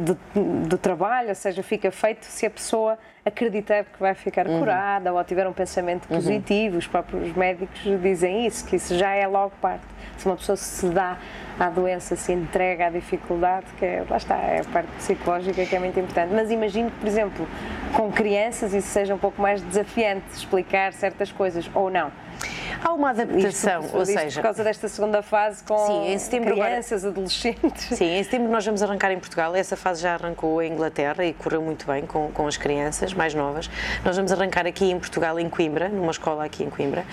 do, 0.00 0.18
do 0.66 0.78
trabalho, 0.78 1.28
ou 1.28 1.34
seja, 1.34 1.62
fica 1.62 1.90
feito 1.90 2.24
se 2.24 2.44
a 2.44 2.50
pessoa 2.50 2.98
acreditar 3.24 3.84
que 3.84 3.98
vai 3.98 4.14
ficar 4.14 4.46
uhum. 4.46 4.58
curada 4.58 5.12
ou 5.12 5.22
tiver 5.24 5.46
um 5.46 5.52
pensamento 5.52 6.06
uhum. 6.08 6.16
positivo. 6.16 6.72
Uhum. 6.72 6.78
Os 6.78 6.86
próprios 6.86 7.32
médicos 7.34 7.80
dizem 8.02 8.46
isso, 8.46 8.64
que 8.66 8.76
isso 8.76 8.96
já 8.96 9.10
é 9.10 9.26
logo 9.26 9.52
parte. 9.60 9.84
Se 10.16 10.26
uma 10.26 10.36
pessoa 10.36 10.56
se 10.56 10.86
dá 10.88 11.18
à 11.58 11.68
doença, 11.68 12.16
se 12.16 12.32
entrega 12.32 12.86
à 12.86 12.90
dificuldade, 12.90 13.66
que 13.78 13.84
é, 13.84 14.04
lá 14.08 14.16
está, 14.16 14.36
é 14.36 14.60
a 14.60 14.64
parte 14.64 14.88
psicológica 14.96 15.64
que 15.64 15.76
é 15.76 15.78
muito 15.78 15.98
importante. 15.98 16.32
Mas 16.32 16.50
imagino 16.50 16.90
que, 16.90 16.98
por 16.98 17.08
exemplo, 17.08 17.48
com 17.94 18.10
crianças 18.10 18.72
isso 18.74 18.88
seja 18.88 19.14
um 19.14 19.18
pouco 19.18 19.40
mais 19.40 19.62
desafiante 19.62 20.24
explicar 20.32 20.92
certas 20.92 21.32
coisas, 21.32 21.70
ou 21.74 21.90
não. 21.90 22.10
Há 22.82 22.92
uma 22.92 23.10
adaptação, 23.10 23.84
ou 23.92 24.04
seja... 24.04 24.40
Por 24.40 24.42
causa 24.42 24.64
desta 24.64 24.88
segunda 24.88 25.22
fase 25.22 25.62
com 25.64 25.86
sim, 25.86 26.12
em 26.12 26.18
setembro, 26.18 26.54
crianças, 26.54 27.04
agora, 27.04 27.20
adolescentes. 27.20 27.96
Sim, 27.96 28.18
em 28.18 28.22
setembro 28.22 28.50
nós 28.50 28.64
vamos 28.64 28.82
arrancar 28.82 29.12
em 29.12 29.18
Portugal, 29.18 29.54
essa 29.54 29.76
fase 29.76 30.02
já 30.02 30.14
arrancou 30.14 30.62
em 30.62 30.72
Inglaterra 30.72 31.24
e 31.24 31.32
correu 31.32 31.62
muito 31.62 31.86
bem 31.86 32.06
com, 32.06 32.30
com 32.30 32.46
as 32.46 32.56
crianças 32.56 33.12
mais 33.14 33.34
novas. 33.34 33.70
Nós 34.04 34.16
vamos 34.16 34.32
arrancar 34.32 34.66
aqui 34.66 34.90
em 34.90 34.98
Portugal, 34.98 35.38
em 35.38 35.48
Coimbra, 35.48 35.88
numa 35.88 36.10
escola 36.10 36.44
aqui 36.44 36.64
em 36.64 36.70
Coimbra, 36.70 37.04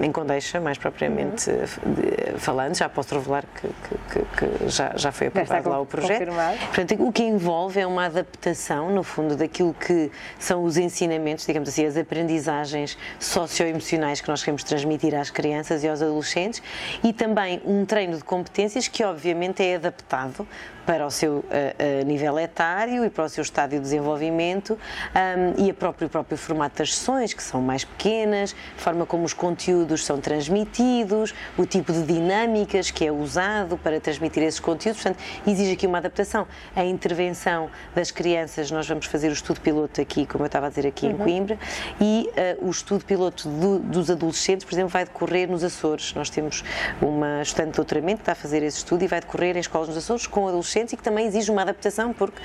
um, 0.00 0.04
em 0.04 0.12
Condeixa, 0.12 0.60
mais 0.60 0.78
propriamente 0.78 1.50
uhum. 1.50 2.38
falando, 2.38 2.76
já 2.76 2.88
posso 2.88 3.14
revelar 3.14 3.44
que, 3.54 3.68
que, 4.10 4.20
que 4.36 4.68
já, 4.68 4.92
já 4.96 5.12
foi 5.12 5.28
aprovado 5.28 5.68
lá 5.68 5.80
o 5.80 5.86
projeto. 5.86 6.18
Confirmado. 6.18 6.58
Portanto, 6.58 7.06
o 7.06 7.12
que 7.12 7.22
envolve 7.22 7.80
é 7.80 7.86
uma 7.86 8.06
adaptação, 8.06 8.90
no 8.90 9.02
fundo, 9.02 9.36
daquilo 9.36 9.74
que 9.74 10.10
são 10.38 10.64
os 10.64 10.76
ensinamentos, 10.76 11.46
digamos 11.46 11.68
assim, 11.68 11.86
as 11.86 11.96
aprendizagens 11.96 12.96
socioemocionais 13.18 14.20
que 14.20 14.28
nós 14.28 14.42
queremos 14.42 14.62
transmitir 14.68 15.14
às 15.14 15.30
crianças 15.30 15.82
e 15.82 15.88
aos 15.88 16.02
adolescentes 16.02 16.62
e 17.02 17.12
também 17.12 17.60
um 17.64 17.84
treino 17.84 18.16
de 18.16 18.22
competências 18.22 18.86
que, 18.86 19.02
obviamente, 19.02 19.62
é 19.62 19.76
adaptado 19.76 20.46
para 20.88 21.06
o 21.06 21.10
seu 21.10 21.32
uh, 21.32 21.42
uh, 21.42 22.06
nível 22.06 22.38
etário 22.38 23.04
e 23.04 23.10
para 23.10 23.24
o 23.24 23.28
seu 23.28 23.42
estádio 23.42 23.76
de 23.76 23.82
desenvolvimento 23.82 24.70
um, 24.72 25.62
e 25.62 25.70
a 25.70 25.74
próprio, 25.74 26.06
o 26.06 26.10
próprio 26.10 26.38
formato 26.38 26.78
das 26.78 26.94
sessões, 26.94 27.34
que 27.34 27.42
são 27.42 27.60
mais 27.60 27.84
pequenas, 27.84 28.56
a 28.74 28.80
forma 28.80 29.04
como 29.04 29.22
os 29.22 29.34
conteúdos 29.34 30.02
são 30.02 30.18
transmitidos, 30.18 31.34
o 31.58 31.66
tipo 31.66 31.92
de 31.92 32.04
dinâmicas 32.04 32.90
que 32.90 33.04
é 33.04 33.12
usado 33.12 33.76
para 33.76 34.00
transmitir 34.00 34.42
esses 34.42 34.60
conteúdos. 34.60 35.02
Portanto, 35.02 35.22
exige 35.46 35.72
aqui 35.72 35.86
uma 35.86 35.98
adaptação. 35.98 36.46
A 36.74 36.82
intervenção 36.82 37.68
das 37.94 38.10
crianças, 38.10 38.70
nós 38.70 38.88
vamos 38.88 39.04
fazer 39.04 39.28
o 39.28 39.34
estudo 39.34 39.60
piloto 39.60 40.00
aqui, 40.00 40.24
como 40.24 40.44
eu 40.44 40.46
estava 40.46 40.68
a 40.68 40.68
dizer, 40.70 40.86
aqui 40.86 41.04
uhum. 41.04 41.12
em 41.12 41.16
Coimbra, 41.18 41.58
e 42.00 42.30
uh, 42.62 42.66
o 42.66 42.70
estudo 42.70 43.04
piloto 43.04 43.46
do, 43.46 43.78
dos 43.78 44.10
adolescentes, 44.10 44.64
por 44.64 44.72
exemplo, 44.72 44.88
vai 44.88 45.04
decorrer 45.04 45.50
nos 45.50 45.62
Açores. 45.62 46.14
Nós 46.14 46.30
temos 46.30 46.64
uma 47.02 47.42
estudante 47.42 47.72
de 47.72 47.76
doutoramento 47.76 48.16
que 48.16 48.22
está 48.22 48.32
a 48.32 48.34
fazer 48.34 48.62
esse 48.62 48.78
estudo 48.78 49.04
e 49.04 49.06
vai 49.06 49.20
decorrer 49.20 49.54
em 49.54 49.60
escolas 49.60 49.88
nos 49.88 49.98
Açores 49.98 50.26
com 50.26 50.48
adolescentes 50.48 50.77
e 50.92 50.96
que 50.96 51.02
também 51.02 51.26
exige 51.26 51.50
uma 51.50 51.62
adaptação, 51.62 52.12
porque 52.12 52.40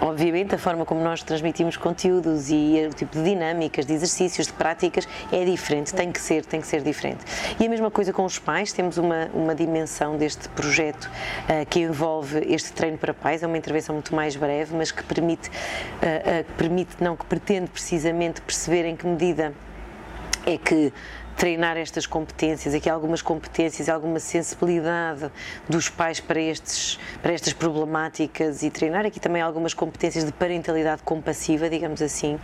Obviamente, 0.00 0.54
a 0.54 0.58
forma 0.58 0.84
como 0.84 1.00
nós 1.00 1.22
transmitimos 1.22 1.76
conteúdos 1.76 2.50
e 2.50 2.86
o 2.90 2.92
tipo 2.92 3.16
de 3.16 3.22
dinâmicas, 3.22 3.86
de 3.86 3.92
exercícios, 3.92 4.48
de 4.48 4.52
práticas 4.52 5.06
é 5.30 5.44
diferente, 5.44 5.94
tem 5.94 6.10
que 6.10 6.20
ser, 6.20 6.44
tem 6.44 6.60
que 6.60 6.66
ser 6.66 6.82
diferente. 6.82 7.24
E 7.60 7.66
a 7.66 7.68
mesma 7.68 7.90
coisa 7.90 8.12
com 8.12 8.24
os 8.24 8.38
pais, 8.38 8.72
temos 8.72 8.98
uma, 8.98 9.30
uma 9.32 9.54
dimensão 9.54 10.16
deste 10.16 10.48
projeto 10.48 11.04
uh, 11.04 11.64
que 11.66 11.80
envolve 11.80 12.38
este 12.52 12.72
treino 12.72 12.98
para 12.98 13.14
pais, 13.14 13.42
é 13.42 13.46
uma 13.46 13.56
intervenção 13.56 13.94
muito 13.94 14.14
mais 14.14 14.34
breve, 14.34 14.74
mas 14.74 14.90
que 14.90 15.02
permite, 15.04 15.48
uh, 15.48 15.52
uh, 15.52 16.54
permite 16.56 16.96
não, 17.00 17.16
que 17.16 17.24
pretende 17.26 17.70
precisamente 17.70 18.40
perceber 18.40 18.84
em 18.86 18.96
que 18.96 19.06
medida 19.06 19.54
é 20.44 20.58
que 20.58 20.92
treinar 21.36 21.76
estas 21.76 22.06
competências, 22.06 22.74
aqui 22.74 22.88
algumas 22.88 23.20
competências, 23.20 23.88
alguma 23.88 24.18
sensibilidade 24.18 25.30
dos 25.68 25.88
pais 25.88 26.20
para, 26.20 26.40
estes, 26.40 26.98
para 27.22 27.32
estas 27.32 27.52
problemáticas 27.52 28.62
e 28.62 28.70
treinar 28.70 29.04
aqui 29.04 29.18
também 29.18 29.42
algumas 29.42 29.74
competências 29.74 30.24
de 30.24 30.32
parentalidade 30.32 31.02
compassiva, 31.02 31.68
digamos 31.68 32.00
assim, 32.00 32.38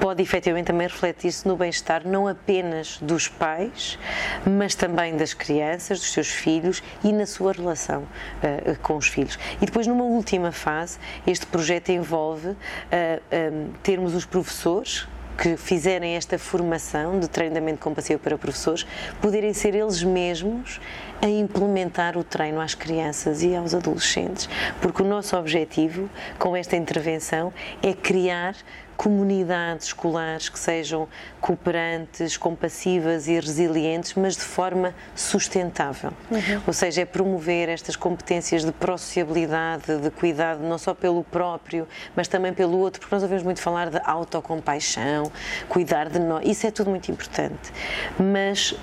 pode 0.00 0.22
efetivamente 0.22 0.66
também 0.66 0.86
refletir-se 0.86 1.46
no 1.46 1.56
bem-estar 1.56 2.06
não 2.06 2.26
apenas 2.26 2.98
dos 3.00 3.28
pais, 3.28 3.98
mas 4.46 4.74
também 4.74 5.16
das 5.16 5.32
crianças, 5.34 6.00
dos 6.00 6.12
seus 6.12 6.28
filhos 6.28 6.82
e 7.02 7.12
na 7.12 7.26
sua 7.26 7.52
relação 7.52 8.02
uh, 8.02 8.78
com 8.82 8.96
os 8.96 9.08
filhos. 9.08 9.38
E 9.60 9.66
depois, 9.66 9.86
numa 9.86 10.04
última 10.04 10.52
fase, 10.52 10.98
este 11.26 11.46
projeto 11.46 11.90
envolve 11.90 12.48
uh, 12.48 12.56
eh, 12.90 13.20
um, 13.32 13.66
eh, 13.66 13.68
termos 13.82 14.14
os 14.14 14.24
professores 14.24 15.06
que 15.36 15.56
fizerem 15.56 16.16
esta 16.16 16.38
formação 16.38 17.18
de 17.18 17.28
treinamento 17.28 17.80
compassivo 17.80 18.20
para 18.20 18.38
professores 18.38 18.86
poderem 19.20 19.52
ser 19.52 19.74
eles 19.74 20.02
mesmos 20.02 20.80
a 21.22 21.26
implementar 21.26 22.16
o 22.16 22.24
treino 22.24 22.60
às 22.60 22.74
crianças 22.74 23.42
e 23.42 23.54
aos 23.54 23.74
adolescentes, 23.74 24.48
porque 24.80 25.02
o 25.02 25.06
nosso 25.06 25.36
objetivo 25.36 26.08
com 26.38 26.56
esta 26.56 26.76
intervenção 26.76 27.52
é 27.82 27.92
criar 27.92 28.54
comunidades 28.96 29.88
escolares 29.88 30.48
que 30.48 30.58
sejam 30.58 31.08
cooperantes, 31.40 32.36
compassivas 32.36 33.28
e 33.28 33.38
resilientes, 33.38 34.14
mas 34.14 34.36
de 34.36 34.42
forma 34.42 34.94
sustentável. 35.14 36.12
Uhum. 36.30 36.62
Ou 36.66 36.72
seja, 36.72 37.02
é 37.02 37.04
promover 37.04 37.68
estas 37.68 37.96
competências 37.96 38.64
de 38.64 38.72
pró-sociabilidade, 38.72 39.98
de 39.98 40.10
cuidado 40.10 40.62
não 40.62 40.78
só 40.78 40.94
pelo 40.94 41.22
próprio, 41.24 41.86
mas 42.16 42.28
também 42.28 42.52
pelo 42.52 42.78
outro, 42.78 43.00
porque 43.00 43.14
nós 43.14 43.22
ouvimos 43.22 43.42
muito 43.42 43.60
falar 43.60 43.90
de 43.90 44.00
autocompaixão, 44.04 45.30
cuidar 45.68 46.08
de 46.08 46.18
nós, 46.18 46.46
isso 46.46 46.66
é 46.66 46.70
tudo 46.70 46.90
muito 46.90 47.10
importante, 47.10 47.72
mas 48.18 48.72
uh, 48.72 48.78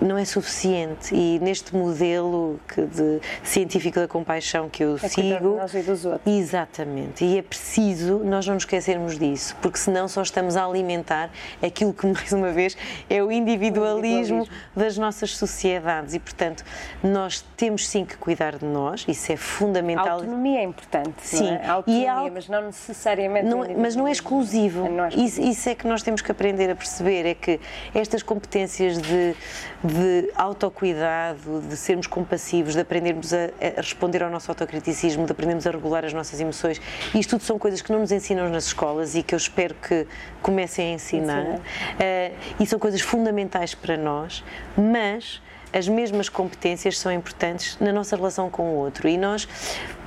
não 0.00 0.16
é 0.16 0.24
suficiente 0.24 1.14
e 1.14 1.38
neste 1.40 1.65
modelo 1.74 2.60
que 2.68 2.82
de, 2.82 3.20
científico 3.42 4.00
da 4.00 4.08
compaixão 4.08 4.68
que 4.68 4.84
eu 4.84 4.96
é 4.96 5.08
sigo, 5.08 5.56
nós 5.56 5.72
e 5.74 5.82
dos 5.82 6.04
outros. 6.04 6.22
exatamente, 6.26 7.24
e 7.24 7.38
é 7.38 7.42
preciso 7.42 8.18
nós 8.18 8.46
não 8.46 8.54
nos 8.54 8.64
esquecermos 8.64 9.18
disso 9.18 9.46
isso, 9.46 9.56
porque 9.60 9.78
senão 9.78 10.08
só 10.08 10.22
estamos 10.22 10.56
a 10.56 10.64
alimentar 10.64 11.30
aquilo 11.62 11.92
que, 11.92 12.06
mais 12.10 12.32
uma 12.32 12.50
vez, 12.50 12.76
é 13.08 13.22
o 13.22 13.30
individualismo, 13.30 14.02
o 14.02 14.06
individualismo. 14.06 14.48
das 14.74 14.98
nossas 14.98 15.36
sociedades 15.36 16.14
e, 16.14 16.18
portanto, 16.18 16.64
nós 17.02 17.44
temos 17.56 17.86
sim 17.86 18.04
que 18.04 18.16
cuidar 18.16 18.56
de 18.56 18.64
nós, 18.64 19.04
isso 19.06 19.30
é 19.30 19.36
fundamental. 19.36 20.06
A 20.06 20.12
autonomia 20.12 20.60
é 20.60 20.62
importante, 20.64 21.14
sim. 21.18 21.44
Não 21.44 21.52
é? 21.52 21.66
A 21.66 21.72
autonomia, 21.72 22.26
e 22.26 22.30
mas 22.30 22.48
não 22.48 22.62
necessariamente. 22.62 23.46
Não, 23.46 23.58
mas 23.78 23.94
não 23.94 24.08
é 24.08 24.12
exclusivo. 24.12 24.88
Não 24.88 25.04
é 25.04 25.08
exclusivo. 25.08 25.26
Isso, 25.26 25.40
isso, 25.42 25.68
é 25.68 25.74
que 25.74 25.86
nós 25.86 26.02
temos 26.02 26.22
que 26.22 26.30
aprender 26.30 26.70
a 26.70 26.74
perceber, 26.74 27.26
é 27.26 27.34
que 27.34 27.60
estas 27.94 28.22
competências 28.22 28.98
de, 28.98 29.34
de 29.86 30.30
autocuidado, 30.34 31.60
de 31.60 31.76
sermos 31.76 32.06
compassivos, 32.06 32.74
de 32.74 32.80
aprendermos 32.80 33.32
a, 33.32 33.50
a 33.78 33.80
responder 33.80 34.22
ao 34.22 34.30
nosso 34.30 34.50
autocriticismo, 34.50 35.24
de 35.24 35.32
aprendermos 35.32 35.66
a 35.66 35.70
regular 35.70 36.04
as 36.04 36.12
nossas 36.12 36.40
emoções, 36.40 36.80
isto 37.14 37.36
tudo 37.36 37.44
são 37.44 37.58
coisas 37.58 37.82
que 37.82 37.92
não 37.92 38.00
nos 38.00 38.12
ensinam 38.12 38.48
nas 38.48 38.66
escolas 38.66 39.14
e 39.14 39.22
que 39.22 39.34
eu 39.34 39.36
espero 39.36 39.74
que 39.74 40.06
comecem 40.42 40.92
a 40.92 40.94
ensinar. 40.94 41.44
Uh, 41.44 41.60
e 42.60 42.66
são 42.66 42.78
coisas 42.78 43.00
fundamentais 43.00 43.74
para 43.74 43.96
nós, 43.96 44.42
mas 44.76 45.40
as 45.76 45.86
mesmas 45.86 46.30
competências 46.30 46.98
são 46.98 47.12
importantes 47.12 47.76
na 47.78 47.92
nossa 47.92 48.16
relação 48.16 48.48
com 48.48 48.70
o 48.70 48.76
outro. 48.76 49.06
E 49.06 49.18
nós, 49.18 49.46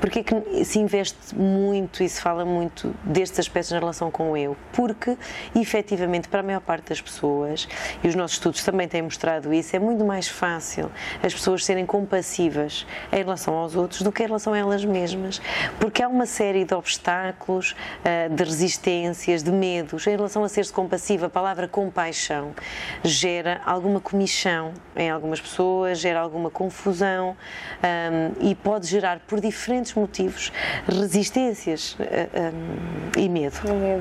porque 0.02 0.20
é 0.20 0.24
que 0.24 0.66
se 0.66 0.80
investe 0.80 1.36
muito 1.36 2.02
e 2.02 2.10
se 2.10 2.20
fala 2.20 2.44
muito 2.44 2.92
destes 3.04 3.38
aspectos 3.38 3.72
na 3.72 3.78
relação 3.78 4.10
com 4.10 4.32
o 4.32 4.38
eu? 4.38 4.58
Porque, 4.74 5.16
efetivamente, 5.56 6.28
para 6.28 6.40
a 6.40 6.44
maior 6.44 6.62
parte 6.62 6.90
das 6.90 7.00
pessoas, 7.00 7.68
e 8.04 8.08
os 8.08 8.16
nossos 8.16 8.38
estudos 8.38 8.64
também 8.64 8.88
têm 8.88 9.04
mostrado 9.04 9.54
isso, 9.54 9.76
é 9.76 9.80
muito 9.80 10.04
mais 10.04 10.28
fácil 10.28 10.92
as 11.22 11.36
pessoas 11.36 11.64
serem 11.64 11.86
compassivas 11.86 12.88
em 13.12 13.18
relação 13.18 13.54
aos 13.54 13.76
outros 13.76 14.02
do 14.02 14.12
que 14.12 14.24
em 14.24 14.26
relação 14.26 14.54
a 14.54 14.58
elas 14.58 14.84
mesmas. 14.84 15.40
Porque 15.80 16.02
há 16.02 16.08
uma 16.08 16.26
série 16.26 16.66
de 16.66 16.74
obstáculos, 16.74 17.76
ah, 18.04 18.28
de 18.28 18.44
resistências, 18.44 19.44
de 19.44 19.52
medos. 19.52 20.08
Em 20.08 20.16
relação 20.16 20.44
a 20.44 20.50
ser-se 20.50 20.74
compassiva, 20.74 21.28
a 21.28 21.30
palavra 21.30 21.68
compaixão 21.68 22.56
gera 23.04 23.62
alguma 23.64 24.00
comichão 24.00 24.74
em 24.96 25.12
algumas 25.12 25.40
pessoas 25.40 25.59
gera 25.94 26.20
alguma 26.20 26.50
confusão 26.50 27.36
um, 27.84 28.48
e 28.50 28.56
pode 28.56 28.88
gerar, 28.88 29.20
por 29.28 29.40
diferentes 29.40 29.94
motivos, 29.94 30.52
resistências 30.88 31.98
um, 32.00 33.20
e 33.20 33.30
medo. 33.30 33.58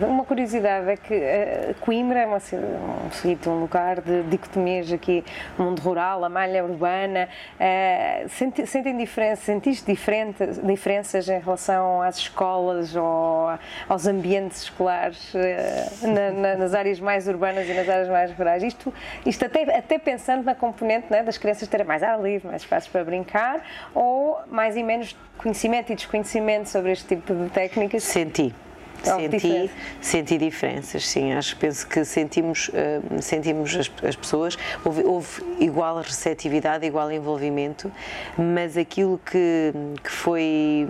Uma 0.06 0.24
curiosidade 0.24 0.88
é 0.88 0.96
que 0.96 1.14
uh, 1.14 1.74
Coimbra 1.80 2.20
é 2.20 2.26
uma, 2.26 2.38
um 2.38 3.50
um 3.50 3.60
lugar 3.60 4.00
de 4.00 4.22
dicotomias 4.24 4.92
aqui, 4.92 5.24
mundo 5.58 5.80
rural, 5.80 6.24
a 6.24 6.28
malha 6.28 6.64
urbana. 6.64 7.28
Uh, 7.54 8.28
senti, 8.28 8.66
sentem 8.66 8.96
diferença, 8.96 9.42
sentiste 9.42 9.86
diferente, 9.86 10.44
diferenças 10.64 11.28
em 11.28 11.40
relação 11.40 12.02
às 12.02 12.18
escolas 12.18 12.94
ou 12.94 13.48
aos 13.88 14.06
ambientes 14.06 14.62
escolares 14.62 15.34
uh, 15.34 16.06
na, 16.06 16.30
na, 16.30 16.56
nas 16.56 16.74
áreas 16.74 17.00
mais 17.00 17.26
urbanas 17.26 17.68
e 17.68 17.74
nas 17.74 17.88
áreas 17.88 18.08
mais 18.08 18.32
rurais? 18.32 18.62
Isto, 18.62 18.92
isto 19.24 19.44
até, 19.44 19.76
até 19.76 19.98
pensando 19.98 20.44
na 20.44 20.54
componente 20.54 21.06
né, 21.10 21.22
das 21.22 21.36
crianças 21.36 21.47
terem 21.54 21.86
mais 21.86 22.02
ar 22.02 22.20
livre, 22.20 22.48
mais 22.48 22.62
espaços 22.62 22.88
para 22.88 23.04
brincar, 23.04 23.64
ou 23.94 24.38
mais 24.50 24.76
e 24.76 24.82
menos 24.82 25.16
conhecimento 25.36 25.92
e 25.92 25.94
desconhecimento 25.94 26.68
sobre 26.68 26.92
este 26.92 27.16
tipo 27.16 27.34
de 27.34 27.48
técnicas? 27.50 28.02
Senti. 28.02 28.54
Senti, 29.02 29.70
senti 30.00 30.38
diferenças, 30.38 31.06
sim. 31.06 31.32
Acho 31.32 31.54
que 31.54 31.60
penso 31.60 31.86
que 31.86 32.04
sentimos, 32.04 32.68
uh, 32.68 33.22
sentimos 33.22 33.74
as, 33.76 33.90
as 34.02 34.16
pessoas, 34.16 34.58
houve, 34.84 35.04
houve, 35.04 35.42
igual 35.60 35.98
receptividade, 35.98 36.84
igual 36.84 37.10
envolvimento, 37.12 37.92
mas 38.36 38.76
aquilo 38.76 39.20
que, 39.24 39.72
que 40.02 40.10
foi 40.10 40.88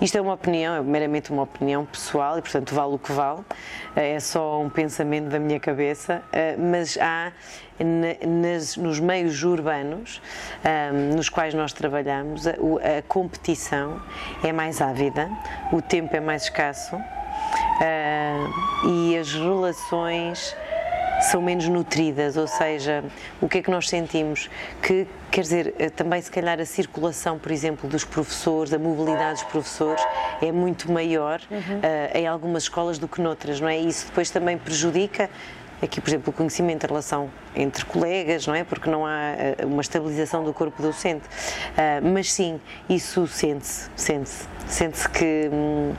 isto 0.00 0.16
é 0.16 0.20
uma 0.20 0.34
opinião, 0.34 0.74
é 0.74 0.82
meramente 0.82 1.30
uma 1.30 1.42
opinião 1.42 1.84
pessoal 1.84 2.38
e, 2.38 2.42
portanto, 2.42 2.74
vale 2.74 2.94
o 2.94 2.98
que 2.98 3.12
vale. 3.12 3.40
É 3.96 4.18
só 4.20 4.60
um 4.60 4.68
pensamento 4.68 5.28
da 5.28 5.38
minha 5.38 5.58
cabeça, 5.58 6.22
eh, 6.32 6.56
mas 6.56 6.96
há 7.00 7.32
nas, 7.84 8.76
nos 8.76 8.98
meios 9.00 9.42
urbanos 9.42 10.20
um, 10.64 11.16
nos 11.16 11.28
quais 11.28 11.54
nós 11.54 11.72
trabalhamos, 11.72 12.46
a, 12.46 12.54
competição 13.06 14.00
é 14.42 14.52
mais 14.52 14.80
ávida, 14.80 15.30
o 15.72 15.80
tempo 15.80 16.14
é 16.14 16.20
mais 16.20 16.44
escasso 16.44 16.96
uh, 16.96 18.88
e 18.88 19.16
as 19.16 19.32
relações 19.32 20.56
são 21.20 21.42
menos 21.42 21.68
nutridas, 21.68 22.36
ou 22.36 22.46
seja, 22.46 23.04
o 23.40 23.48
que 23.48 23.58
é 23.58 23.62
que 23.62 23.70
nós 23.70 23.88
sentimos? 23.88 24.48
Que, 24.82 25.06
quer 25.30 25.42
dizer, 25.42 25.74
eh, 25.78 25.90
também 25.90 26.20
se 26.20 26.30
calhar 26.30 26.60
a 26.60 26.64
circulação, 26.64 27.38
por 27.38 27.52
exemplo, 27.52 27.88
dos 27.88 28.04
professores, 28.04 28.72
a 28.72 28.78
mobilidade 28.78 29.40
dos 29.40 29.44
professores 29.44 30.02
é 30.40 30.52
muito 30.52 30.90
maior 30.90 31.40
uhum. 31.50 31.58
uh, 31.58 32.16
em 32.16 32.26
algumas 32.26 32.64
escolas 32.64 32.98
do 32.98 33.08
que 33.08 33.20
noutras, 33.20 33.60
não 33.60 33.68
é? 33.68 33.76
Isso 33.76 34.06
depois 34.06 34.30
também 34.30 34.56
prejudica 34.56 35.28
aqui, 35.82 36.00
por 36.00 36.10
exemplo, 36.10 36.30
o 36.30 36.32
conhecimento, 36.32 36.84
a 36.84 36.88
relação 36.88 37.30
entre 37.54 37.84
colegas, 37.84 38.46
não 38.46 38.54
é? 38.54 38.64
Porque 38.64 38.90
não 38.90 39.06
há 39.06 39.34
uh, 39.62 39.66
uma 39.66 39.80
estabilização 39.80 40.44
do 40.44 40.52
corpo 40.52 40.82
docente. 40.82 41.26
Uh, 41.26 42.06
mas 42.12 42.32
sim, 42.32 42.60
isso 42.88 43.26
sente-se, 43.26 43.90
sente-se. 43.96 44.46
Sente-se 44.66 45.08
que. 45.08 45.50
Hum, 45.52 45.94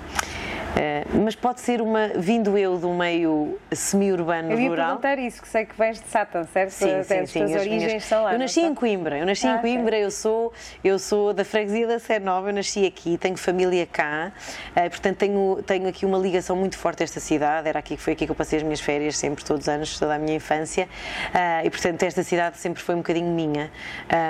mas 1.23 1.35
pode 1.35 1.61
ser 1.61 1.81
uma, 1.81 2.07
vindo 2.15 2.57
eu 2.57 2.77
do 2.77 2.89
meio 2.89 3.57
semi-urbano 3.71 4.49
rural. 4.49 4.59
Eu 4.59 4.71
ia 4.71 4.75
perguntar 4.75 5.19
isso, 5.19 5.41
que 5.41 5.47
sei 5.47 5.65
que 5.65 5.77
vens 5.77 5.99
de 5.99 6.07
Sátão, 6.07 6.43
certo? 6.45 6.71
Sim, 6.71 7.03
sim, 7.03 7.25
sim. 7.25 7.43
As 7.43 7.51
origens 7.51 7.85
minhas... 7.85 8.03
são 8.05 8.23
lá. 8.23 8.33
Eu 8.33 8.39
nasci 8.39 8.61
em 8.61 8.73
Coimbra, 8.73 9.17
eu 9.17 9.25
nasci 9.25 9.47
ah, 9.47 9.55
em 9.55 9.59
Coimbra, 9.59 9.97
eu, 9.97 10.11
sou, 10.11 10.53
eu 10.83 10.97
sou 10.97 11.33
da 11.33 11.43
freguesia 11.43 11.87
da 11.87 11.99
Sé 11.99 12.19
Nova, 12.19 12.49
eu 12.49 12.53
nasci 12.53 12.85
aqui, 12.85 13.17
tenho 13.17 13.37
família 13.37 13.85
cá, 13.85 14.31
uh, 14.71 14.89
portanto 14.89 15.17
tenho, 15.17 15.61
tenho 15.65 15.87
aqui 15.87 16.05
uma 16.05 16.17
ligação 16.17 16.55
muito 16.55 16.77
forte 16.77 17.01
a 17.01 17.05
esta 17.05 17.19
cidade, 17.19 17.67
era 17.67 17.79
aqui, 17.79 17.97
foi 17.97 18.13
aqui 18.13 18.25
que 18.25 18.31
eu 18.31 18.35
passei 18.35 18.57
as 18.57 18.63
minhas 18.63 18.79
férias, 18.79 19.17
sempre, 19.17 19.43
todos 19.43 19.63
os 19.63 19.69
anos, 19.69 19.99
toda 19.99 20.15
a 20.15 20.19
minha 20.19 20.35
infância, 20.35 20.87
uh, 21.33 21.65
e 21.65 21.69
portanto 21.69 22.03
esta 22.03 22.23
cidade 22.23 22.57
sempre 22.57 22.81
foi 22.81 22.95
um 22.95 22.99
bocadinho 22.99 23.31
minha, 23.31 23.71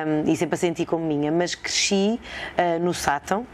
um, 0.06 0.32
e 0.32 0.36
sempre 0.36 0.56
a 0.56 0.58
senti 0.58 0.86
como 0.86 1.06
minha, 1.06 1.32
mas 1.32 1.56
cresci 1.56 2.20
uh, 2.58 2.84
no 2.84 2.94
Sátão, 2.94 3.46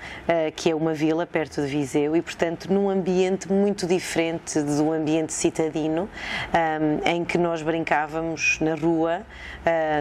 que 0.56 0.72
é 0.72 0.76
uma 0.76 0.94
vila 0.94 1.26
perto 1.26 1.62
de 1.62 1.68
Viseu, 1.68 2.16
e 2.16 2.22
portanto 2.22 2.72
num 2.72 2.85
ambiente 2.90 3.52
muito 3.52 3.86
diferente 3.86 4.62
do 4.62 4.92
ambiente 4.92 5.34
citadino, 5.34 6.10
um, 6.54 7.10
em 7.10 7.26
que 7.26 7.38
nós 7.38 7.62
brincávamos 7.62 8.60
na 8.60 8.76
rua, 8.76 9.22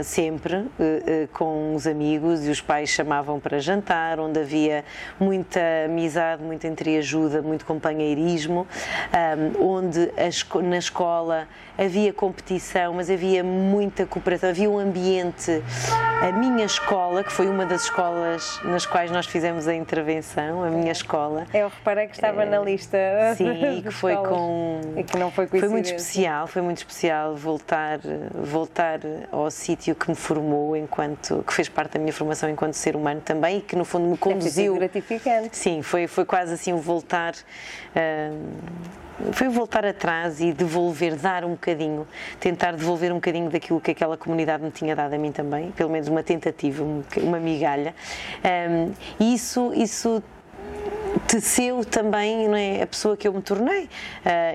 sempre, 0.03 0.67
com 1.33 1.75
os 1.75 1.87
amigos, 1.87 2.47
e 2.47 2.51
os 2.51 2.61
pais 2.61 2.91
chamavam 2.91 3.41
para 3.41 3.59
jantar, 3.59 4.21
onde 4.21 4.39
havia 4.39 4.85
muita 5.19 5.61
amizade, 5.87 6.43
muita 6.43 6.67
entreajuda, 6.67 7.41
muito 7.41 7.65
companheirismo, 7.65 8.67
um, 9.59 9.79
onde 9.79 10.11
na 10.63 10.79
escola 10.79 11.49
havia 11.77 12.13
competição, 12.13 12.95
mas 12.95 13.11
havia 13.11 13.43
muita 13.43 14.07
cooperação, 14.07 14.51
havia 14.51 14.71
um 14.71 14.79
ambiente. 14.79 15.63
A 16.23 16.33
minha 16.33 16.65
escola, 16.65 17.25
que 17.25 17.33
foi 17.33 17.47
uma 17.49 17.67
das 17.67 17.85
escolas 17.85 18.61
nas 18.65 18.87
quais 18.87 19.11
nós 19.11 19.27
fizemos 19.27 19.67
a 19.67 19.75
intervenção, 19.75 20.63
a 20.63 20.71
minha 20.71 20.93
escola. 20.93 21.47
Eu 21.53 21.69
reparei 21.69 22.07
que 22.07 22.15
estava 22.15 22.45
é, 22.45 22.47
na 22.47 22.61
lista. 22.65 22.99
Sim, 23.37 23.51
e 23.79 23.83
que 23.83 23.91
foi 23.91 24.17
com. 24.17 24.81
E 24.97 25.05
que 25.05 25.17
não 25.17 25.31
foi 25.31 25.47
Foi 25.47 25.69
muito 25.69 25.87
especial, 25.87 26.47
foi 26.47 26.63
muito 26.63 26.79
especial 26.79 27.37
voltar, 27.37 28.01
voltar 28.33 29.01
ao 29.31 29.51
sítio 29.51 29.95
que 29.95 30.09
me 30.09 30.17
formou 30.17 30.77
enquanto. 30.77 31.45
que 31.47 31.53
fez 31.53 31.69
parte 31.69 31.93
da 31.93 32.01
minha 32.01 32.13
formação 32.13 32.49
enquanto 32.49 32.75
ser 32.75 32.97
humano 32.97 33.21
também 33.21 33.59
e 33.59 33.61
que 33.61 33.77
no 33.77 33.85
fundo 33.85 34.09
me 34.09 34.17
conduziu. 34.19 34.75
gratificante. 34.75 35.57
Sim, 35.57 35.83
foi, 35.83 36.07
foi 36.07 36.25
quase 36.25 36.55
assim 36.55 36.73
o 36.73 36.79
voltar. 36.79 37.35
Uh, 37.35 38.95
foi 39.33 39.49
voltar 39.49 39.85
atrás 39.87 40.41
e 40.41 40.53
devolver, 40.53 41.17
dar 41.17 41.45
um 41.45 41.51
bocadinho, 41.51 42.07
tentar 42.41 42.73
devolver 42.73 43.13
um 43.13 43.17
bocadinho 43.17 43.49
daquilo 43.49 43.81
que 43.81 43.93
aquela 43.93 44.17
comunidade 44.17 44.63
me 44.63 44.71
tinha 44.71 44.95
dado 44.97 45.15
a 45.15 45.19
mim 45.19 45.33
também, 45.33 45.71
pelo 45.73 45.91
menos 45.91 46.09
uma 46.09 46.23
tentativa, 46.23 46.85
uma 47.19 47.39
migalha. 47.39 47.95
Um, 48.45 48.93
e 49.21 49.35
isso, 49.35 49.73
isso 49.75 50.23
teceu 51.27 51.85
também 51.85 52.49
não 52.49 52.57
é, 52.57 52.83
a 52.83 52.87
pessoa 52.87 53.17
que 53.17 53.27
eu 53.27 53.33
me 53.33 53.43
tornei 53.43 53.85
uh, 53.85 53.89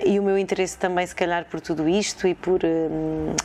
e 0.05 0.19
o 0.19 0.23
meu 0.23 0.37
interesse 0.37 0.77
também 0.77 1.05
se 1.05 1.15
calhar 1.15 1.45
por 1.45 1.59
tudo 1.59 1.87
isto 1.87 2.27
e 2.27 2.35
por 2.35 2.61
um, 2.63 3.35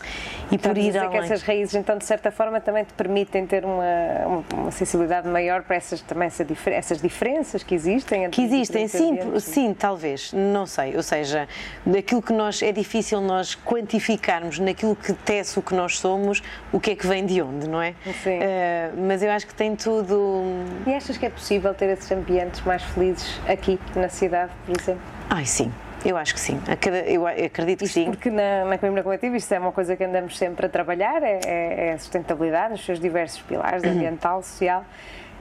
e 0.50 0.58
por 0.58 0.76
ir 0.76 0.96
além. 0.96 1.10
que 1.10 1.16
essas 1.16 1.42
raízes 1.42 1.74
então 1.74 1.96
de 1.96 2.04
certa 2.04 2.30
forma 2.30 2.60
também 2.60 2.84
te 2.84 2.92
permitem 2.92 3.46
ter 3.46 3.64
uma, 3.64 4.44
uma 4.52 4.70
sensibilidade 4.70 5.28
maior 5.28 5.62
para 5.62 5.76
essas 5.76 6.00
também 6.00 6.28
essas 6.66 7.00
diferenças 7.00 7.62
que 7.62 7.74
existem 7.74 8.30
que 8.30 8.42
existem 8.42 8.88
sim 8.88 9.18
sim 9.40 9.74
talvez 9.74 10.32
não 10.32 10.66
sei 10.66 10.96
ou 10.96 11.02
seja 11.02 11.48
daquilo 11.84 12.22
que 12.22 12.32
nós 12.32 12.62
é 12.62 12.72
difícil 12.72 13.20
nós 13.20 13.54
quantificarmos 13.54 14.58
naquilo 14.58 14.94
que 14.94 15.12
tece 15.12 15.58
o 15.58 15.62
que 15.62 15.74
nós 15.74 15.98
somos 15.98 16.42
o 16.72 16.78
que 16.78 16.90
é 16.90 16.96
que 16.96 17.06
vem 17.06 17.24
de 17.24 17.40
onde 17.40 17.68
não 17.68 17.80
é 17.80 17.94
sim. 18.22 18.38
Uh, 18.38 19.06
mas 19.06 19.22
eu 19.22 19.30
acho 19.30 19.46
que 19.46 19.54
tem 19.54 19.74
tudo 19.74 20.42
e 20.86 20.92
achas 20.92 21.16
que 21.16 21.26
é 21.26 21.30
possível 21.30 21.72
ter 21.74 21.88
esses 21.90 22.10
ambientes 22.12 22.60
mais 22.62 22.73
felizes 22.82 23.40
aqui 23.48 23.78
na 23.94 24.08
cidade, 24.08 24.52
por 24.66 24.80
exemplo? 24.80 25.02
Ai, 25.30 25.44
sim. 25.44 25.72
Eu 26.04 26.18
acho 26.18 26.34
que 26.34 26.40
sim, 26.40 26.60
eu 27.06 27.26
acredito 27.26 27.78
que 27.78 27.84
isto 27.86 27.94
sim. 27.94 28.10
Porque 28.10 28.28
na, 28.28 28.66
na 28.66 28.76
Coimbra 28.76 29.02
Coletiva 29.02 29.38
isto 29.38 29.50
é 29.52 29.58
uma 29.58 29.72
coisa 29.72 29.96
que 29.96 30.04
andamos 30.04 30.36
sempre 30.36 30.66
a 30.66 30.68
trabalhar, 30.68 31.22
é, 31.22 31.40
é, 31.46 31.86
é 31.86 31.92
a 31.94 31.98
sustentabilidade 31.98 32.72
nos 32.72 32.84
seus 32.84 33.00
diversos 33.00 33.40
pilares, 33.40 33.82
ambiental, 33.88 34.42
social 34.42 34.84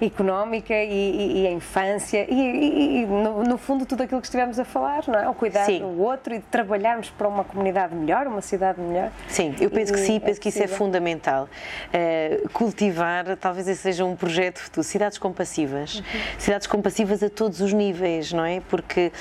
económica 0.01 0.73
e, 0.73 0.87
e, 0.91 1.41
e 1.43 1.47
a 1.47 1.51
infância 1.51 2.25
e, 2.29 3.01
e 3.01 3.05
no, 3.05 3.43
no, 3.43 3.57
fundo 3.57 3.85
tudo 3.85 4.03
aquilo 4.03 4.19
que 4.19 4.27
estivemos 4.27 4.59
a 4.59 4.65
falar, 4.65 5.03
não 5.07 5.19
é? 5.19 5.29
O 5.29 5.33
cuidar 5.33 5.65
sim. 5.65 5.79
do 5.79 6.01
outro 6.01 6.33
e 6.33 6.39
de 6.39 6.45
trabalharmos 6.45 7.09
para 7.09 7.27
uma 7.27 7.43
comunidade 7.43 7.95
melhor, 7.95 8.27
uma 8.27 8.41
cidade 8.41 8.79
melhor. 8.81 9.11
Sim, 9.27 9.55
eu 9.59 9.69
penso 9.69 9.93
que 9.93 9.99
sim, 9.99 10.19
penso 10.19 10.39
que 10.39 10.49
isso 10.49 10.61
é 10.61 10.67
fundamental. 10.67 11.47
Uh, 11.87 12.49
cultivar, 12.49 13.37
talvez 13.37 13.67
esse 13.67 13.81
seja 13.81 14.05
um 14.05 14.15
projeto 14.15 14.59
futuro, 14.59 14.83
cidades 14.83 15.17
compassivas. 15.17 15.95
Uhum. 15.95 16.03
Cidades 16.37 16.67
compassivas 16.67 17.23
a 17.23 17.29
todos 17.29 17.61
os 17.61 17.73
níveis, 17.73 18.31
não 18.33 18.45
é? 18.45 18.61
Porque 18.61 19.11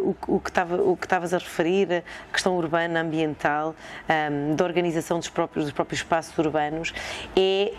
uh, 0.00 0.16
o, 0.28 0.36
o, 0.36 0.40
que 0.40 0.50
estava, 0.50 0.76
o 0.82 0.96
que 0.96 1.06
estavas 1.06 1.34
a 1.34 1.38
referir, 1.38 2.04
a 2.28 2.32
questão 2.32 2.56
urbana, 2.56 3.00
ambiental, 3.00 3.74
um, 4.08 4.54
da 4.54 4.64
organização 4.64 5.18
dos 5.18 5.28
próprios, 5.28 5.66
dos 5.66 5.74
próprios 5.74 6.00
espaços 6.00 6.36
urbanos, 6.38 6.92
é 7.36 7.72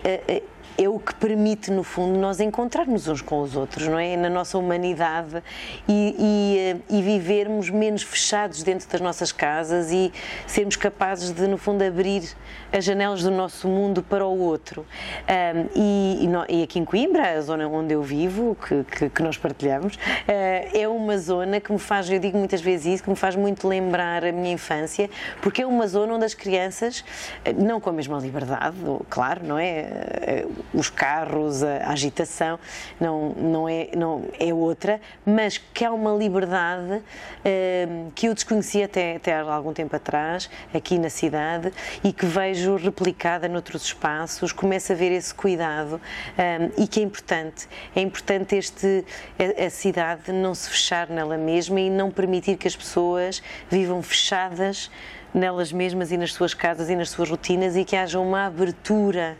uh, 0.43 0.56
é 0.77 0.87
o 0.87 0.99
que 0.99 1.13
permite, 1.15 1.71
no 1.71 1.83
fundo, 1.83 2.19
nós 2.19 2.39
encontrarmos 2.39 3.07
uns 3.07 3.21
com 3.21 3.41
os 3.41 3.55
outros, 3.55 3.87
não 3.87 3.97
é? 3.97 4.15
Na 4.15 4.29
nossa 4.29 4.57
humanidade 4.57 5.41
e, 5.87 6.15
e, 6.19 6.57
eh, 6.59 6.77
e, 6.97 7.01
vivermos 7.01 7.69
menos 7.69 8.03
fechados 8.03 8.61
dentro 8.61 8.87
das 8.87 9.01
nossas 9.01 9.31
casas 9.31 9.91
e 9.91 10.13
sermos 10.45 10.75
capazes 10.75 11.31
de, 11.31 11.47
no 11.47 11.57
fundo, 11.57 11.83
abrir 11.83 12.23
as 12.71 12.85
janelas 12.85 13.23
do 13.23 13.31
nosso 13.31 13.67
mundo 13.67 14.03
para 14.03 14.25
o 14.25 14.39
outro. 14.39 14.85
Um, 15.27 15.67
e, 15.75 16.29
e, 16.49 16.63
aqui 16.63 16.79
em 16.79 16.85
Coimbra, 16.85 17.37
a 17.37 17.41
zona 17.41 17.67
onde 17.67 17.93
eu 17.93 18.03
vivo, 18.03 18.55
que, 18.55 18.83
que, 18.83 19.09
que 19.09 19.23
nós 19.23 19.37
partilhamos, 19.37 19.95
uh, 19.95 20.77
é 20.77 20.87
uma 20.87 21.17
zona 21.17 21.59
que 21.59 21.71
me 21.71 21.79
faz, 21.79 22.09
eu 22.09 22.19
digo 22.19 22.37
muitas 22.37 22.61
vezes 22.61 22.85
isso, 22.95 23.03
que 23.03 23.09
me 23.09 23.15
faz 23.15 23.35
muito 23.35 23.67
lembrar 23.67 24.23
a 24.23 24.31
minha 24.31 24.53
infância, 24.53 25.09
porque 25.41 25.61
é 25.61 25.65
uma 25.65 25.87
zona 25.87 26.13
onde 26.13 26.25
as 26.25 26.33
crianças, 26.33 27.03
eh, 27.43 27.53
não 27.53 27.79
com 27.79 27.89
a 27.89 27.93
mesma 27.93 28.19
liberdade, 28.19 28.77
claro, 29.09 29.41
não 29.43 29.57
é? 29.57 30.45
Os 30.73 30.89
carros, 30.89 31.63
a, 31.63 31.89
agitação, 31.89 32.59
não, 32.99 33.29
não, 33.29 33.69
é, 33.69 33.89
não 33.95 34.25
é 34.39 34.53
outra, 34.53 34.99
mas 35.25 35.57
que 35.57 35.83
há 35.83 35.91
uma 35.91 36.13
liberdade 36.13 36.95
uh, 36.95 38.11
que 38.13 38.27
eu 38.27 38.33
desconhecia 38.33 38.85
até, 38.85 39.15
até 39.15 39.33
há 39.33 39.53
algum 39.53 39.73
tempo 39.73 39.95
atrás, 39.95 40.49
aqui 40.73 40.97
na 40.97 41.09
cidade, 41.09 41.71
e 42.03 42.11
que 42.11 42.25
vejo 42.25 42.75
replicada 42.75 43.47
noutros 43.47 43.83
espaços, 43.83 44.51
começo 44.51 44.91
a 44.91 44.95
ver 44.95 45.11
esse 45.11 45.33
cuidado 45.33 45.99
um, 46.37 46.83
e 46.83 46.87
que 46.87 46.99
é 46.99 47.03
importante. 47.03 47.67
É 47.95 48.01
importante 48.01 48.55
este, 48.55 49.05
a, 49.39 49.65
a 49.65 49.69
cidade 49.69 50.31
não 50.31 50.53
se 50.53 50.69
fechar 50.69 51.09
nela 51.09 51.37
mesma 51.37 51.79
e 51.79 51.89
não 51.89 52.11
permitir 52.11 52.57
que 52.57 52.67
as 52.67 52.75
pessoas 52.75 53.41
vivam 53.69 54.01
fechadas 54.01 54.89
nelas 55.33 55.71
mesmas 55.71 56.11
e 56.11 56.17
nas 56.17 56.33
suas 56.33 56.53
casas 56.53 56.89
e 56.89 56.95
nas 56.95 57.09
suas 57.09 57.29
rotinas 57.29 57.75
e 57.75 57.83
que 57.83 57.95
haja 57.95 58.19
uma 58.19 58.45
abertura 58.45 59.37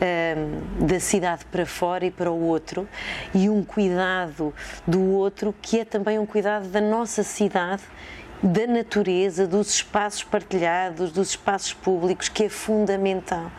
um, 0.00 0.86
da 0.86 1.00
cidade 1.00 1.44
para 1.46 1.64
fora 1.66 2.04
e 2.06 2.10
para 2.10 2.30
o 2.30 2.40
outro 2.40 2.88
e 3.34 3.48
um 3.48 3.62
cuidado 3.64 4.54
do 4.86 5.02
outro 5.02 5.54
que 5.60 5.80
é 5.80 5.84
também 5.84 6.18
um 6.18 6.26
cuidado 6.26 6.68
da 6.68 6.80
nossa 6.80 7.22
cidade 7.22 7.82
da 8.42 8.66
natureza, 8.66 9.46
dos 9.46 9.70
espaços 9.70 10.22
partilhados, 10.22 11.10
dos 11.12 11.30
espaços 11.30 11.72
públicos, 11.72 12.28
que 12.28 12.44
é 12.44 12.48
fundamental 12.50 13.50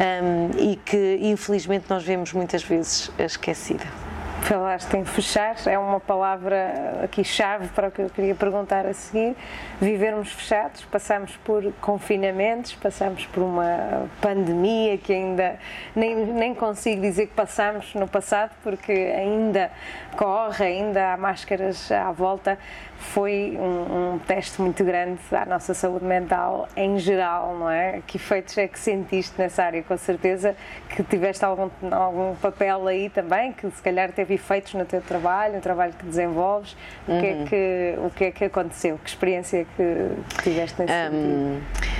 um, 0.00 0.58
e 0.58 0.76
que 0.76 1.18
infelizmente 1.20 1.84
nós 1.90 2.02
vemos 2.02 2.32
muitas 2.32 2.62
vezes 2.62 3.10
esquecida. 3.18 4.09
Falaste 4.42 4.96
em 4.96 5.04
fechar, 5.04 5.54
é 5.66 5.78
uma 5.78 6.00
palavra 6.00 7.00
aqui 7.04 7.22
chave 7.22 7.68
para 7.68 7.88
o 7.88 7.90
que 7.90 8.02
eu 8.02 8.10
queria 8.10 8.34
perguntar 8.34 8.84
a 8.84 8.92
seguir. 8.92 9.36
Vivermos 9.80 10.32
fechados, 10.32 10.84
passamos 10.84 11.36
por 11.44 11.72
confinamentos, 11.80 12.74
passamos 12.74 13.26
por 13.26 13.42
uma 13.42 14.08
pandemia 14.20 14.98
que 14.98 15.12
ainda 15.12 15.56
nem, 15.94 16.16
nem 16.16 16.54
consigo 16.54 17.00
dizer 17.00 17.28
que 17.28 17.34
passamos 17.34 17.94
no 17.94 18.08
passado, 18.08 18.50
porque 18.62 18.92
ainda 18.92 19.70
corre, 20.16 20.64
ainda 20.64 21.12
há 21.12 21.16
máscaras 21.16 21.92
à 21.92 22.10
volta 22.10 22.58
foi 23.00 23.56
um, 23.58 24.14
um, 24.14 24.18
teste 24.18 24.60
muito 24.60 24.84
grande 24.84 25.18
à 25.32 25.46
nossa 25.46 25.72
saúde 25.72 26.04
mental 26.04 26.68
em 26.76 26.98
geral, 26.98 27.56
não 27.58 27.68
é? 27.68 28.02
Que 28.06 28.18
efeitos 28.18 28.56
é 28.58 28.68
que 28.68 28.78
sentiste 28.78 29.32
nessa 29.38 29.64
área? 29.64 29.82
Com 29.82 29.96
certeza 29.96 30.54
que 30.88 31.02
tiveste 31.02 31.44
algum, 31.44 31.70
algum 31.90 32.34
papel 32.36 32.86
aí 32.86 33.08
também, 33.08 33.52
que 33.52 33.68
se 33.70 33.82
calhar 33.82 34.12
teve 34.12 34.34
efeitos 34.34 34.74
no 34.74 34.84
teu 34.84 35.00
trabalho, 35.00 35.54
no 35.54 35.60
trabalho 35.60 35.94
que 35.94 36.04
desenvolves. 36.04 36.76
O, 37.08 37.18
que, 37.18 37.26
é 37.26 37.32
uhum. 37.32 37.44
que, 37.46 37.94
o 37.98 38.10
que 38.10 38.24
é 38.24 38.30
que 38.30 38.44
aconteceu? 38.44 38.98
Que 39.02 39.08
experiência 39.08 39.62
é 39.62 39.66
que 39.76 40.42
tiveste 40.42 40.80
nesse 40.80 40.92
um... 40.92 41.60
sentido? 41.60 41.90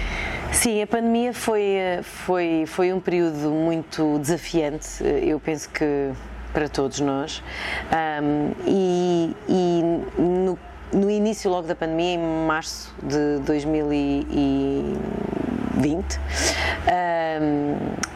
Sim, 0.53 0.83
a 0.83 0.87
pandemia 0.87 1.33
foi, 1.33 1.77
foi, 2.03 2.65
foi 2.67 2.93
um 2.93 3.01
período 3.01 3.51
muito 3.51 4.19
desafiante. 4.19 5.03
Eu 5.23 5.41
penso 5.41 5.71
que 5.71 6.13
para 6.53 6.69
todos 6.69 7.01
nós. 7.01 7.43
Um, 7.93 8.53
e, 8.67 9.37
e 9.49 9.83
no 10.21 10.59
no 10.93 11.11
início 11.11 11.51
logo 11.51 11.67
da 11.67 11.75
pandemia, 11.75 12.15
em 12.15 12.47
março 12.47 12.95
de 13.03 13.41
2020, 13.45 16.21
um, 17.41 18.11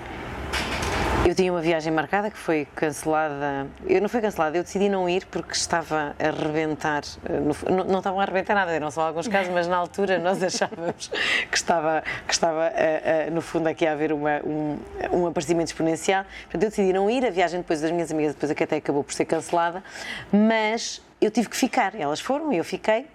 Eu 1.26 1.34
tinha 1.34 1.50
uma 1.50 1.62
viagem 1.62 1.90
marcada 1.90 2.30
que 2.30 2.36
foi 2.36 2.68
cancelada. 2.74 3.66
Eu 3.86 4.02
não 4.02 4.10
foi 4.10 4.20
cancelada, 4.20 4.58
eu 4.58 4.62
decidi 4.62 4.90
não 4.90 5.08
ir 5.08 5.24
porque 5.24 5.54
estava 5.54 6.14
a 6.18 6.28
arrebentar. 6.28 7.02
Eh, 7.24 7.40
não, 7.70 7.84
não 7.84 7.98
estavam 7.98 8.20
a 8.20 8.24
arrebentar 8.24 8.54
nada, 8.54 8.70
eram 8.70 8.90
só 8.90 9.06
alguns 9.06 9.26
casos, 9.26 9.50
mas 9.50 9.66
na 9.66 9.76
altura 9.76 10.18
nós 10.18 10.40
achávamos 10.44 11.10
que 11.50 11.56
estava, 11.56 12.04
que 12.26 12.34
estava 12.34 12.70
uh, 12.70 13.30
uh, 13.30 13.34
no 13.34 13.40
fundo, 13.40 13.68
aqui 13.68 13.86
a 13.86 13.92
haver 13.92 14.12
uma, 14.12 14.42
um, 14.44 14.78
um 15.12 15.26
aparecimento 15.26 15.68
exponencial. 15.68 16.26
Portanto, 16.42 16.62
eu 16.62 16.68
decidi 16.68 16.92
não 16.92 17.08
ir. 17.08 17.24
A 17.24 17.30
viagem 17.30 17.60
depois 17.60 17.80
das 17.80 17.90
minhas 17.90 18.12
amigas, 18.12 18.34
depois 18.34 18.52
até 18.52 18.76
acabou 18.76 19.02
por 19.02 19.14
ser 19.14 19.24
cancelada, 19.24 19.82
mas 20.30 21.00
eu 21.24 21.30
tive 21.30 21.48
que 21.48 21.56
ficar. 21.56 21.94
Elas 21.94 22.20
foram 22.20 22.52
e 22.52 22.58
eu 22.58 22.64
fiquei. 22.64 23.06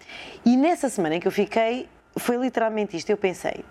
E 0.44 0.58
nessa 0.58 0.90
semana 0.90 1.16
em 1.16 1.20
que 1.20 1.28
eu 1.28 1.32
fiquei, 1.32 1.88
foi 2.18 2.38
literalmente 2.38 2.98
isto. 2.98 3.10
Eu 3.10 3.18
pensei, 3.18 3.64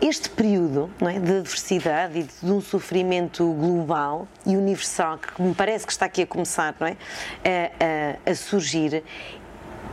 este 0.00 0.30
período 0.30 0.90
é, 1.00 1.18
de 1.18 1.38
adversidade 1.38 2.18
e 2.18 2.22
de 2.22 2.52
um 2.52 2.60
sofrimento 2.60 3.44
global 3.52 4.28
e 4.46 4.56
universal, 4.56 5.18
que 5.18 5.42
me 5.42 5.54
parece 5.54 5.84
que 5.84 5.92
está 5.92 6.06
aqui 6.06 6.22
a 6.22 6.26
começar 6.26 6.74
não 6.78 6.86
é, 6.86 6.96
a, 7.44 8.28
a, 8.28 8.30
a 8.30 8.34
surgir, 8.34 9.02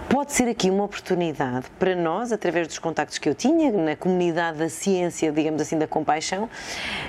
pode 0.07 0.33
ser 0.33 0.47
aqui 0.47 0.69
uma 0.69 0.83
oportunidade 0.83 1.67
para 1.77 1.95
nós, 1.95 2.31
através 2.31 2.67
dos 2.67 2.79
contactos 2.79 3.17
que 3.17 3.27
eu 3.27 3.35
tinha 3.35 3.71
na 3.71 3.95
comunidade 3.95 4.59
da 4.59 4.69
ciência, 4.69 5.31
digamos 5.31 5.61
assim, 5.61 5.77
da 5.77 5.87
compaixão, 5.87 6.49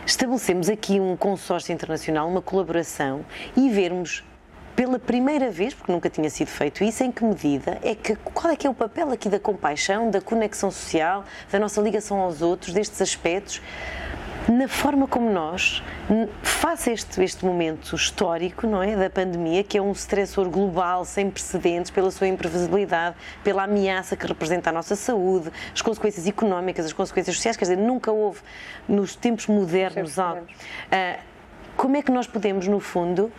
estabelecemos 0.05 0.69
aqui 0.69 0.99
um 0.99 1.17
consórcio 1.17 1.73
internacional, 1.73 2.29
uma 2.29 2.43
colaboração 2.43 3.25
e 3.57 3.69
vermos 3.69 4.25
pela 4.81 4.99
primeira 4.99 5.51
vez, 5.51 5.75
porque 5.75 5.93
nunca 5.93 6.09
tinha 6.09 6.31
sido 6.31 6.49
feito 6.49 6.83
isso, 6.83 7.05
em 7.05 7.13
que 7.13 7.23
medida 7.23 7.79
é 7.83 7.95
que 7.95 8.17
qual 8.17 8.51
é 8.51 8.57
que 8.57 8.67
é 8.67 8.71
o 8.71 8.73
papel 8.73 9.13
aqui 9.13 9.29
da 9.29 9.39
compaixão, 9.39 10.11
da 10.11 10.23
conexão 10.23 10.71
social, 10.71 11.23
da 11.53 11.59
nossa 11.59 11.83
ligação 11.83 12.19
aos 12.19 12.41
outros, 12.41 12.73
destes 12.73 13.03
aspectos, 13.03 13.61
na 14.49 14.67
forma 14.67 15.07
como 15.07 15.31
nós, 15.31 15.83
face 16.43 16.93
este, 16.93 17.23
este 17.23 17.45
momento 17.45 17.95
histórico, 17.95 18.67
não 18.67 18.83
é, 18.83 18.97
da 18.97 19.11
pandemia, 19.11 19.63
que 19.63 19.77
é 19.77 19.83
um 19.83 19.93
stressor 19.93 20.49
global 20.49 21.05
sem 21.05 21.31
precedentes 21.31 21.91
pela 21.91 22.11
sua 22.11 22.29
imprevisibilidade, 22.29 23.17
pela 23.45 23.65
ameaça 23.65 24.17
que 24.17 24.27
representa 24.27 24.71
a 24.71 24.73
nossa 24.73 24.97
saúde, 24.97 25.53
as 25.75 25.83
consequências 25.83 26.27
económicas, 26.27 26.87
as 26.87 26.95
consequências 26.95 27.37
sociais, 27.37 27.55
quer 27.55 27.67
dizer, 27.67 27.77
nunca 27.77 28.11
houve 28.11 28.41
nos 28.89 29.15
tempos 29.15 29.47
modernos 29.47 30.19
algo. 30.19 30.47
Uh, 30.47 31.21
como 31.77 31.99
é 31.99 32.03
que 32.03 32.11
nós 32.11 32.27
podemos, 32.27 32.67
no 32.67 32.81
fundo, 32.81 33.31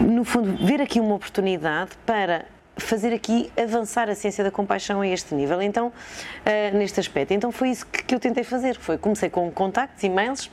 no 0.00 0.24
fundo, 0.24 0.64
ver 0.64 0.80
aqui 0.80 1.00
uma 1.00 1.14
oportunidade 1.14 1.90
para 2.06 2.44
fazer 2.76 3.12
aqui 3.12 3.52
avançar 3.56 4.08
a 4.08 4.14
ciência 4.14 4.42
da 4.42 4.50
compaixão 4.50 5.00
a 5.00 5.06
este 5.06 5.34
nível, 5.34 5.60
então, 5.62 5.88
uh, 5.88 5.92
neste 6.76 6.98
aspecto. 6.98 7.32
Então 7.32 7.52
foi 7.52 7.70
isso 7.70 7.86
que, 7.86 8.02
que, 8.04 8.14
eu 8.14 8.20
tentei 8.20 8.44
fazer, 8.44 8.76
foi, 8.76 8.98
comecei 8.98 9.28
com 9.28 9.50
contactos, 9.50 10.02
e-mails, 10.02 10.50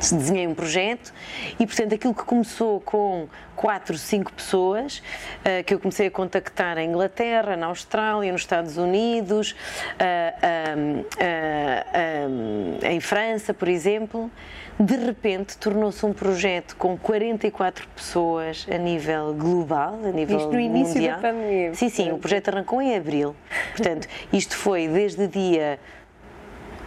desenhei 0.00 0.46
um 0.46 0.54
projeto 0.54 1.12
e, 1.58 1.66
portanto, 1.66 1.94
aquilo 1.94 2.14
que 2.14 2.24
começou 2.24 2.80
com 2.80 3.26
quatro, 3.56 3.96
cinco 3.96 4.32
pessoas, 4.32 4.98
uh, 4.98 5.64
que 5.64 5.72
eu 5.72 5.80
comecei 5.80 6.08
a 6.08 6.10
contactar 6.10 6.76
em 6.78 6.90
Inglaterra, 6.90 7.56
na 7.56 7.66
Austrália, 7.66 8.30
nos 8.30 8.42
Estados 8.42 8.76
Unidos, 8.76 9.52
uh, 9.52 11.06
em 12.86 13.00
França, 13.00 13.54
por 13.54 13.68
exemplo, 13.68 14.30
de 14.78 14.96
repente 14.96 15.56
tornou-se 15.56 16.04
um 16.04 16.12
projeto 16.12 16.76
com 16.76 16.96
44 16.96 17.86
pessoas 17.94 18.66
a 18.70 18.76
nível 18.76 19.32
global, 19.34 19.98
a 20.04 20.10
nível 20.10 20.38
isto 20.38 20.52
no 20.52 20.58
início 20.58 20.94
mundial. 20.94 21.20
da 21.20 21.28
pandemia. 21.28 21.74
Sim, 21.74 21.88
sim, 21.88 22.12
o 22.12 22.18
projeto 22.18 22.48
arrancou 22.48 22.82
em 22.82 22.96
abril. 22.96 23.36
Portanto, 23.76 24.08
isto 24.32 24.56
foi 24.56 24.88
desde 24.88 25.28
dia 25.28 25.78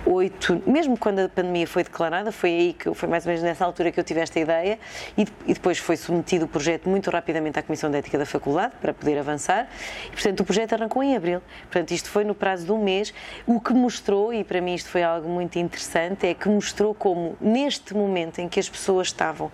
8, 0.06 0.64
mesmo 0.66 0.98
quando 0.98 1.20
a 1.20 1.30
pandemia 1.30 1.68
foi 1.68 1.84
declarada, 1.84 2.32
foi 2.32 2.50
aí 2.50 2.74
que 2.74 2.94
foi 2.94 3.10
mais 3.10 3.26
ou 3.26 3.30
menos 3.30 3.44
nessa 3.44 3.66
altura 3.66 3.92
que 3.92 4.00
eu 4.00 4.04
tive 4.04 4.20
esta 4.20 4.40
ideia 4.40 4.80
e, 5.18 5.26
e, 5.46 5.54
depois 5.54 5.78
foi 5.78 5.98
submetido 5.98 6.46
o 6.46 6.48
projeto 6.48 6.90
muito 6.90 7.10
rapidamente 7.10 7.60
à 7.60 7.64
Comissão 7.64 7.92
de 7.92 7.98
Ética 7.98 8.18
da 8.18 8.26
Faculdade 8.26 8.74
para 8.80 8.94
poder 8.94 9.18
avançar 9.18 9.68
e, 10.08 10.12
portanto, 10.12 10.40
o 10.42 10.46
projeto 10.46 10.74
arrancou 10.74 11.04
em 11.04 11.16
abril. 11.16 11.42
Portanto, 11.64 11.92
isto 11.92 12.10
foi 12.10 12.24
no 12.24 12.36
prazo 12.36 12.66
de 12.66 12.72
um 12.72 12.84
mês, 12.84 13.14
o 13.46 13.60
que 13.60 13.74
mostrou, 13.74 14.34
e 14.34 14.44
para 14.44 14.62
mim 14.62 14.74
isto 14.74 14.90
foi 14.90 15.04
algo 15.04 15.28
muito 15.28 15.58
interessante, 15.58 16.28
é 16.28 16.34
que 16.34 16.48
mostrou 16.48 16.94
como 16.94 17.36
neste 17.42 17.94
momento 17.94 18.40
em 18.40 18.48
que 18.48 18.60
as 18.60 18.70
pessoas 18.70 19.08
estavam 19.08 19.52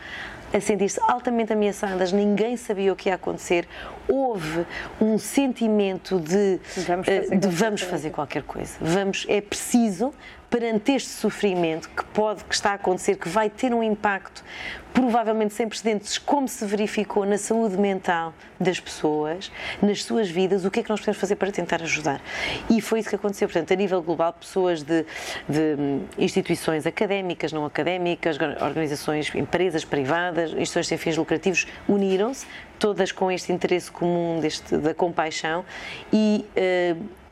a 0.53 0.61
sentir-se 0.61 0.99
altamente 1.07 1.51
ameaçadas, 1.51 2.11
ninguém 2.11 2.55
sabia 2.55 2.93
o 2.93 2.95
que 2.95 3.09
ia 3.09 3.15
acontecer, 3.15 3.67
houve 4.07 4.65
um 5.01 5.17
sentimento 5.17 6.19
de 6.19 6.59
vamos 6.85 7.07
fazer, 7.07 7.35
uh, 7.35 7.39
de 7.39 7.47
vamos 7.47 7.81
fazer 7.81 8.09
qualquer 8.11 8.43
coisa, 8.43 8.75
vamos, 8.79 9.25
é 9.27 9.41
preciso 9.41 10.13
perante 10.53 10.91
este 10.91 11.09
sofrimento 11.09 11.89
que 11.89 12.05
pode, 12.05 12.43
que 12.43 12.53
está 12.53 12.69
a 12.69 12.73
acontecer, 12.75 13.15
que 13.15 13.27
vai 13.27 13.49
ter 13.49 13.73
um 13.73 13.81
impacto 13.81 14.43
provavelmente 14.93 15.51
sem 15.55 15.67
precedentes, 15.67 16.19
como 16.19 16.47
se 16.47 16.63
verificou 16.63 17.25
na 17.25 17.39
saúde 17.39 17.75
mental 17.75 18.35
das 18.59 18.79
pessoas, 18.79 19.51
nas 19.81 20.03
suas 20.03 20.29
vidas, 20.29 20.63
o 20.63 20.69
que 20.69 20.81
é 20.81 20.83
que 20.83 20.91
nós 20.91 20.99
podemos 20.99 21.19
fazer 21.19 21.37
para 21.37 21.51
tentar 21.51 21.81
ajudar? 21.81 22.21
E 22.69 22.79
foi 22.81 22.99
isso 22.99 23.09
que 23.09 23.15
aconteceu. 23.15 23.47
Portanto, 23.47 23.73
a 23.73 23.75
nível 23.75 23.99
global, 24.03 24.31
pessoas 24.31 24.83
de, 24.83 25.03
de 25.49 25.75
hum, 25.75 26.05
instituições 26.19 26.85
académicas, 26.85 27.51
não 27.51 27.65
académicas, 27.65 28.37
organizações, 28.61 29.33
empresas 29.33 29.83
privadas, 29.83 30.51
instituições 30.51 30.87
sem 30.87 30.99
fins 30.99 31.17
lucrativos, 31.17 31.65
uniram-se, 31.87 32.45
todas 32.77 33.11
com 33.11 33.31
este 33.31 33.51
interesse 33.51 33.89
comum 33.89 34.39
deste, 34.39 34.77
da 34.77 34.93
compaixão 34.93 35.65
e. 36.13 36.45
Uh, 36.55 37.22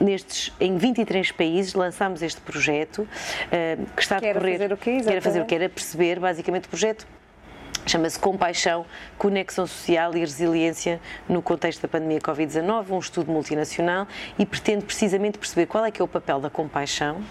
nestes, 0.00 0.52
em 0.60 0.76
23 0.76 1.32
países 1.32 1.74
lançámos 1.74 2.22
este 2.22 2.40
projeto 2.40 3.02
uh, 3.02 3.86
que 3.94 4.02
está 4.02 4.16
a 4.16 4.20
decorrer. 4.20 4.58
Fazer 4.58 4.72
o 4.72 4.76
quê, 4.76 5.00
que 5.00 5.08
era 5.10 5.20
fazer 5.20 5.40
o 5.40 5.46
que? 5.46 5.54
Era 5.54 5.68
perceber 5.68 6.18
basicamente 6.18 6.64
o 6.66 6.68
projeto 6.68 7.06
Chama-se 7.86 8.18
Compaixão, 8.18 8.84
Conexão 9.18 9.66
Social 9.66 10.14
e 10.14 10.20
Resiliência 10.20 11.00
no 11.28 11.42
contexto 11.42 11.82
da 11.82 11.88
pandemia 11.88 12.20
Covid-19, 12.20 12.90
um 12.90 12.98
estudo 12.98 13.32
multinacional 13.32 14.06
e 14.38 14.46
pretende 14.46 14.84
precisamente 14.84 15.38
perceber 15.38 15.66
qual 15.66 15.84
é 15.84 15.90
que 15.90 16.00
é 16.00 16.04
o 16.04 16.08
papel 16.08 16.40
da 16.40 16.50
compaixão 16.50 17.16
uh, 17.16 17.22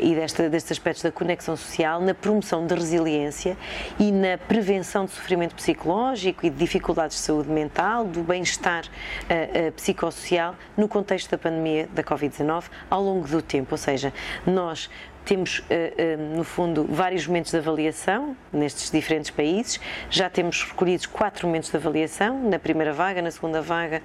e 0.00 0.14
desta, 0.14 0.48
destes 0.50 0.72
aspectos 0.72 1.02
da 1.02 1.12
conexão 1.12 1.56
social 1.56 2.00
na 2.00 2.12
promoção 2.12 2.66
de 2.66 2.74
resiliência 2.74 3.56
e 3.98 4.10
na 4.10 4.36
prevenção 4.36 5.04
de 5.04 5.12
sofrimento 5.12 5.54
psicológico 5.54 6.44
e 6.44 6.50
de 6.50 6.56
dificuldades 6.56 7.16
de 7.16 7.22
saúde 7.22 7.48
mental, 7.48 8.04
do 8.04 8.22
bem-estar 8.22 8.84
uh, 8.84 9.68
uh, 9.68 9.72
psicossocial 9.72 10.54
no 10.76 10.88
contexto 10.88 11.30
da 11.30 11.38
pandemia 11.38 11.88
da 11.92 12.02
Covid-19 12.02 12.64
ao 12.90 13.02
longo 13.02 13.26
do 13.26 13.40
tempo. 13.40 13.68
Ou 13.72 13.78
seja, 13.78 14.12
nós 14.44 14.90
temos, 15.24 15.62
eh, 15.70 15.92
eh, 15.96 16.16
no 16.16 16.44
fundo, 16.44 16.84
vários 16.88 17.26
momentos 17.26 17.50
de 17.50 17.58
avaliação 17.58 18.36
nestes 18.52 18.90
diferentes 18.90 19.30
países. 19.30 19.80
Já 20.10 20.28
temos 20.28 20.62
recolhidos 20.64 21.06
quatro 21.06 21.46
momentos 21.46 21.70
de 21.70 21.76
avaliação, 21.76 22.42
na 22.48 22.58
primeira 22.58 22.92
vaga, 22.92 23.22
na 23.22 23.30
segunda 23.30 23.62
vaga, 23.62 24.02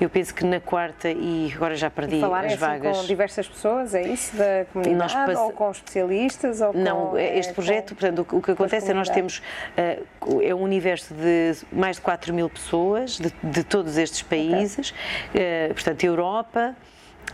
eu 0.00 0.08
penso 0.08 0.34
que 0.34 0.44
na 0.44 0.60
quarta 0.60 1.10
e 1.10 1.52
agora 1.54 1.74
já 1.74 1.90
perdi 1.90 2.16
e 2.16 2.24
as 2.24 2.32
assim 2.32 2.56
vagas. 2.56 2.98
com 2.98 3.06
diversas 3.06 3.48
pessoas, 3.48 3.94
é 3.94 4.02
isso? 4.02 4.36
Da 4.36 4.64
comunidade 4.72 5.12
pass... 5.12 5.38
ou 5.38 5.52
com 5.52 5.70
especialistas? 5.70 6.60
Ou 6.60 6.72
Não, 6.72 7.08
com, 7.08 7.16
é, 7.16 7.38
este 7.38 7.52
projeto, 7.52 7.90
com... 7.90 7.94
portanto, 7.96 8.26
o 8.30 8.42
que 8.42 8.50
acontece 8.52 8.90
é 8.90 8.94
nós 8.94 9.08
temos, 9.08 9.38
uh, 9.76 10.42
é 10.42 10.54
um 10.54 10.62
universo 10.62 11.12
de 11.14 11.56
mais 11.72 11.96
de 11.96 12.02
4 12.02 12.32
mil 12.32 12.48
pessoas 12.48 13.18
de, 13.18 13.32
de 13.42 13.64
todos 13.64 13.96
estes 13.98 14.22
países, 14.22 14.94
okay. 15.30 15.74
portanto, 15.74 16.04
Europa, 16.04 16.76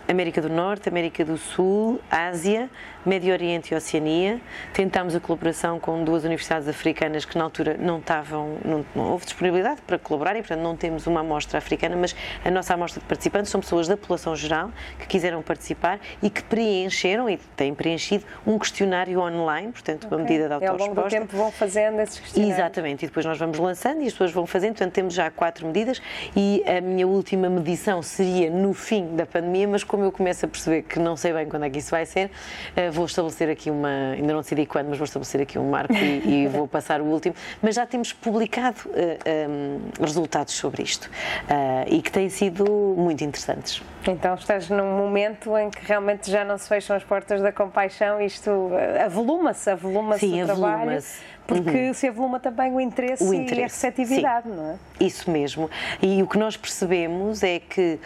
América 0.08 0.40
do 0.40 0.48
Norte, 0.48 0.88
América 0.88 1.24
do 1.24 1.36
Sul, 1.36 2.00
Ásia, 2.10 2.70
Médio 3.06 3.32
Oriente 3.32 3.72
e 3.72 3.76
Oceania. 3.76 4.40
Tentámos 4.72 5.14
a 5.14 5.20
colaboração 5.20 5.78
com 5.78 6.02
duas 6.02 6.24
universidades 6.24 6.68
africanas 6.68 7.24
que 7.24 7.38
na 7.38 7.44
altura 7.44 7.76
não 7.78 7.98
estavam, 7.98 8.58
não, 8.64 8.84
não 8.94 9.12
houve 9.12 9.24
disponibilidade 9.24 9.80
para 9.86 9.96
colaborar 9.96 10.34
e, 10.34 10.40
portanto, 10.40 10.60
não 10.60 10.76
temos 10.76 11.06
uma 11.06 11.20
amostra 11.20 11.58
africana, 11.58 11.94
mas 11.94 12.16
a 12.44 12.50
nossa 12.50 12.74
amostra 12.74 13.00
de 13.00 13.06
participantes 13.06 13.50
são 13.50 13.60
pessoas 13.60 13.86
da 13.86 13.96
população 13.96 14.34
geral 14.34 14.70
que 14.98 15.06
quiseram 15.06 15.40
participar 15.40 16.00
e 16.20 16.28
que 16.28 16.42
preencheram 16.42 17.30
e 17.30 17.36
têm 17.56 17.72
preenchido 17.74 18.24
um 18.44 18.58
questionário 18.58 19.20
online, 19.20 19.70
portanto, 19.70 20.06
okay. 20.06 20.18
uma 20.18 20.24
medida 20.24 20.48
de 20.48 20.54
autorresposta. 20.54 20.82
E 20.82 20.88
ao 20.88 20.96
longo 20.96 21.08
do 21.08 21.10
tempo 21.10 21.36
vão 21.36 21.52
fazendo 21.52 22.00
esses 22.00 22.18
questionários. 22.18 22.58
Exatamente, 22.58 23.04
e 23.04 23.08
depois 23.08 23.24
nós 23.24 23.38
vamos 23.38 23.56
lançando 23.58 24.02
e 24.02 24.06
as 24.06 24.12
pessoas 24.12 24.32
vão 24.32 24.46
fazendo, 24.46 24.70
portanto, 24.70 24.92
temos 24.92 25.14
já 25.14 25.30
quatro 25.30 25.64
medidas 25.64 26.02
e 26.34 26.64
a 26.66 26.80
minha 26.80 27.06
última 27.06 27.48
medição 27.48 28.02
seria 28.02 28.50
no 28.50 28.74
fim 28.74 29.14
da 29.14 29.24
pandemia, 29.24 29.68
mas 29.68 29.84
como 29.84 30.02
eu 30.02 30.10
começo 30.10 30.44
a 30.44 30.48
perceber 30.48 30.82
que 30.82 30.98
não 30.98 31.16
sei 31.16 31.32
bem 31.32 31.48
quando 31.48 31.64
é 31.64 31.70
que 31.70 31.78
isso 31.78 31.92
vai 31.92 32.04
ser, 32.04 32.30
eh, 32.74 32.90
vou 32.96 33.04
estabelecer 33.04 33.50
aqui 33.50 33.70
uma, 33.70 34.12
ainda 34.14 34.32
não 34.32 34.40
decidi 34.40 34.66
quando, 34.66 34.88
mas 34.88 34.98
vou 34.98 35.04
estabelecer 35.04 35.40
aqui 35.42 35.58
um 35.58 35.70
marco 35.70 35.94
e, 35.94 36.44
e 36.44 36.48
vou 36.48 36.66
passar 36.66 37.00
o 37.00 37.04
último. 37.04 37.34
Mas 37.62 37.74
já 37.74 37.86
temos 37.86 38.12
publicado 38.12 38.78
eh, 38.94 39.18
um, 39.48 39.80
eh, 40.00 40.04
resultados 40.04 40.54
sobre 40.54 40.82
isto 40.82 41.04
uh, 41.04 41.84
e 41.86 42.00
que 42.00 42.10
têm 42.10 42.28
sido 42.30 42.64
muito 42.96 43.22
interessantes. 43.22 43.82
Então 44.06 44.34
estás 44.34 44.68
num 44.70 44.96
momento 44.96 45.56
em 45.58 45.70
que 45.70 45.84
realmente 45.84 46.30
já 46.30 46.44
não 46.44 46.56
se 46.56 46.68
fecham 46.68 46.96
as 46.96 47.04
portas 47.04 47.42
da 47.42 47.52
compaixão, 47.52 48.20
isto 48.20 48.70
avoluma-se, 49.04 49.68
avoluma-se 49.68 50.26
o 50.26 50.46
trabalho. 50.46 51.02
Porque 51.46 51.70
uhum. 51.70 51.94
se 51.94 52.08
avoluma 52.08 52.40
também 52.40 52.72
o 52.72 52.80
interesse, 52.80 53.22
o 53.22 53.32
interesse 53.32 53.60
e 53.60 53.62
a 53.62 53.66
receptividade, 53.66 54.48
sim. 54.48 54.54
não 54.54 54.70
é? 54.70 54.76
Isso 54.98 55.30
mesmo. 55.30 55.70
E 56.02 56.22
o 56.22 56.26
que 56.26 56.38
nós 56.38 56.56
percebemos 56.56 57.42
é 57.42 57.60
que, 57.60 57.98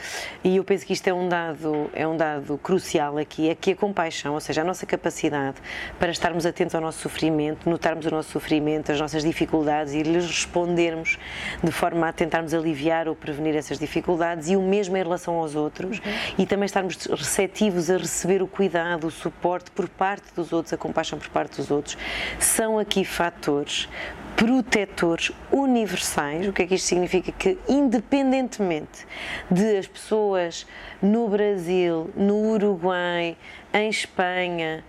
e 0.45 0.57
eu 0.57 0.65
penso 0.65 0.85
que 0.85 0.93
isto 0.93 1.09
é 1.09 1.15
um 1.15 1.29
dado, 1.29 1.91
é 1.95 2.07
um 2.07 2.17
dado 2.17 2.59
crucial 2.59 3.17
aqui, 3.17 3.49
é 3.49 3.55
que 3.55 3.73
a 3.73 3.77
compaixão, 3.77 4.35
ou 4.35 4.41
seja, 4.41 4.61
a 4.61 4.65
nossa 4.65 4.85
capacidade 4.85 5.57
para 5.99 6.11
estarmos 6.11 6.45
atentos 6.45 6.75
ao 6.75 6.81
nosso 6.81 6.99
sofrimento, 6.99 7.69
notarmos 7.69 8.05
o 8.07 8.11
nosso 8.11 8.31
sofrimento, 8.31 8.93
as 8.93 9.01
nossas 9.01 9.23
dificuldades 9.23 9.95
e 9.95 10.03
lhes 10.03 10.27
respondermos 10.27 11.19
de 11.63 11.71
forma 11.71 12.09
a 12.09 12.13
tentarmos 12.13 12.53
aliviar 12.53 13.09
ou 13.09 13.15
prevenir 13.15 13.57
essas 13.57 13.79
dificuldades 13.79 14.51
e 14.51 14.57
o 14.57 14.63
mesmo 14.63 14.97
em 14.97 15.03
relação 15.03 15.35
aos 15.35 15.55
outros 15.55 15.99
uhum. 15.99 16.05
e 16.39 16.47
também 16.47 16.67
estarmos 16.67 17.07
receptivos 17.07 17.91
a 17.91 17.97
receber 17.97 18.43
o 18.43 18.47
cuidado, 18.47 19.07
o 19.07 19.11
suporte 19.11 19.71
por 19.71 19.89
parte 19.89 20.35
dos 20.35 20.53
outros, 20.53 20.73
a 20.73 20.77
compaixão 20.77 21.19
por 21.19 21.29
parte 21.29 21.57
dos 21.57 21.71
outros, 21.71 21.97
são 22.39 22.79
aqui 22.79 23.05
fatores 23.05 23.30
protetores 24.37 25.33
universais. 25.53 26.49
O 26.49 26.53
que 26.53 26.63
é 26.63 26.67
que 26.67 26.75
isto 26.75 26.87
significa? 26.87 27.31
Que, 27.33 27.59
independentemente 27.69 29.07
de 29.51 29.77
as 29.77 29.87
pessoas 29.87 30.67
no 31.03 31.29
Brasil, 31.29 32.11
no 32.17 32.53
Uruguai, 32.53 33.37
em 33.73 33.89
Espanha, 33.89 34.85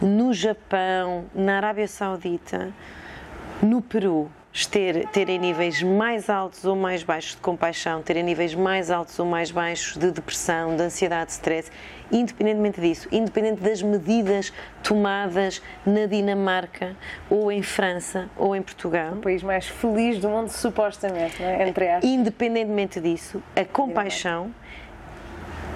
no 0.00 0.32
Japão, 0.32 1.26
na 1.34 1.56
Arábia 1.56 1.86
Saudita, 1.86 2.72
no 3.62 3.82
Peru, 3.82 4.30
ter, 4.64 5.06
terem 5.08 5.38
níveis 5.38 5.82
mais 5.82 6.30
altos 6.30 6.64
ou 6.64 6.74
mais 6.74 7.02
baixos 7.02 7.32
de 7.32 7.42
compaixão, 7.42 8.00
terem 8.00 8.22
níveis 8.22 8.54
mais 8.54 8.90
altos 8.90 9.18
ou 9.18 9.26
mais 9.26 9.50
baixos 9.50 9.98
de 9.98 10.10
depressão, 10.10 10.74
de 10.74 10.82
ansiedade, 10.82 11.26
de 11.26 11.32
stress, 11.32 11.70
independentemente 12.10 12.80
disso, 12.80 13.08
independente 13.10 13.60
das 13.60 13.82
medidas 13.82 14.52
tomadas 14.82 15.62
na 15.84 16.06
Dinamarca 16.06 16.96
ou 17.28 17.50
em 17.50 17.62
França 17.62 18.28
ou 18.36 18.54
em 18.54 18.62
Portugal. 18.62 19.14
O 19.14 19.16
país 19.16 19.42
mais 19.42 19.66
feliz 19.66 20.18
do 20.18 20.28
mundo, 20.28 20.48
supostamente, 20.48 21.40
não 21.40 21.48
é? 21.48 21.68
Entre 21.68 21.88
aspas. 21.88 22.10
Independentemente 22.10 23.00
disso, 23.00 23.42
a 23.54 23.64
compaixão 23.64 24.52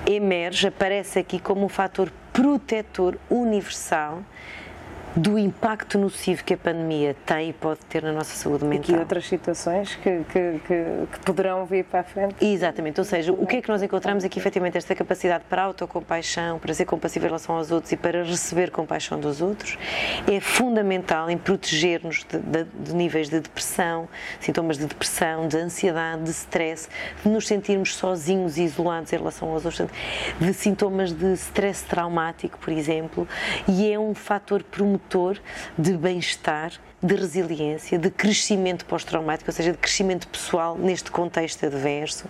emerge, 0.07 0.69
aparece 0.69 1.19
aqui 1.19 1.39
como 1.39 1.65
um 1.65 1.69
fator 1.69 2.13
protetor 2.33 3.17
universal 3.29 4.23
do 5.17 5.37
impacto 5.39 5.99
nocivo 5.99 6.45
que 6.45 6.55
a 6.55 6.57
pandemia 6.57 7.17
tem 7.27 7.51
e 7.51 7.53
pode 7.53 7.81
ter 7.89 8.03
na 8.03 8.13
nossa 8.13 8.35
saúde 8.37 8.65
mental. 8.65 8.97
E 8.97 8.99
outras 8.99 9.27
situações 9.27 9.97
que, 9.97 10.25
que, 10.25 10.61
que, 10.67 10.85
que, 11.13 11.21
poderão 11.25 11.67
vir 11.67 11.85
para 11.85 12.01
a 12.01 12.05
frente. 12.05 12.37
Exatamente, 12.41 13.01
ou 13.01 13.05
seja, 13.05 13.33
o 13.33 13.47
que 13.47 13.57
é 13.57 13.63
que 13.63 13.69
nós 13.69 13.83
encontramos 13.83 14.25
aqui, 14.25 14.39
efetivamente, 14.39 14.79
esta 14.79 14.95
capacidade 14.95 15.45
para 15.49 15.63
autocompaixão, 15.63 16.59
para 16.59 16.73
ser 16.75 16.85
compassivo 16.85 17.27
em 17.27 17.29
relação 17.29 17.57
aos 17.57 17.73
outros 17.73 17.93
e 17.93 17.97
para 17.97 18.23
receber 18.23 18.71
compaixão 18.71 19.19
dos 19.19 19.41
outros, 19.41 19.77
é 20.31 20.39
fundamental 20.39 21.29
em 21.29 21.37
proteger-nos 21.37 22.25
de, 22.25 22.39
de, 22.39 22.65
de, 22.65 22.95
níveis 22.95 23.29
de 23.29 23.41
depressão, 23.41 24.09
sintomas 24.39 24.79
de 24.79 24.87
depressão, 24.87 25.49
de 25.49 25.57
ansiedade, 25.57 26.23
de 26.23 26.31
stress, 26.31 26.89
de 27.23 27.29
nos 27.29 27.47
sentirmos 27.47 27.97
sozinhos 27.97 28.59
e 28.59 28.63
isolados 28.63 29.13
em 29.13 29.17
relação 29.17 29.51
aos 29.51 29.65
outros, 29.65 29.89
de 30.41 30.55
sintomas 30.55 31.13
de 31.13 31.33
stress 31.35 31.85
traumático, 31.85 32.59
por 32.59 32.73
exemplo, 32.73 33.27
e 33.67 33.93
é 33.93 33.99
um 33.99 34.15
fator 34.15 34.63
promotor 34.63 35.00
motor 35.01 35.41
de 35.79 35.97
bem-estar, 35.97 36.73
de 37.03 37.15
resiliência, 37.15 37.99
de 37.99 38.11
crescimento 38.11 38.85
pós-traumático, 38.85 39.51
ou 39.51 39.55
seja, 39.55 39.73
de 39.73 39.79
crescimento 39.79 40.29
pessoal 40.29 40.77
neste 40.77 41.11
contexto 41.11 41.65
adverso 41.65 42.27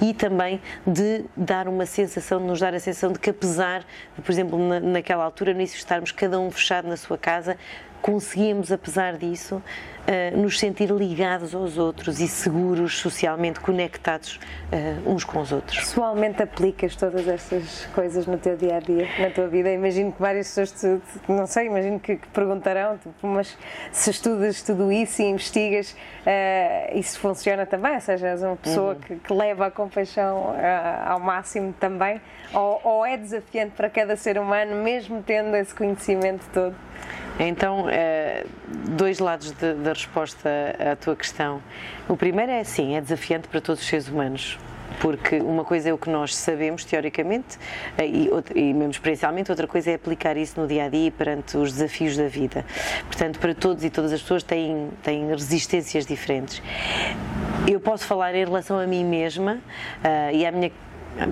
e 0.00 0.14
também 0.14 0.60
de 0.86 1.24
dar 1.36 1.68
uma 1.68 1.84
sensação, 1.84 2.40
de 2.40 2.46
nos 2.46 2.58
dar 2.58 2.72
a 2.74 2.80
sensação 2.80 3.12
de 3.12 3.18
que 3.18 3.28
apesar 3.28 3.84
por 4.22 4.32
exemplo, 4.32 4.58
na, 4.58 4.80
naquela 4.80 5.22
altura, 5.22 5.50
início 5.50 5.76
estarmos 5.76 6.10
cada 6.10 6.40
um 6.40 6.50
fechado 6.50 6.88
na 6.88 6.96
sua 6.96 7.18
casa, 7.18 7.58
conseguimos, 8.04 8.70
apesar 8.70 9.16
disso, 9.16 9.56
uh, 9.56 10.36
nos 10.36 10.58
sentir 10.58 10.90
ligados 10.90 11.54
aos 11.54 11.78
outros 11.78 12.20
e 12.20 12.28
seguros, 12.28 12.98
socialmente 12.98 13.60
conectados 13.60 14.38
uh, 14.70 15.10
uns 15.10 15.24
com 15.24 15.40
os 15.40 15.50
outros. 15.50 15.78
Pessoalmente 15.78 16.42
aplicas 16.42 16.94
todas 16.94 17.26
estas 17.26 17.86
coisas 17.94 18.26
no 18.26 18.36
teu 18.36 18.58
dia 18.58 18.76
a 18.76 18.80
dia, 18.80 19.08
na 19.18 19.30
tua 19.30 19.48
vida? 19.48 19.72
Imagino 19.72 20.12
que 20.12 20.20
várias 20.20 20.48
pessoas, 20.48 20.72
te, 20.72 21.32
não 21.32 21.46
sei, 21.46 21.68
imagino 21.68 21.98
que, 21.98 22.16
que 22.16 22.28
perguntarão, 22.28 22.98
tipo, 22.98 23.26
mas 23.26 23.56
se 23.90 24.10
estudas 24.10 24.60
tudo 24.60 24.92
isso 24.92 25.22
e 25.22 25.24
investigas, 25.24 25.92
uh, 25.92 26.98
isso 26.98 27.18
funciona 27.18 27.64
também? 27.64 27.94
Ou 27.94 28.00
seja, 28.02 28.28
és 28.28 28.42
uma 28.42 28.56
pessoa 28.56 28.92
uhum. 28.92 29.00
que, 29.00 29.16
que, 29.16 29.32
leva 29.32 29.68
a 29.68 29.70
compaixão 29.70 30.54
ao 31.06 31.18
máximo 31.18 31.72
também? 31.80 32.20
Ou, 32.52 32.80
ou 32.84 33.06
é 33.06 33.16
desafiante 33.16 33.72
para 33.74 33.88
cada 33.88 34.14
ser 34.14 34.36
humano, 34.36 34.76
mesmo 34.82 35.22
tendo 35.22 35.56
esse 35.56 35.74
conhecimento 35.74 36.44
todo? 36.52 36.76
Então, 37.38 37.86
eh, 37.90 38.46
dois 38.90 39.18
lados 39.18 39.50
da 39.52 39.92
resposta 39.92 40.48
à 40.92 40.96
tua 40.96 41.16
questão. 41.16 41.60
O 42.08 42.16
primeiro 42.16 42.52
é 42.52 42.62
sim, 42.62 42.94
é 42.96 43.00
desafiante 43.00 43.48
para 43.48 43.60
todos 43.60 43.82
os 43.82 43.88
seres 43.88 44.08
humanos. 44.08 44.58
Porque 45.00 45.40
uma 45.40 45.64
coisa 45.64 45.88
é 45.88 45.92
o 45.92 45.98
que 45.98 46.08
nós 46.08 46.36
sabemos 46.36 46.84
teoricamente 46.84 47.58
eh, 47.98 48.06
e, 48.06 48.30
e 48.54 48.72
mesmo 48.72 48.92
experiencialmente, 48.92 49.50
outra 49.50 49.66
coisa 49.66 49.90
é 49.90 49.94
aplicar 49.94 50.36
isso 50.36 50.60
no 50.60 50.68
dia 50.68 50.84
a 50.84 50.88
dia 50.88 51.10
perante 51.10 51.56
os 51.56 51.72
desafios 51.72 52.16
da 52.16 52.28
vida. 52.28 52.64
Portanto, 53.06 53.40
para 53.40 53.54
todos 53.54 53.84
e 53.84 53.90
todas 53.90 54.12
as 54.12 54.22
pessoas 54.22 54.44
têm, 54.44 54.90
têm 55.02 55.28
resistências 55.28 56.06
diferentes. 56.06 56.62
Eu 57.66 57.80
posso 57.80 58.06
falar 58.06 58.34
em 58.34 58.44
relação 58.44 58.78
a 58.78 58.86
mim 58.86 59.04
mesma 59.04 59.54
uh, 59.54 60.34
e 60.34 60.46
à 60.46 60.52
minha 60.52 60.70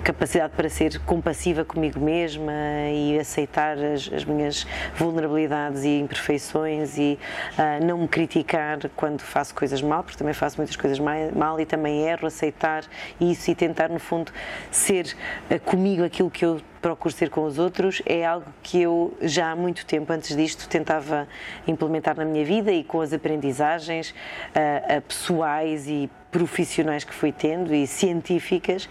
capacidade 0.03 0.53
para 0.57 0.69
ser 0.69 0.99
compassiva 1.01 1.65
comigo 1.65 1.99
mesma 1.99 2.53
e 2.93 3.19
aceitar 3.19 3.77
as, 3.79 4.11
as 4.13 4.25
minhas 4.25 4.67
vulnerabilidades 4.97 5.85
e 5.85 5.99
imperfeições 5.99 6.97
e 6.99 7.19
uh, 7.59 7.85
não 7.85 7.99
me 7.99 8.09
criticar 8.09 8.79
quando 8.97 9.21
faço 9.21 9.55
coisas 9.55 9.83
mal, 9.83 10.03
porque 10.03 10.19
também 10.19 10.35
faço 10.35 10.57
muitas 10.59 10.77
coisas 10.77 10.99
mal 10.99 11.61
e 11.61 11.67
também 11.67 12.03
erro, 12.07 12.27
aceitar 12.27 12.85
isso 13.21 13.51
e 13.51 13.55
tentar, 13.55 13.89
no 13.89 13.99
fundo, 13.99 14.33
ser 14.71 15.17
uh, 15.51 15.59
comigo 15.61 16.05
aquilo 16.05 16.31
que 16.31 16.45
eu 16.45 16.61
procuro 16.81 17.15
ser 17.15 17.31
com 17.31 17.45
os 17.45 17.59
outros. 17.59 18.03
É 18.07 18.25
algo 18.25 18.47
que 18.63 18.81
eu 18.83 19.17
já 19.21 19.51
há 19.51 19.57
muito 19.57 19.85
tempo 19.87 20.13
antes 20.13 20.37
disto 20.37 20.69
tentava 20.69 21.29
implementar 21.67 22.17
na 22.17 22.25
minha 22.25 22.45
vida 22.45 22.73
e 22.73 22.85
com 22.85 23.01
as 23.01 23.13
aprendizagens 23.13 24.11
uh, 24.11 25.01
pessoais 25.03 25.89
e 25.89 26.11
profissionais 26.33 27.05
que 27.05 27.13
fui 27.13 27.31
tendo 27.31 27.73
e 27.75 27.87
científicas, 27.87 28.89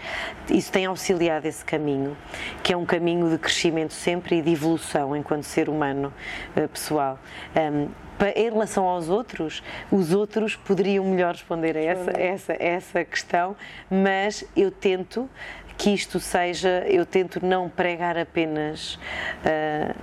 isso 0.48 0.70
tem 0.70 0.86
auxiliado 0.86 1.46
esse 1.46 1.64
caminho, 1.64 2.16
que 2.62 2.72
é 2.72 2.76
um 2.76 2.86
caminho 2.86 3.28
de 3.28 3.36
crescimento 3.36 3.92
sempre 3.92 4.38
e 4.38 4.42
de 4.42 4.52
evolução 4.52 5.14
enquanto 5.14 5.42
ser 5.42 5.68
humano 5.68 6.14
uh, 6.56 6.68
pessoal. 6.68 7.18
Um, 7.54 7.88
em 8.36 8.50
relação 8.50 8.84
aos 8.84 9.08
outros, 9.08 9.64
os 9.90 10.14
outros 10.14 10.54
poderiam 10.54 11.04
melhor 11.04 11.32
responder 11.34 11.76
a 11.76 11.80
essa, 11.80 12.10
essa, 12.12 12.56
essa 12.60 13.04
questão, 13.04 13.56
mas 13.90 14.44
eu 14.54 14.70
tento 14.70 15.28
que 15.76 15.90
isto 15.90 16.20
seja, 16.20 16.84
eu 16.86 17.04
tento 17.04 17.44
não 17.44 17.68
pregar 17.68 18.16
apenas 18.16 18.94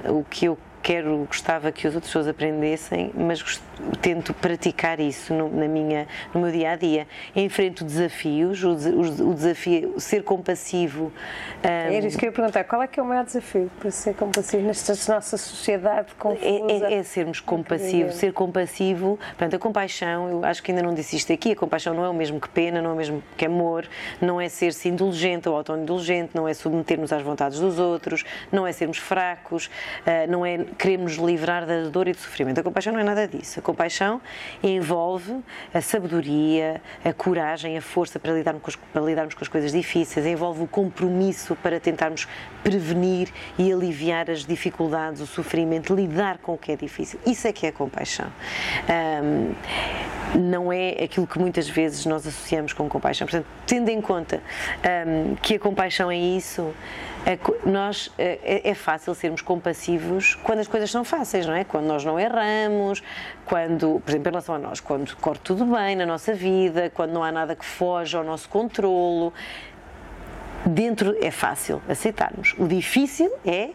uh, 0.05 0.19
o 0.19 0.25
que 0.25 0.45
eu 0.45 0.57
quero, 0.83 1.25
gostava 1.25 1.71
que 1.71 1.87
as 1.87 1.95
outras 1.95 2.09
pessoas 2.09 2.27
aprendessem, 2.27 3.11
mas 3.15 3.61
tento 4.01 4.33
praticar 4.33 4.99
isso 4.99 5.33
no, 5.33 5.49
na 5.49 5.67
minha, 5.67 6.07
no 6.33 6.41
meu 6.41 6.51
dia 6.51 6.71
a 6.71 6.75
dia. 6.75 7.07
Enfrento 7.35 7.83
desafios, 7.83 8.63
o, 8.63 8.71
o, 8.71 9.29
o 9.29 9.33
desafio, 9.33 9.99
ser 9.99 10.23
compassivo. 10.23 11.11
Um, 11.63 11.67
é 11.67 11.99
isso 11.99 12.17
que 12.17 12.25
eu 12.25 12.29
ia 12.29 12.33
perguntar, 12.33 12.63
qual 12.63 12.81
é 12.81 12.87
que 12.87 12.99
é 12.99 13.03
o 13.03 13.05
maior 13.05 13.25
desafio 13.25 13.69
para 13.79 13.91
ser 13.91 14.13
compassivo 14.15 14.63
nesta 14.63 14.93
nossa 15.13 15.37
sociedade 15.37 16.13
confusa? 16.17 16.45
É, 16.45 16.93
é, 16.93 16.99
é 16.99 17.03
sermos 17.03 17.39
compassivos, 17.39 18.15
ser 18.15 18.33
compassivo, 18.33 19.17
portanto, 19.29 19.55
a 19.55 19.59
compaixão, 19.59 20.29
eu 20.29 20.45
acho 20.45 20.63
que 20.63 20.71
ainda 20.71 20.83
não 20.83 20.93
disse 20.93 21.15
isto 21.15 21.33
aqui, 21.33 21.51
a 21.51 21.55
compaixão 21.55 21.93
não 21.93 22.05
é 22.05 22.09
o 22.09 22.13
mesmo 22.13 22.39
que 22.39 22.49
pena, 22.49 22.81
não 22.81 22.91
é 22.91 22.93
o 22.93 22.97
mesmo 22.97 23.23
que 23.35 23.45
amor, 23.45 23.87
não 24.21 24.39
é 24.39 24.47
ser-se 24.47 24.87
indulgente 24.87 25.49
ou 25.49 25.55
auto-indulgente, 25.55 26.31
não 26.33 26.47
é 26.47 26.53
submeter-nos 26.53 27.11
às 27.11 27.21
vontades 27.21 27.59
dos 27.59 27.79
outros, 27.79 28.23
não 28.51 28.65
é 28.65 28.71
sermos 28.71 28.97
fracos, 28.97 29.67
uh, 29.67 30.29
não 30.29 30.45
é 30.45 30.59
queremos 30.77 31.09
nos 31.17 31.17
livrar 31.17 31.65
da 31.65 31.89
dor 31.89 32.07
e 32.07 32.11
do 32.11 32.17
sofrimento. 32.17 32.59
A 32.59 32.63
compaixão 32.63 32.93
não 32.93 32.99
é 32.99 33.03
nada 33.03 33.27
disso. 33.27 33.59
A 33.59 33.63
compaixão 33.69 34.19
envolve 34.63 35.41
a 35.71 35.79
sabedoria, 35.79 36.81
a 37.05 37.13
coragem, 37.13 37.77
a 37.77 37.81
força 37.81 38.19
para 38.19 38.33
lidarmos 38.33 38.63
com 38.63 38.69
as, 38.69 38.75
para 38.75 39.01
lidarmos 39.01 39.35
com 39.35 39.43
as 39.43 39.47
coisas 39.47 39.71
difíceis, 39.71 40.25
envolve 40.25 40.63
o 40.63 40.67
compromisso 40.67 41.55
para 41.55 41.79
tentarmos 41.79 42.27
prevenir 42.63 43.29
e 43.57 43.71
aliviar 43.71 44.29
as 44.29 44.43
dificuldades, 44.45 45.21
o 45.21 45.27
sofrimento, 45.27 45.93
lidar 45.93 46.39
com 46.39 46.53
o 46.53 46.57
que 46.57 46.71
é 46.71 46.75
difícil. 46.75 47.19
Isso 47.25 47.47
é 47.47 47.53
que 47.53 47.67
é 47.67 47.71
compaixão. 47.71 48.31
Um, 49.23 49.53
não 50.39 50.71
é 50.71 51.03
aquilo 51.03 51.27
que 51.27 51.39
muitas 51.39 51.67
vezes 51.67 52.05
nós 52.05 52.25
associamos 52.25 52.73
com 52.73 52.87
compaixão. 52.89 53.27
Portanto, 53.27 53.47
tendo 53.65 53.89
em 53.89 54.01
conta 54.01 54.41
um, 55.07 55.35
que 55.35 55.55
a 55.55 55.59
compaixão 55.59 56.09
é 56.09 56.17
isso, 56.17 56.73
nós, 57.65 58.11
é, 58.17 58.69
é, 58.69 58.73
fácil 58.73 59.13
sermos 59.13 59.41
compassivos 59.41 60.35
quando 60.35 60.59
as 60.59 60.67
coisas 60.67 60.89
são 60.89 61.03
fáceis, 61.03 61.45
não 61.45 61.53
é? 61.53 61.63
Quando 61.63 61.85
nós 61.85 62.03
não 62.03 62.19
erramos, 62.19 63.03
quando, 63.45 64.01
por 64.03 64.09
exemplo, 64.09 64.29
em 64.29 64.31
relação 64.31 64.55
a 64.55 64.59
nós, 64.59 64.79
quando 64.79 65.15
corre 65.17 65.39
tudo 65.43 65.65
bem 65.65 65.95
na 65.95 66.05
nossa 66.05 66.33
vida, 66.33 66.89
quando 66.89 67.11
não 67.11 67.23
há 67.23 67.31
nada 67.31 67.55
que 67.55 67.65
foge 67.65 68.15
ao 68.15 68.23
nosso 68.23 68.49
controlo. 68.49 69.33
Dentro 70.65 71.15
é 71.21 71.31
fácil 71.31 71.81
aceitarmos. 71.87 72.53
O 72.57 72.67
difícil 72.67 73.31
é 73.45 73.69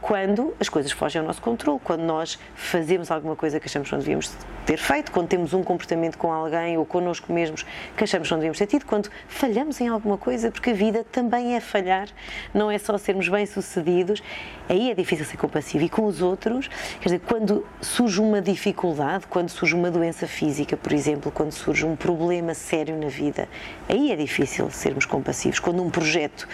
quando 0.00 0.54
as 0.58 0.68
coisas 0.68 0.90
fogem 0.92 1.20
ao 1.20 1.26
nosso 1.26 1.42
controle, 1.42 1.80
quando 1.82 2.02
nós 2.02 2.38
fazemos 2.54 3.10
alguma 3.10 3.36
coisa 3.36 3.60
que 3.60 3.66
achamos 3.66 3.88
que 3.88 3.94
não 3.94 4.00
devíamos 4.00 4.32
ter 4.64 4.78
feito, 4.78 5.12
quando 5.12 5.28
temos 5.28 5.52
um 5.52 5.62
comportamento 5.62 6.16
com 6.16 6.32
alguém 6.32 6.78
ou 6.78 6.86
connosco 6.86 7.32
mesmos 7.32 7.64
que 7.96 8.04
achamos 8.04 8.28
que 8.28 8.32
não 8.32 8.38
devíamos 8.38 8.58
ter 8.58 8.66
tido, 8.66 8.86
quando 8.86 9.10
falhamos 9.28 9.80
em 9.80 9.88
alguma 9.88 10.16
coisa, 10.16 10.50
porque 10.50 10.70
a 10.70 10.74
vida 10.74 11.04
também 11.10 11.54
é 11.54 11.60
falhar, 11.60 12.08
não 12.54 12.70
é 12.70 12.78
só 12.78 12.96
sermos 12.96 13.28
bem-sucedidos, 13.28 14.22
aí 14.68 14.90
é 14.90 14.94
difícil 14.94 15.24
ser 15.24 15.36
compassivo. 15.36 15.84
E 15.84 15.88
com 15.88 16.06
os 16.06 16.22
outros, 16.22 16.68
quer 17.00 17.08
dizer, 17.08 17.20
quando 17.20 17.66
surge 17.80 18.20
uma 18.20 18.40
dificuldade, 18.40 19.26
quando 19.26 19.50
surge 19.50 19.74
uma 19.74 19.90
doença 19.90 20.26
física, 20.26 20.76
por 20.76 20.92
exemplo, 20.92 21.30
quando 21.30 21.52
surge 21.52 21.84
um 21.84 21.96
problema 21.96 22.54
sério 22.54 22.96
na 22.96 23.08
vida, 23.08 23.48
aí 23.88 24.12
é 24.12 24.16
difícil 24.16 24.70
sermos 24.70 25.04
compassivos. 25.04 25.58
Quando 25.58 25.82
um 25.82 25.90
projeto 25.90 26.48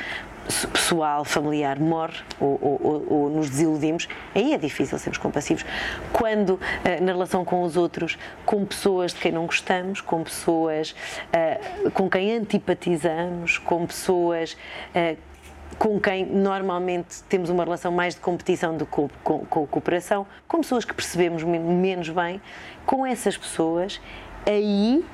pessoal, 0.73 1.25
familiar 1.25 1.79
morre 1.79 2.19
ou, 2.41 2.59
ou, 2.61 3.07
ou, 3.09 3.31
nos 3.31 3.51
desiludimos, 3.51 4.09
aí 4.35 4.53
é 4.53 4.59
difícil 4.59 4.99
sermos 4.99 5.19
compassivos. 5.19 5.65
Quando, 6.13 6.59
eh, 6.85 7.01
na 7.01 7.13
relação 7.13 7.45
com 7.45 7.63
os 7.63 7.77
outros, 7.77 8.19
com 8.45 8.65
pessoas 8.65 9.13
de 9.13 9.21
quem 9.21 9.33
não 9.33 9.47
gostamos, 9.47 10.01
com 10.01 10.23
pessoas 10.23 10.95
uh, 11.33 11.91
com 11.91 12.09
quem 12.09 12.33
antipatizamos, 12.33 13.59
com 13.59 13.87
pessoas 13.87 14.57
uh, 14.95 15.17
com 15.79 16.01
quem 16.01 16.25
normalmente 16.25 17.23
temos 17.25 17.51
uma 17.51 17.65
relação 17.65 17.93
mais 17.93 18.15
de 18.15 18.21
competição 18.21 18.77
do 18.77 18.87
que 18.87 19.09
com 19.23 19.67
cooperação, 19.67 20.27
com 20.49 20.59
pessoas 20.59 20.85
que 20.85 20.95
percebemos 20.95 21.43
menos 21.43 22.09
bem, 22.09 22.41
com 22.87 23.05
essas 23.05 23.37
pessoas, 23.37 24.01
aí 24.47 25.05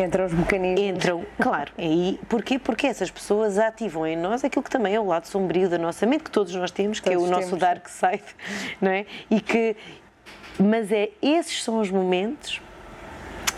Entram 0.00 0.26
os 0.26 0.32
mecanismos. 0.32 0.80
Entram, 0.80 1.26
claro. 1.40 1.72
E 1.78 2.18
porquê? 2.28 2.58
Porque 2.58 2.86
essas 2.86 3.10
pessoas 3.10 3.58
ativam 3.58 4.06
em 4.06 4.16
nós 4.16 4.44
aquilo 4.44 4.62
que 4.62 4.70
também 4.70 4.94
é 4.94 5.00
o 5.00 5.06
lado 5.06 5.26
sombrio 5.26 5.68
da 5.68 5.78
nossa 5.78 6.06
mente, 6.06 6.24
que 6.24 6.30
todos 6.30 6.54
nós 6.54 6.70
temos, 6.70 7.00
todos 7.00 7.10
que 7.10 7.14
é 7.14 7.18
o 7.18 7.30
nosso 7.30 7.48
temos. 7.48 7.60
dark 7.60 7.88
side, 7.88 8.24
não 8.80 8.90
é? 8.90 9.06
E 9.30 9.40
que, 9.40 9.76
mas 10.58 10.90
é, 10.90 11.10
esses 11.20 11.62
são 11.62 11.80
os 11.80 11.90
momentos 11.90 12.60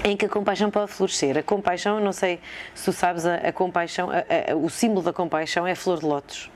em 0.02 0.16
que 0.16 0.26
a 0.26 0.28
compaixão 0.28 0.70
pode 0.70 0.90
florescer. 0.90 1.38
A 1.38 1.42
compaixão, 1.42 1.98
não 2.00 2.12
sei 2.12 2.40
se 2.74 2.84
tu 2.84 2.92
sabes, 2.92 3.24
a, 3.24 3.36
a 3.36 3.52
compaixão, 3.52 4.10
a, 4.10 4.52
a, 4.52 4.56
o 4.56 4.68
símbolo 4.68 5.02
da 5.02 5.12
compaixão 5.12 5.66
é 5.66 5.72
a 5.72 5.76
flor 5.76 5.98
de 5.98 6.06
lótus. 6.06 6.50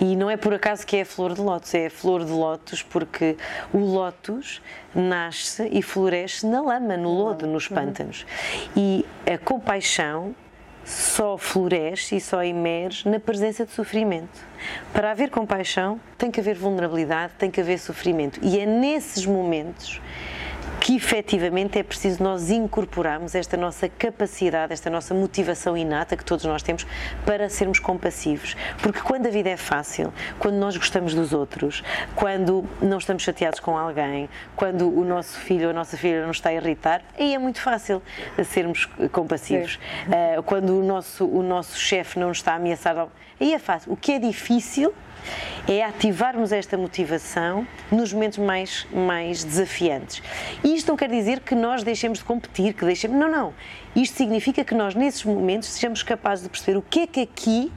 E 0.00 0.16
não 0.16 0.30
é 0.30 0.36
por 0.36 0.54
acaso 0.54 0.86
que 0.86 0.96
é 0.96 1.02
a 1.02 1.06
flor 1.06 1.34
de 1.34 1.40
lótus, 1.40 1.74
é 1.74 1.86
a 1.86 1.90
flor 1.90 2.24
de 2.24 2.32
lótus 2.32 2.82
porque 2.82 3.36
o 3.72 3.78
lótus 3.78 4.60
nasce 4.94 5.68
e 5.72 5.82
floresce 5.82 6.46
na 6.46 6.60
lama, 6.60 6.96
no 6.96 7.10
lodo, 7.10 7.46
nos 7.46 7.68
pântanos. 7.68 8.26
E 8.76 9.04
a 9.26 9.38
compaixão 9.38 10.34
só 10.84 11.38
floresce 11.38 12.16
e 12.16 12.20
só 12.20 12.42
emerge 12.42 13.08
na 13.08 13.18
presença 13.18 13.64
de 13.64 13.72
sofrimento. 13.72 14.46
Para 14.92 15.10
haver 15.10 15.30
compaixão, 15.30 15.98
tem 16.18 16.30
que 16.30 16.40
haver 16.40 16.56
vulnerabilidade, 16.56 17.32
tem 17.38 17.50
que 17.50 17.60
haver 17.60 17.78
sofrimento. 17.78 18.38
E 18.42 18.58
é 18.58 18.66
nesses 18.66 19.24
momentos 19.24 20.00
que 20.80 20.96
efetivamente 20.96 21.78
é 21.78 21.82
preciso 21.82 22.22
nós 22.22 22.50
incorporarmos 22.50 23.34
esta 23.34 23.56
nossa 23.56 23.88
capacidade, 23.88 24.72
esta 24.72 24.90
nossa 24.90 25.14
motivação 25.14 25.76
inata 25.76 26.16
que 26.16 26.24
todos 26.24 26.44
nós 26.44 26.62
temos 26.62 26.86
para 27.24 27.48
sermos 27.48 27.78
compassivos. 27.78 28.56
Porque 28.82 29.00
quando 29.00 29.26
a 29.26 29.30
vida 29.30 29.50
é 29.50 29.56
fácil, 29.56 30.12
quando 30.38 30.56
nós 30.56 30.76
gostamos 30.76 31.14
dos 31.14 31.32
outros, 31.32 31.82
quando 32.14 32.64
não 32.80 32.98
estamos 32.98 33.22
chateados 33.22 33.60
com 33.60 33.76
alguém, 33.76 34.28
quando 34.56 34.88
o 34.88 35.04
nosso 35.04 35.38
filho 35.38 35.64
ou 35.64 35.70
a 35.70 35.74
nossa 35.74 35.96
filha 35.96 36.22
não 36.22 36.30
está 36.30 36.50
a 36.50 36.54
irritar, 36.54 37.02
aí 37.18 37.34
é 37.34 37.38
muito 37.38 37.60
fácil 37.60 38.02
sermos 38.44 38.86
compassivos. 39.12 39.76
Uh, 40.06 40.42
quando 40.42 40.78
o 40.78 40.82
nosso, 40.82 41.26
o 41.26 41.42
nosso 41.42 41.78
chefe 41.78 42.18
não 42.18 42.30
está 42.30 42.52
a 42.52 42.56
ameaçar, 42.56 43.08
aí 43.40 43.54
é 43.54 43.58
fácil. 43.58 43.92
O 43.92 43.96
que 43.96 44.12
é 44.12 44.18
difícil 44.18 44.94
é 45.68 45.84
ativarmos 45.84 46.52
esta 46.52 46.76
motivação 46.76 47.66
nos 47.90 48.12
momentos 48.12 48.38
mais, 48.38 48.86
mais 48.92 49.44
desafiantes. 49.44 50.22
E 50.62 50.74
isto 50.74 50.88
não 50.88 50.96
quer 50.96 51.08
dizer 51.08 51.40
que 51.40 51.54
nós 51.54 51.82
deixemos 51.82 52.18
de 52.18 52.24
competir, 52.24 52.74
que 52.74 52.84
deixemos. 52.84 53.16
Não, 53.16 53.30
não. 53.30 53.54
Isto 53.94 54.16
significa 54.16 54.64
que 54.64 54.74
nós, 54.74 54.94
nesses 54.94 55.24
momentos, 55.24 55.68
sejamos 55.68 56.02
capazes 56.02 56.44
de 56.44 56.50
perceber 56.50 56.78
o 56.78 56.82
que 56.82 57.00
é 57.00 57.06
que 57.06 57.20
aqui 57.20 57.72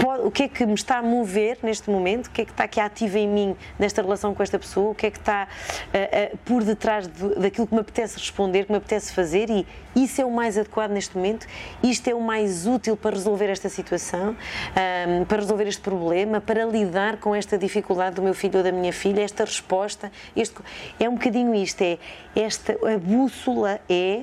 pode, 0.00 0.26
o 0.26 0.30
que 0.30 0.44
é 0.44 0.48
que 0.48 0.64
me 0.64 0.74
está 0.74 0.98
a 0.98 1.02
mover 1.02 1.58
neste 1.62 1.90
momento, 1.90 2.26
o 2.26 2.30
que 2.30 2.42
é 2.42 2.44
que 2.44 2.50
está 2.50 2.64
aqui 2.64 2.80
ativo 2.80 3.18
em 3.18 3.28
mim 3.28 3.56
nesta 3.78 4.00
relação 4.00 4.34
com 4.34 4.42
esta 4.42 4.58
pessoa, 4.58 4.90
o 4.90 4.94
que 4.94 5.06
é 5.06 5.10
que 5.10 5.18
está 5.18 5.46
uh, 5.46 6.34
uh, 6.34 6.38
por 6.38 6.64
detrás 6.64 7.06
de, 7.06 7.34
daquilo 7.36 7.66
que 7.66 7.74
me 7.74 7.80
apetece 7.80 8.18
responder, 8.18 8.64
que 8.64 8.72
me 8.72 8.78
apetece 8.78 9.12
fazer? 9.12 9.50
E 9.50 9.66
isso 9.94 10.20
é 10.20 10.24
o 10.24 10.30
mais 10.30 10.56
adequado 10.56 10.90
neste 10.90 11.16
momento, 11.16 11.46
isto 11.82 12.08
é 12.08 12.14
o 12.14 12.20
mais 12.20 12.66
útil 12.66 12.96
para 12.96 13.10
resolver 13.10 13.50
esta 13.50 13.68
situação, 13.68 14.36
um, 15.08 15.24
para 15.24 15.38
resolver 15.38 15.66
este 15.66 15.82
problema, 15.82 16.40
para 16.40 16.64
lidar 16.64 17.18
com 17.18 17.34
esta 17.34 17.58
dificuldade 17.58 18.16
do 18.16 18.22
meu 18.22 18.34
filho 18.34 18.58
ou 18.58 18.62
da 18.62 18.72
minha 18.72 18.92
filha, 18.92 19.20
esta 19.20 19.44
resposta, 19.44 20.10
este, 20.34 20.56
é 20.98 21.08
um 21.08 21.14
bocadinho 21.14 21.54
isto, 21.54 21.82
é 21.82 21.98
esta, 22.34 22.72
a 22.72 22.98
bússola 22.98 23.80
é 23.88 24.22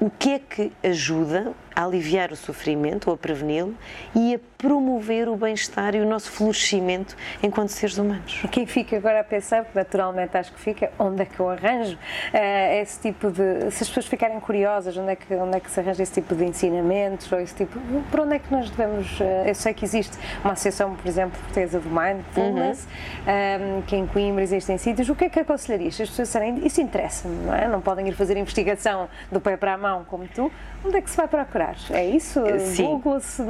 o 0.00 0.08
que 0.08 0.30
é 0.30 0.38
que 0.38 0.72
ajuda 0.82 1.52
a 1.76 1.84
aliviar 1.84 2.32
o 2.32 2.36
sofrimento 2.36 3.08
ou 3.08 3.14
a 3.14 3.18
preveni-lo 3.18 3.74
e 4.14 4.34
a 4.34 4.40
promover 4.58 5.28
o 5.28 5.36
bem-estar 5.36 5.94
e 5.94 6.00
o 6.00 6.06
nosso 6.06 6.30
florescimento 6.30 7.16
enquanto 7.42 7.68
seres 7.68 7.96
humanos. 7.98 8.42
Quem 8.50 8.66
fica 8.66 8.96
agora 8.96 9.20
a 9.20 9.24
pensar, 9.24 9.66
naturalmente 9.74 10.36
acho 10.36 10.52
que 10.52 10.60
fica, 10.60 10.90
onde 10.98 11.22
é 11.22 11.24
que 11.24 11.38
eu 11.38 11.48
arranjo 11.48 11.96
uh, 11.96 12.80
esse 12.80 13.00
tipo 13.00 13.30
de. 13.30 13.70
Se 13.70 13.82
as 13.82 13.88
pessoas 13.88 14.06
ficarem 14.06 14.40
curiosas, 14.40 14.96
onde 14.96 15.12
é, 15.12 15.16
que, 15.16 15.34
onde 15.34 15.56
é 15.56 15.60
que 15.60 15.70
se 15.70 15.80
arranja 15.80 16.02
esse 16.02 16.12
tipo 16.12 16.34
de 16.34 16.44
ensinamentos 16.44 17.30
ou 17.30 17.40
esse 17.40 17.54
tipo. 17.54 17.78
Por 18.10 18.20
onde 18.20 18.36
é 18.36 18.38
que 18.38 18.50
nós 18.50 18.70
devemos. 18.70 19.20
Uh, 19.20 19.24
eu 19.46 19.54
sei 19.54 19.74
que 19.74 19.84
existe 19.84 20.16
uma 20.42 20.54
associação, 20.54 20.94
por 20.94 21.06
exemplo, 21.06 21.38
portuguesa 21.40 21.78
do 21.78 21.88
Mindfulness, 21.88 22.84
uhum. 22.84 23.32
um, 23.32 23.76
ehm, 23.78 23.82
que 23.82 23.96
em 23.96 24.06
Coimbra 24.06 24.42
existem 24.42 24.76
sítios. 24.76 25.08
O 25.08 25.14
que 25.14 25.24
é 25.24 25.28
que 25.28 25.40
aconselharias? 25.40 26.00
As 26.00 26.08
pessoas 26.08 26.28
disserem, 26.28 26.66
isso 26.66 26.80
interessa-me, 26.80 27.46
não 27.46 27.54
é? 27.54 27.68
Não 27.68 27.80
podem 27.80 28.08
ir 28.08 28.12
fazer 28.12 28.36
investigação 28.36 29.08
do 29.30 29.40
pé 29.40 29.56
para 29.56 29.74
a 29.74 29.78
mão 29.78 29.89
como 30.08 30.26
tu. 30.28 30.50
Onde 30.84 30.96
é 30.96 31.02
que 31.02 31.10
se 31.10 31.16
vai 31.16 31.28
procurar? 31.28 31.76
É 31.90 32.06
isso? 32.06 32.40
Sim. 32.58 32.84
Google-se 32.84 33.42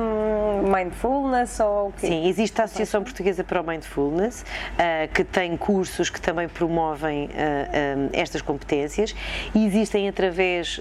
Mindfulness 0.64 1.60
ou 1.60 1.88
o 1.88 1.92
quê? 1.92 2.08
Sim, 2.08 2.28
existe 2.28 2.60
a 2.60 2.64
Associação 2.64 3.04
Portuguesa 3.04 3.44
para 3.44 3.60
o 3.60 3.64
Mindfulness, 3.64 4.42
uh, 4.42 5.12
que 5.14 5.22
tem 5.22 5.56
cursos 5.56 6.10
que 6.10 6.20
também 6.20 6.48
promovem 6.48 7.26
uh, 7.26 7.28
uh, 7.28 7.30
estas 8.12 8.42
competências 8.42 9.14
e 9.54 9.64
existem 9.64 10.08
através 10.08 10.80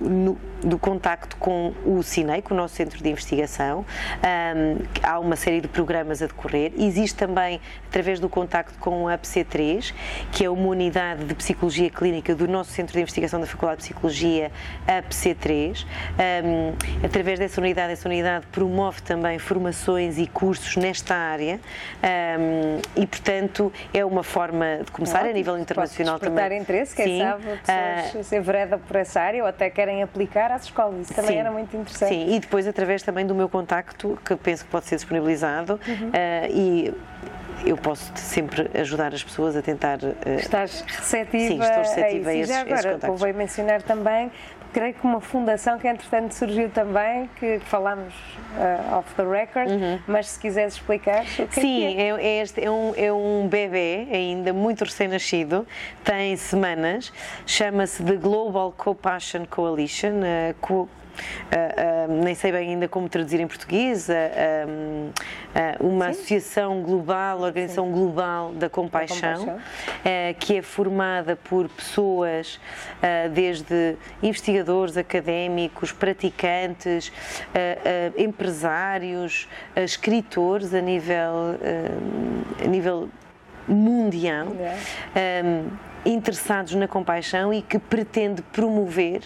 no, 0.00 0.36
do 0.62 0.78
contacto 0.78 1.36
com 1.36 1.72
o 1.84 2.02
CINEI, 2.02 2.42
com 2.42 2.54
o 2.54 2.56
nosso 2.56 2.74
Centro 2.74 3.02
de 3.02 3.08
Investigação. 3.08 3.84
Um, 4.18 4.84
há 5.02 5.18
uma 5.18 5.36
série 5.36 5.60
de 5.60 5.68
programas 5.68 6.22
a 6.22 6.26
decorrer. 6.26 6.72
Existe 6.76 7.16
também 7.16 7.60
através 7.88 8.20
do 8.20 8.28
contacto 8.28 8.78
com 8.78 9.08
a 9.08 9.16
PC3, 9.16 9.94
que 10.32 10.44
é 10.44 10.50
uma 10.50 10.68
unidade 10.68 11.24
de 11.24 11.34
Psicologia 11.34 11.90
Clínica 11.90 12.34
do 12.34 12.46
nosso 12.46 12.72
Centro 12.72 12.94
de 12.94 13.00
Investigação 13.00 13.40
da 13.40 13.46
Faculdade 13.46 13.82
de 13.82 13.88
Psicologia, 13.88 14.50
a 14.88 15.02
PC3. 15.02 15.84
Um, 16.44 17.04
através 17.04 17.38
dessa 17.38 17.60
unidade, 17.60 17.92
essa 17.92 18.08
unidade 18.08 18.46
promove 18.46 19.02
também 19.02 19.38
formações 19.38 20.16
e 20.18 20.26
cursos 20.26 20.76
nesta 20.76 21.14
área 21.14 21.60
um, 22.38 22.80
e, 23.00 23.06
portanto, 23.06 23.70
é 23.92 24.02
uma 24.04 24.22
forma 24.22 24.80
de 24.84 24.90
começar 24.90 25.26
a 25.26 25.32
nível 25.32 25.58
internacional 25.58 26.18
também. 26.18 26.58
interesse, 26.58 26.96
quem 26.96 27.06
Sim. 27.06 27.18
sabe, 27.18 27.42
pessoas 27.44 28.14
uh, 28.14 28.24
se 28.24 28.36
enveredam 28.36 28.78
por 28.78 28.96
essa 28.96 29.20
área 29.20 29.42
ou 29.42 29.48
até 29.48 29.68
querem 29.68 30.02
aplicar 30.02 30.50
às 30.50 30.64
escolas. 30.64 31.02
Isso 31.02 31.14
também 31.14 31.32
Sim. 31.32 31.38
era 31.38 31.50
muito 31.50 31.76
interessante. 31.76 32.08
Sim, 32.08 32.34
e 32.34 32.40
depois 32.40 32.66
através 32.66 33.02
também 33.02 33.26
do 33.26 33.34
meu 33.34 33.48
contacto, 33.48 34.18
que 34.24 34.34
penso 34.36 34.64
que 34.64 34.70
pode 34.70 34.86
ser 34.86 34.96
disponibilizado 34.96 35.78
uhum. 35.86 36.08
uh, 36.08 36.12
e 36.50 36.94
eu 37.64 37.76
posso 37.76 38.12
sempre 38.14 38.70
ajudar 38.74 39.12
as 39.12 39.22
pessoas 39.22 39.56
a 39.56 39.62
tentar. 39.62 39.98
Uh, 39.98 40.38
Estás 40.38 40.82
receptiva, 40.86 41.48
sim, 41.48 41.60
estou 41.60 41.78
receptiva 41.78 42.30
a, 42.30 42.34
isso. 42.34 42.52
a 42.52 42.54
esses, 42.54 42.54
já 42.54 42.60
agora, 42.60 42.96
esses 42.96 43.04
convém 43.04 43.32
mencionar 43.32 43.82
também 43.82 44.30
creio 44.72 44.94
que 44.94 45.04
uma 45.04 45.20
fundação 45.20 45.78
que 45.78 45.88
entretanto 45.88 46.32
surgiu 46.34 46.68
também, 46.70 47.28
que 47.38 47.58
falamos 47.60 48.14
uh, 48.56 48.98
off 48.98 49.14
the 49.14 49.24
record, 49.24 49.70
uhum. 49.70 49.98
mas 50.06 50.28
se 50.30 50.38
quiseres 50.38 50.74
explicar 50.74 51.24
o 51.38 51.46
que 51.46 51.60
Sim, 51.60 51.84
é, 51.84 51.94
que 51.94 52.00
é. 52.00 52.08
é, 52.08 52.42
este 52.42 52.64
é 52.64 52.70
um, 52.70 52.92
é 52.96 53.12
um 53.12 53.48
bebê 53.48 54.06
ainda 54.10 54.52
muito 54.52 54.84
recém-nascido, 54.84 55.66
tem 56.04 56.36
semanas, 56.36 57.12
chama-se 57.46 58.02
The 58.02 58.16
Global 58.16 58.72
Compassion 58.76 59.44
Coalition, 59.46 60.20
uh, 60.20 60.54
co 60.60 60.88
nem 62.08 62.34
sei 62.34 62.52
bem 62.52 62.70
ainda 62.70 62.88
como 62.88 63.08
traduzir 63.08 63.40
em 63.40 63.46
português, 63.46 64.08
uh, 64.08 65.12
uma 65.80 66.06
Sim. 66.06 66.10
associação 66.10 66.82
global, 66.82 67.40
organização 67.40 67.86
Sim. 67.86 67.92
global 67.92 68.52
da 68.52 68.68
compaixão, 68.68 69.46
da 69.46 69.52
compaixão. 69.52 70.34
que 70.38 70.56
é 70.56 70.62
formada 70.62 71.36
por 71.36 71.68
pessoas 71.68 72.60
desde 73.32 73.96
investigadores, 74.22 74.96
académicos, 74.96 75.92
praticantes, 75.92 77.12
empresários, 78.16 79.48
escritores 79.76 80.74
a 80.74 80.80
nível, 80.80 81.58
a 82.62 82.66
nível 82.68 83.08
mundial. 83.68 84.48
Um, 84.48 85.87
interessados 86.08 86.74
na 86.74 86.88
compaixão 86.88 87.52
e 87.52 87.60
que 87.60 87.78
pretende 87.78 88.42
promover 88.42 89.22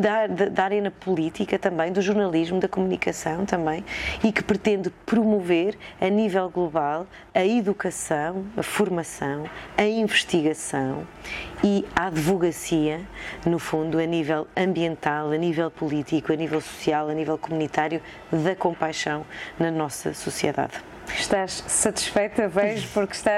da, 0.00 0.26
da 0.26 0.64
área 0.64 0.80
na 0.80 0.90
política 0.90 1.58
também, 1.58 1.92
do 1.92 2.02
jornalismo, 2.02 2.60
da 2.60 2.68
comunicação 2.68 3.44
também, 3.46 3.84
e 4.22 4.30
que 4.30 4.42
pretende 4.42 4.90
promover 5.06 5.76
a 6.00 6.08
nível 6.08 6.48
global 6.50 7.06
a 7.34 7.44
educação, 7.44 8.44
a 8.56 8.62
formação, 8.62 9.44
a 9.76 9.84
investigação 9.84 11.06
e 11.64 11.86
a 11.94 12.06
advocacia, 12.06 13.00
no 13.46 13.58
fundo, 13.58 13.98
a 13.98 14.06
nível 14.06 14.46
ambiental, 14.56 15.30
a 15.30 15.36
nível 15.36 15.70
político, 15.70 16.32
a 16.32 16.36
nível 16.36 16.60
social, 16.60 17.08
a 17.08 17.14
nível 17.14 17.38
comunitário, 17.38 18.02
da 18.30 18.54
compaixão 18.54 19.24
na 19.58 19.70
nossa 19.70 20.14
sociedade. 20.14 20.74
Estás 21.18 21.64
satisfeita, 21.66 22.48
vejo, 22.48 22.88
porque 22.92 23.14
está, 23.14 23.30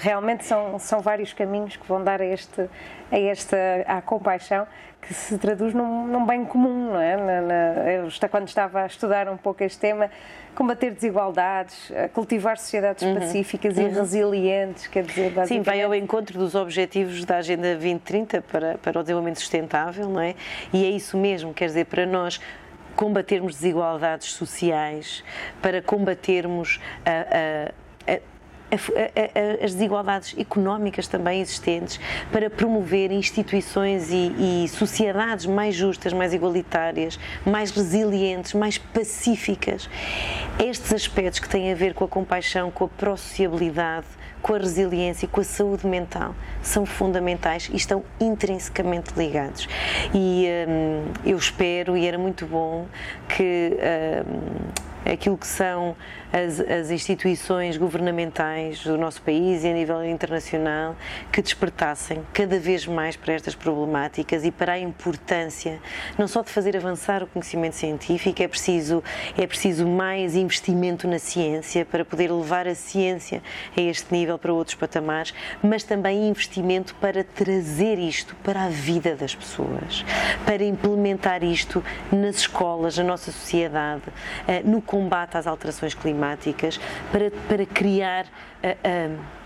realmente 0.00 0.44
são, 0.44 0.78
são 0.78 1.00
vários 1.00 1.32
caminhos 1.32 1.76
que 1.76 1.86
vão 1.86 2.02
dar 2.02 2.20
a, 2.20 2.24
este, 2.24 2.68
a 3.10 3.18
esta 3.18 3.56
à 3.86 4.00
compaixão 4.00 4.66
que 5.06 5.12
se 5.12 5.36
traduz 5.36 5.74
num, 5.74 6.06
num 6.06 6.24
bem 6.24 6.44
comum, 6.44 6.92
não 6.92 7.00
é? 7.00 7.16
Na, 7.16 7.40
na, 7.42 7.92
eu, 7.92 8.08
quando 8.30 8.48
estava 8.48 8.80
a 8.80 8.86
estudar 8.86 9.28
um 9.28 9.36
pouco 9.36 9.62
este 9.62 9.78
tema, 9.78 10.10
combater 10.54 10.92
desigualdades, 10.92 11.92
cultivar 12.12 12.56
sociedades 12.56 13.02
uhum. 13.02 13.14
pacíficas 13.14 13.76
uhum. 13.76 13.86
e 13.86 13.88
resilientes, 13.88 14.86
quer 14.86 15.04
dizer... 15.04 15.32
Sim, 15.46 15.60
vai 15.60 15.82
ao 15.82 15.94
encontro 15.94 16.38
dos 16.38 16.54
objetivos 16.54 17.24
da 17.24 17.38
Agenda 17.38 17.72
2030 17.72 18.42
para, 18.42 18.78
para 18.78 18.98
o 18.98 19.02
desenvolvimento 19.02 19.40
sustentável, 19.40 20.08
não 20.08 20.20
é? 20.20 20.34
E 20.72 20.84
é 20.84 20.90
isso 20.90 21.18
mesmo, 21.18 21.52
quer 21.52 21.66
dizer, 21.66 21.84
para 21.86 22.06
nós 22.06 22.40
combatermos 22.94 23.54
desigualdades 23.54 24.32
sociais, 24.32 25.24
para 25.60 25.82
combatermos 25.82 26.80
a, 27.04 27.70
a, 27.70 27.84
as 29.62 29.72
desigualdades 29.72 30.34
económicas 30.38 31.06
também 31.06 31.40
existentes, 31.40 32.00
para 32.32 32.50
promover 32.50 33.10
instituições 33.12 34.10
e, 34.10 34.64
e, 34.64 34.68
sociedades 34.68 35.46
mais 35.46 35.74
justas, 35.74 36.12
mais 36.12 36.32
igualitárias, 36.34 37.18
mais 37.46 37.70
resilientes, 37.70 38.52
mais 38.52 38.78
pacíficas. 38.78 39.88
Estes 40.58 40.92
aspectos 40.92 41.40
que 41.40 41.48
têm 41.48 41.72
a 41.72 41.74
ver 41.74 41.94
com 41.94 42.04
a 42.04 42.08
compaixão, 42.08 42.70
com 42.70 42.84
a 42.84 42.88
pró-sociabilidade, 42.88 44.06
com 44.44 44.54
a 44.54 44.58
resiliência 44.58 45.24
e 45.24 45.28
com 45.28 45.40
a 45.40 45.44
saúde 45.44 45.86
mental 45.86 46.34
são 46.62 46.84
fundamentais 46.84 47.70
e 47.72 47.76
estão 47.76 48.04
intrinsecamente 48.20 49.14
ligados. 49.16 49.66
E 50.12 50.46
hum, 50.68 51.04
eu 51.24 51.38
espero, 51.38 51.96
e 51.96 52.06
era 52.06 52.18
muito 52.18 52.44
bom, 52.46 52.86
que. 53.26 53.72
Hum, 54.28 54.84
aquilo 55.12 55.36
que 55.36 55.46
são 55.46 55.94
as, 56.34 56.58
as, 56.58 56.90
instituições 56.90 57.76
governamentais 57.76 58.82
do 58.82 58.98
nosso 58.98 59.22
país 59.22 59.62
e 59.62 59.68
a 59.68 59.72
nível 59.72 60.04
internacional 60.04 60.96
que 61.30 61.40
despertassem 61.40 62.22
cada 62.32 62.58
vez 62.58 62.88
mais 62.88 63.14
para 63.14 63.34
estas 63.34 63.54
problemáticas 63.54 64.44
e 64.44 64.50
para 64.50 64.72
a 64.72 64.78
importância 64.78 65.80
não 66.18 66.26
só 66.26 66.42
de 66.42 66.50
fazer 66.50 66.76
avançar 66.76 67.22
o 67.22 67.28
conhecimento 67.28 67.76
científico, 67.76 68.42
é 68.42 68.48
preciso, 68.48 69.00
é 69.38 69.46
preciso 69.46 69.86
mais 69.86 70.34
investimento 70.34 71.06
na 71.06 71.20
ciência 71.20 71.84
para 71.84 72.04
poder 72.04 72.32
levar 72.32 72.66
a 72.66 72.74
ciência 72.74 73.40
a 73.76 73.80
este 73.80 74.12
nível 74.12 74.36
para 74.36 74.52
outros 74.52 74.74
patamares, 74.74 75.32
mas 75.62 75.84
também 75.84 76.28
investimento 76.28 76.96
para 76.96 77.22
trazer 77.22 77.96
isto 77.96 78.34
para 78.42 78.64
a 78.64 78.68
vida 78.68 79.14
das 79.14 79.36
pessoas, 79.36 80.04
para 80.44 80.64
implementar 80.64 81.44
isto 81.44 81.84
nas 82.10 82.38
escolas, 82.38 82.98
na 82.98 83.04
nossa 83.04 83.30
sociedade, 83.30 84.02
eh, 84.48 84.62
no 84.64 84.82
combate 84.82 85.36
às 85.36 85.46
alterações 85.46 85.94
climáticas, 85.94 86.23
para, 87.12 87.30
para 87.48 87.66
criar. 87.66 88.24
Uh, 88.62 89.18
uh, 89.18 89.44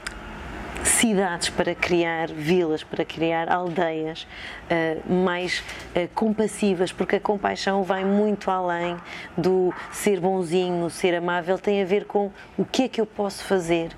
cidades, 0.85 1.51
para 1.51 1.75
criar 1.75 2.29
vilas, 2.29 2.83
para 2.83 3.05
criar 3.05 3.51
aldeias 3.51 4.23
uh, 4.23 5.13
mais 5.13 5.61
uh, 5.61 6.09
compassivas, 6.15 6.93
porque 6.93 7.17
a 7.17 7.21
compaixão 7.21 7.83
vai 7.83 8.05
muito 8.05 8.51
além 8.51 8.97
do 9.37 9.73
ser 9.93 10.21
bonzinho, 10.21 10.89
ser 10.91 11.15
amável, 11.15 11.59
tem 11.59 11.83
a 11.83 11.85
ver 11.85 12.05
com 12.05 12.31
o 12.57 12.65
que 12.65 12.85
é 12.85 12.89
que 12.89 13.01
eu 13.01 13.07
posso 13.07 13.45
fazer 13.45 13.91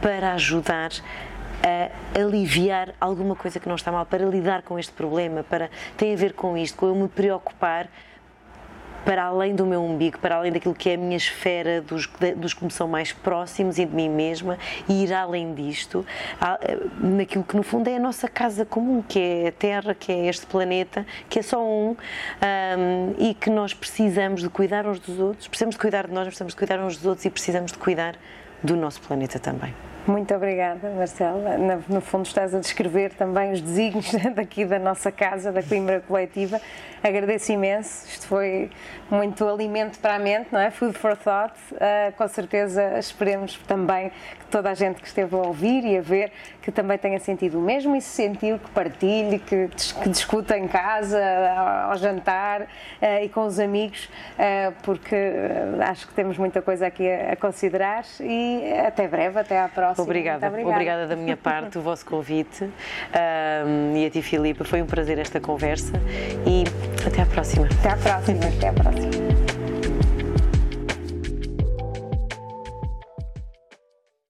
para 0.00 0.32
ajudar 0.34 0.90
a 1.62 2.18
aliviar 2.18 2.94
alguma 3.00 3.34
coisa 3.34 3.58
que 3.58 3.68
não 3.68 3.74
está 3.76 3.90
mal, 3.90 4.06
para 4.06 4.24
lidar 4.24 4.62
com 4.62 4.78
este 4.78 4.92
problema, 4.92 5.42
para 5.42 5.68
tem 5.96 6.14
a 6.14 6.16
ver 6.16 6.32
com 6.32 6.56
isto, 6.56 6.76
com 6.78 6.86
eu 6.86 6.94
me 6.94 7.08
preocupar 7.08 7.88
para 9.04 9.24
além 9.24 9.54
do 9.54 9.64
meu 9.64 9.82
umbigo, 9.82 10.18
para 10.18 10.36
além 10.36 10.52
daquilo 10.52 10.74
que 10.74 10.90
é 10.90 10.94
a 10.94 10.96
minha 10.96 11.16
esfera 11.16 11.80
dos, 11.80 12.08
dos 12.36 12.54
que 12.54 12.64
me 12.64 12.70
são 12.70 12.86
mais 12.86 13.12
próximos 13.12 13.78
e 13.78 13.84
de 13.84 13.94
mim 13.94 14.08
mesma, 14.08 14.58
e 14.88 15.04
ir 15.04 15.12
além 15.12 15.54
disto, 15.54 16.04
naquilo 17.00 17.44
que 17.44 17.56
no 17.56 17.62
fundo 17.62 17.88
é 17.88 17.96
a 17.96 18.00
nossa 18.00 18.28
casa 18.28 18.64
comum, 18.64 19.02
que 19.02 19.18
é 19.18 19.48
a 19.48 19.52
Terra, 19.52 19.94
que 19.94 20.12
é 20.12 20.26
este 20.26 20.46
planeta, 20.46 21.06
que 21.28 21.38
é 21.38 21.42
só 21.42 21.64
um, 21.64 21.96
um 21.96 23.14
e 23.18 23.34
que 23.34 23.50
nós 23.50 23.72
precisamos 23.74 24.42
de 24.42 24.48
cuidar 24.48 24.86
uns 24.86 25.00
dos 25.00 25.18
outros, 25.18 25.48
precisamos 25.48 25.74
de 25.74 25.80
cuidar 25.80 26.06
de 26.06 26.12
nós, 26.12 26.24
precisamos 26.24 26.52
de 26.52 26.58
cuidar 26.58 26.80
uns 26.80 26.96
dos 26.96 27.06
outros 27.06 27.24
e 27.24 27.30
precisamos 27.30 27.72
de 27.72 27.78
cuidar 27.78 28.16
do 28.62 28.76
nosso 28.76 29.00
planeta 29.00 29.38
também. 29.38 29.74
Muito 30.08 30.34
obrigada, 30.34 30.88
Marcela. 30.88 31.58
No 31.86 32.00
fundo, 32.00 32.24
estás 32.24 32.54
a 32.54 32.60
descrever 32.60 33.12
também 33.12 33.52
os 33.52 33.60
desígnios 33.60 34.10
daqui 34.34 34.64
da 34.64 34.78
nossa 34.78 35.12
casa, 35.12 35.52
da 35.52 35.62
Coimbra 35.62 36.00
Coletiva. 36.00 36.58
Agradeço 37.02 37.52
imenso. 37.52 38.06
Isto 38.08 38.26
foi 38.26 38.70
muito 39.10 39.46
alimento 39.46 39.98
para 39.98 40.14
a 40.14 40.18
mente, 40.18 40.48
não 40.50 40.60
é? 40.60 40.70
Food 40.70 40.96
for 40.96 41.14
thought. 41.14 41.54
Uh, 41.72 42.10
com 42.16 42.26
certeza 42.26 42.98
esperemos 42.98 43.58
também 43.66 44.10
toda 44.48 44.70
a 44.70 44.74
gente 44.74 45.00
que 45.00 45.06
esteve 45.06 45.34
a 45.34 45.38
ouvir 45.38 45.84
e 45.84 45.96
a 45.96 46.00
ver 46.00 46.32
que 46.62 46.72
também 46.72 46.98
tenha 46.98 47.18
sentido 47.18 47.58
o 47.58 47.62
mesmo 47.62 47.96
e 47.96 48.00
se 48.00 48.08
sentiu 48.08 48.58
que 48.58 48.70
partilhe, 48.70 49.38
que, 49.38 49.68
que 50.02 50.08
discuta 50.08 50.56
em 50.56 50.68
casa, 50.68 51.18
ao, 51.88 51.96
jantar 51.96 52.62
uh, 52.62 52.66
e 53.22 53.28
com 53.28 53.46
os 53.46 53.58
amigos, 53.58 54.04
uh, 54.04 54.74
porque 54.82 55.16
acho 55.80 56.06
que 56.06 56.14
temos 56.14 56.36
muita 56.36 56.60
coisa 56.60 56.86
aqui 56.86 57.08
a, 57.08 57.32
a 57.32 57.36
considerar 57.36 58.04
e 58.20 58.72
até 58.86 59.08
breve, 59.08 59.38
até 59.38 59.60
à 59.60 59.68
próxima. 59.68 60.04
Obrigada, 60.04 60.46
obrigada. 60.48 60.74
obrigada 60.74 61.06
da 61.06 61.16
minha 61.16 61.36
parte, 61.36 61.78
o 61.78 61.80
vosso 61.80 62.04
convite 62.04 62.64
um, 62.64 63.96
e 63.96 64.06
a 64.06 64.10
ti, 64.10 64.20
Filipe. 64.20 64.64
Foi 64.64 64.82
um 64.82 64.86
prazer 64.86 65.18
esta 65.18 65.40
conversa 65.40 65.92
e 66.46 66.64
até 67.06 67.22
à 67.22 67.26
próxima. 67.26 67.66
Até 67.80 67.90
à 67.90 67.96
próxima, 67.96 68.40
até 68.44 68.68
à 68.68 68.72
próxima. 68.72 69.47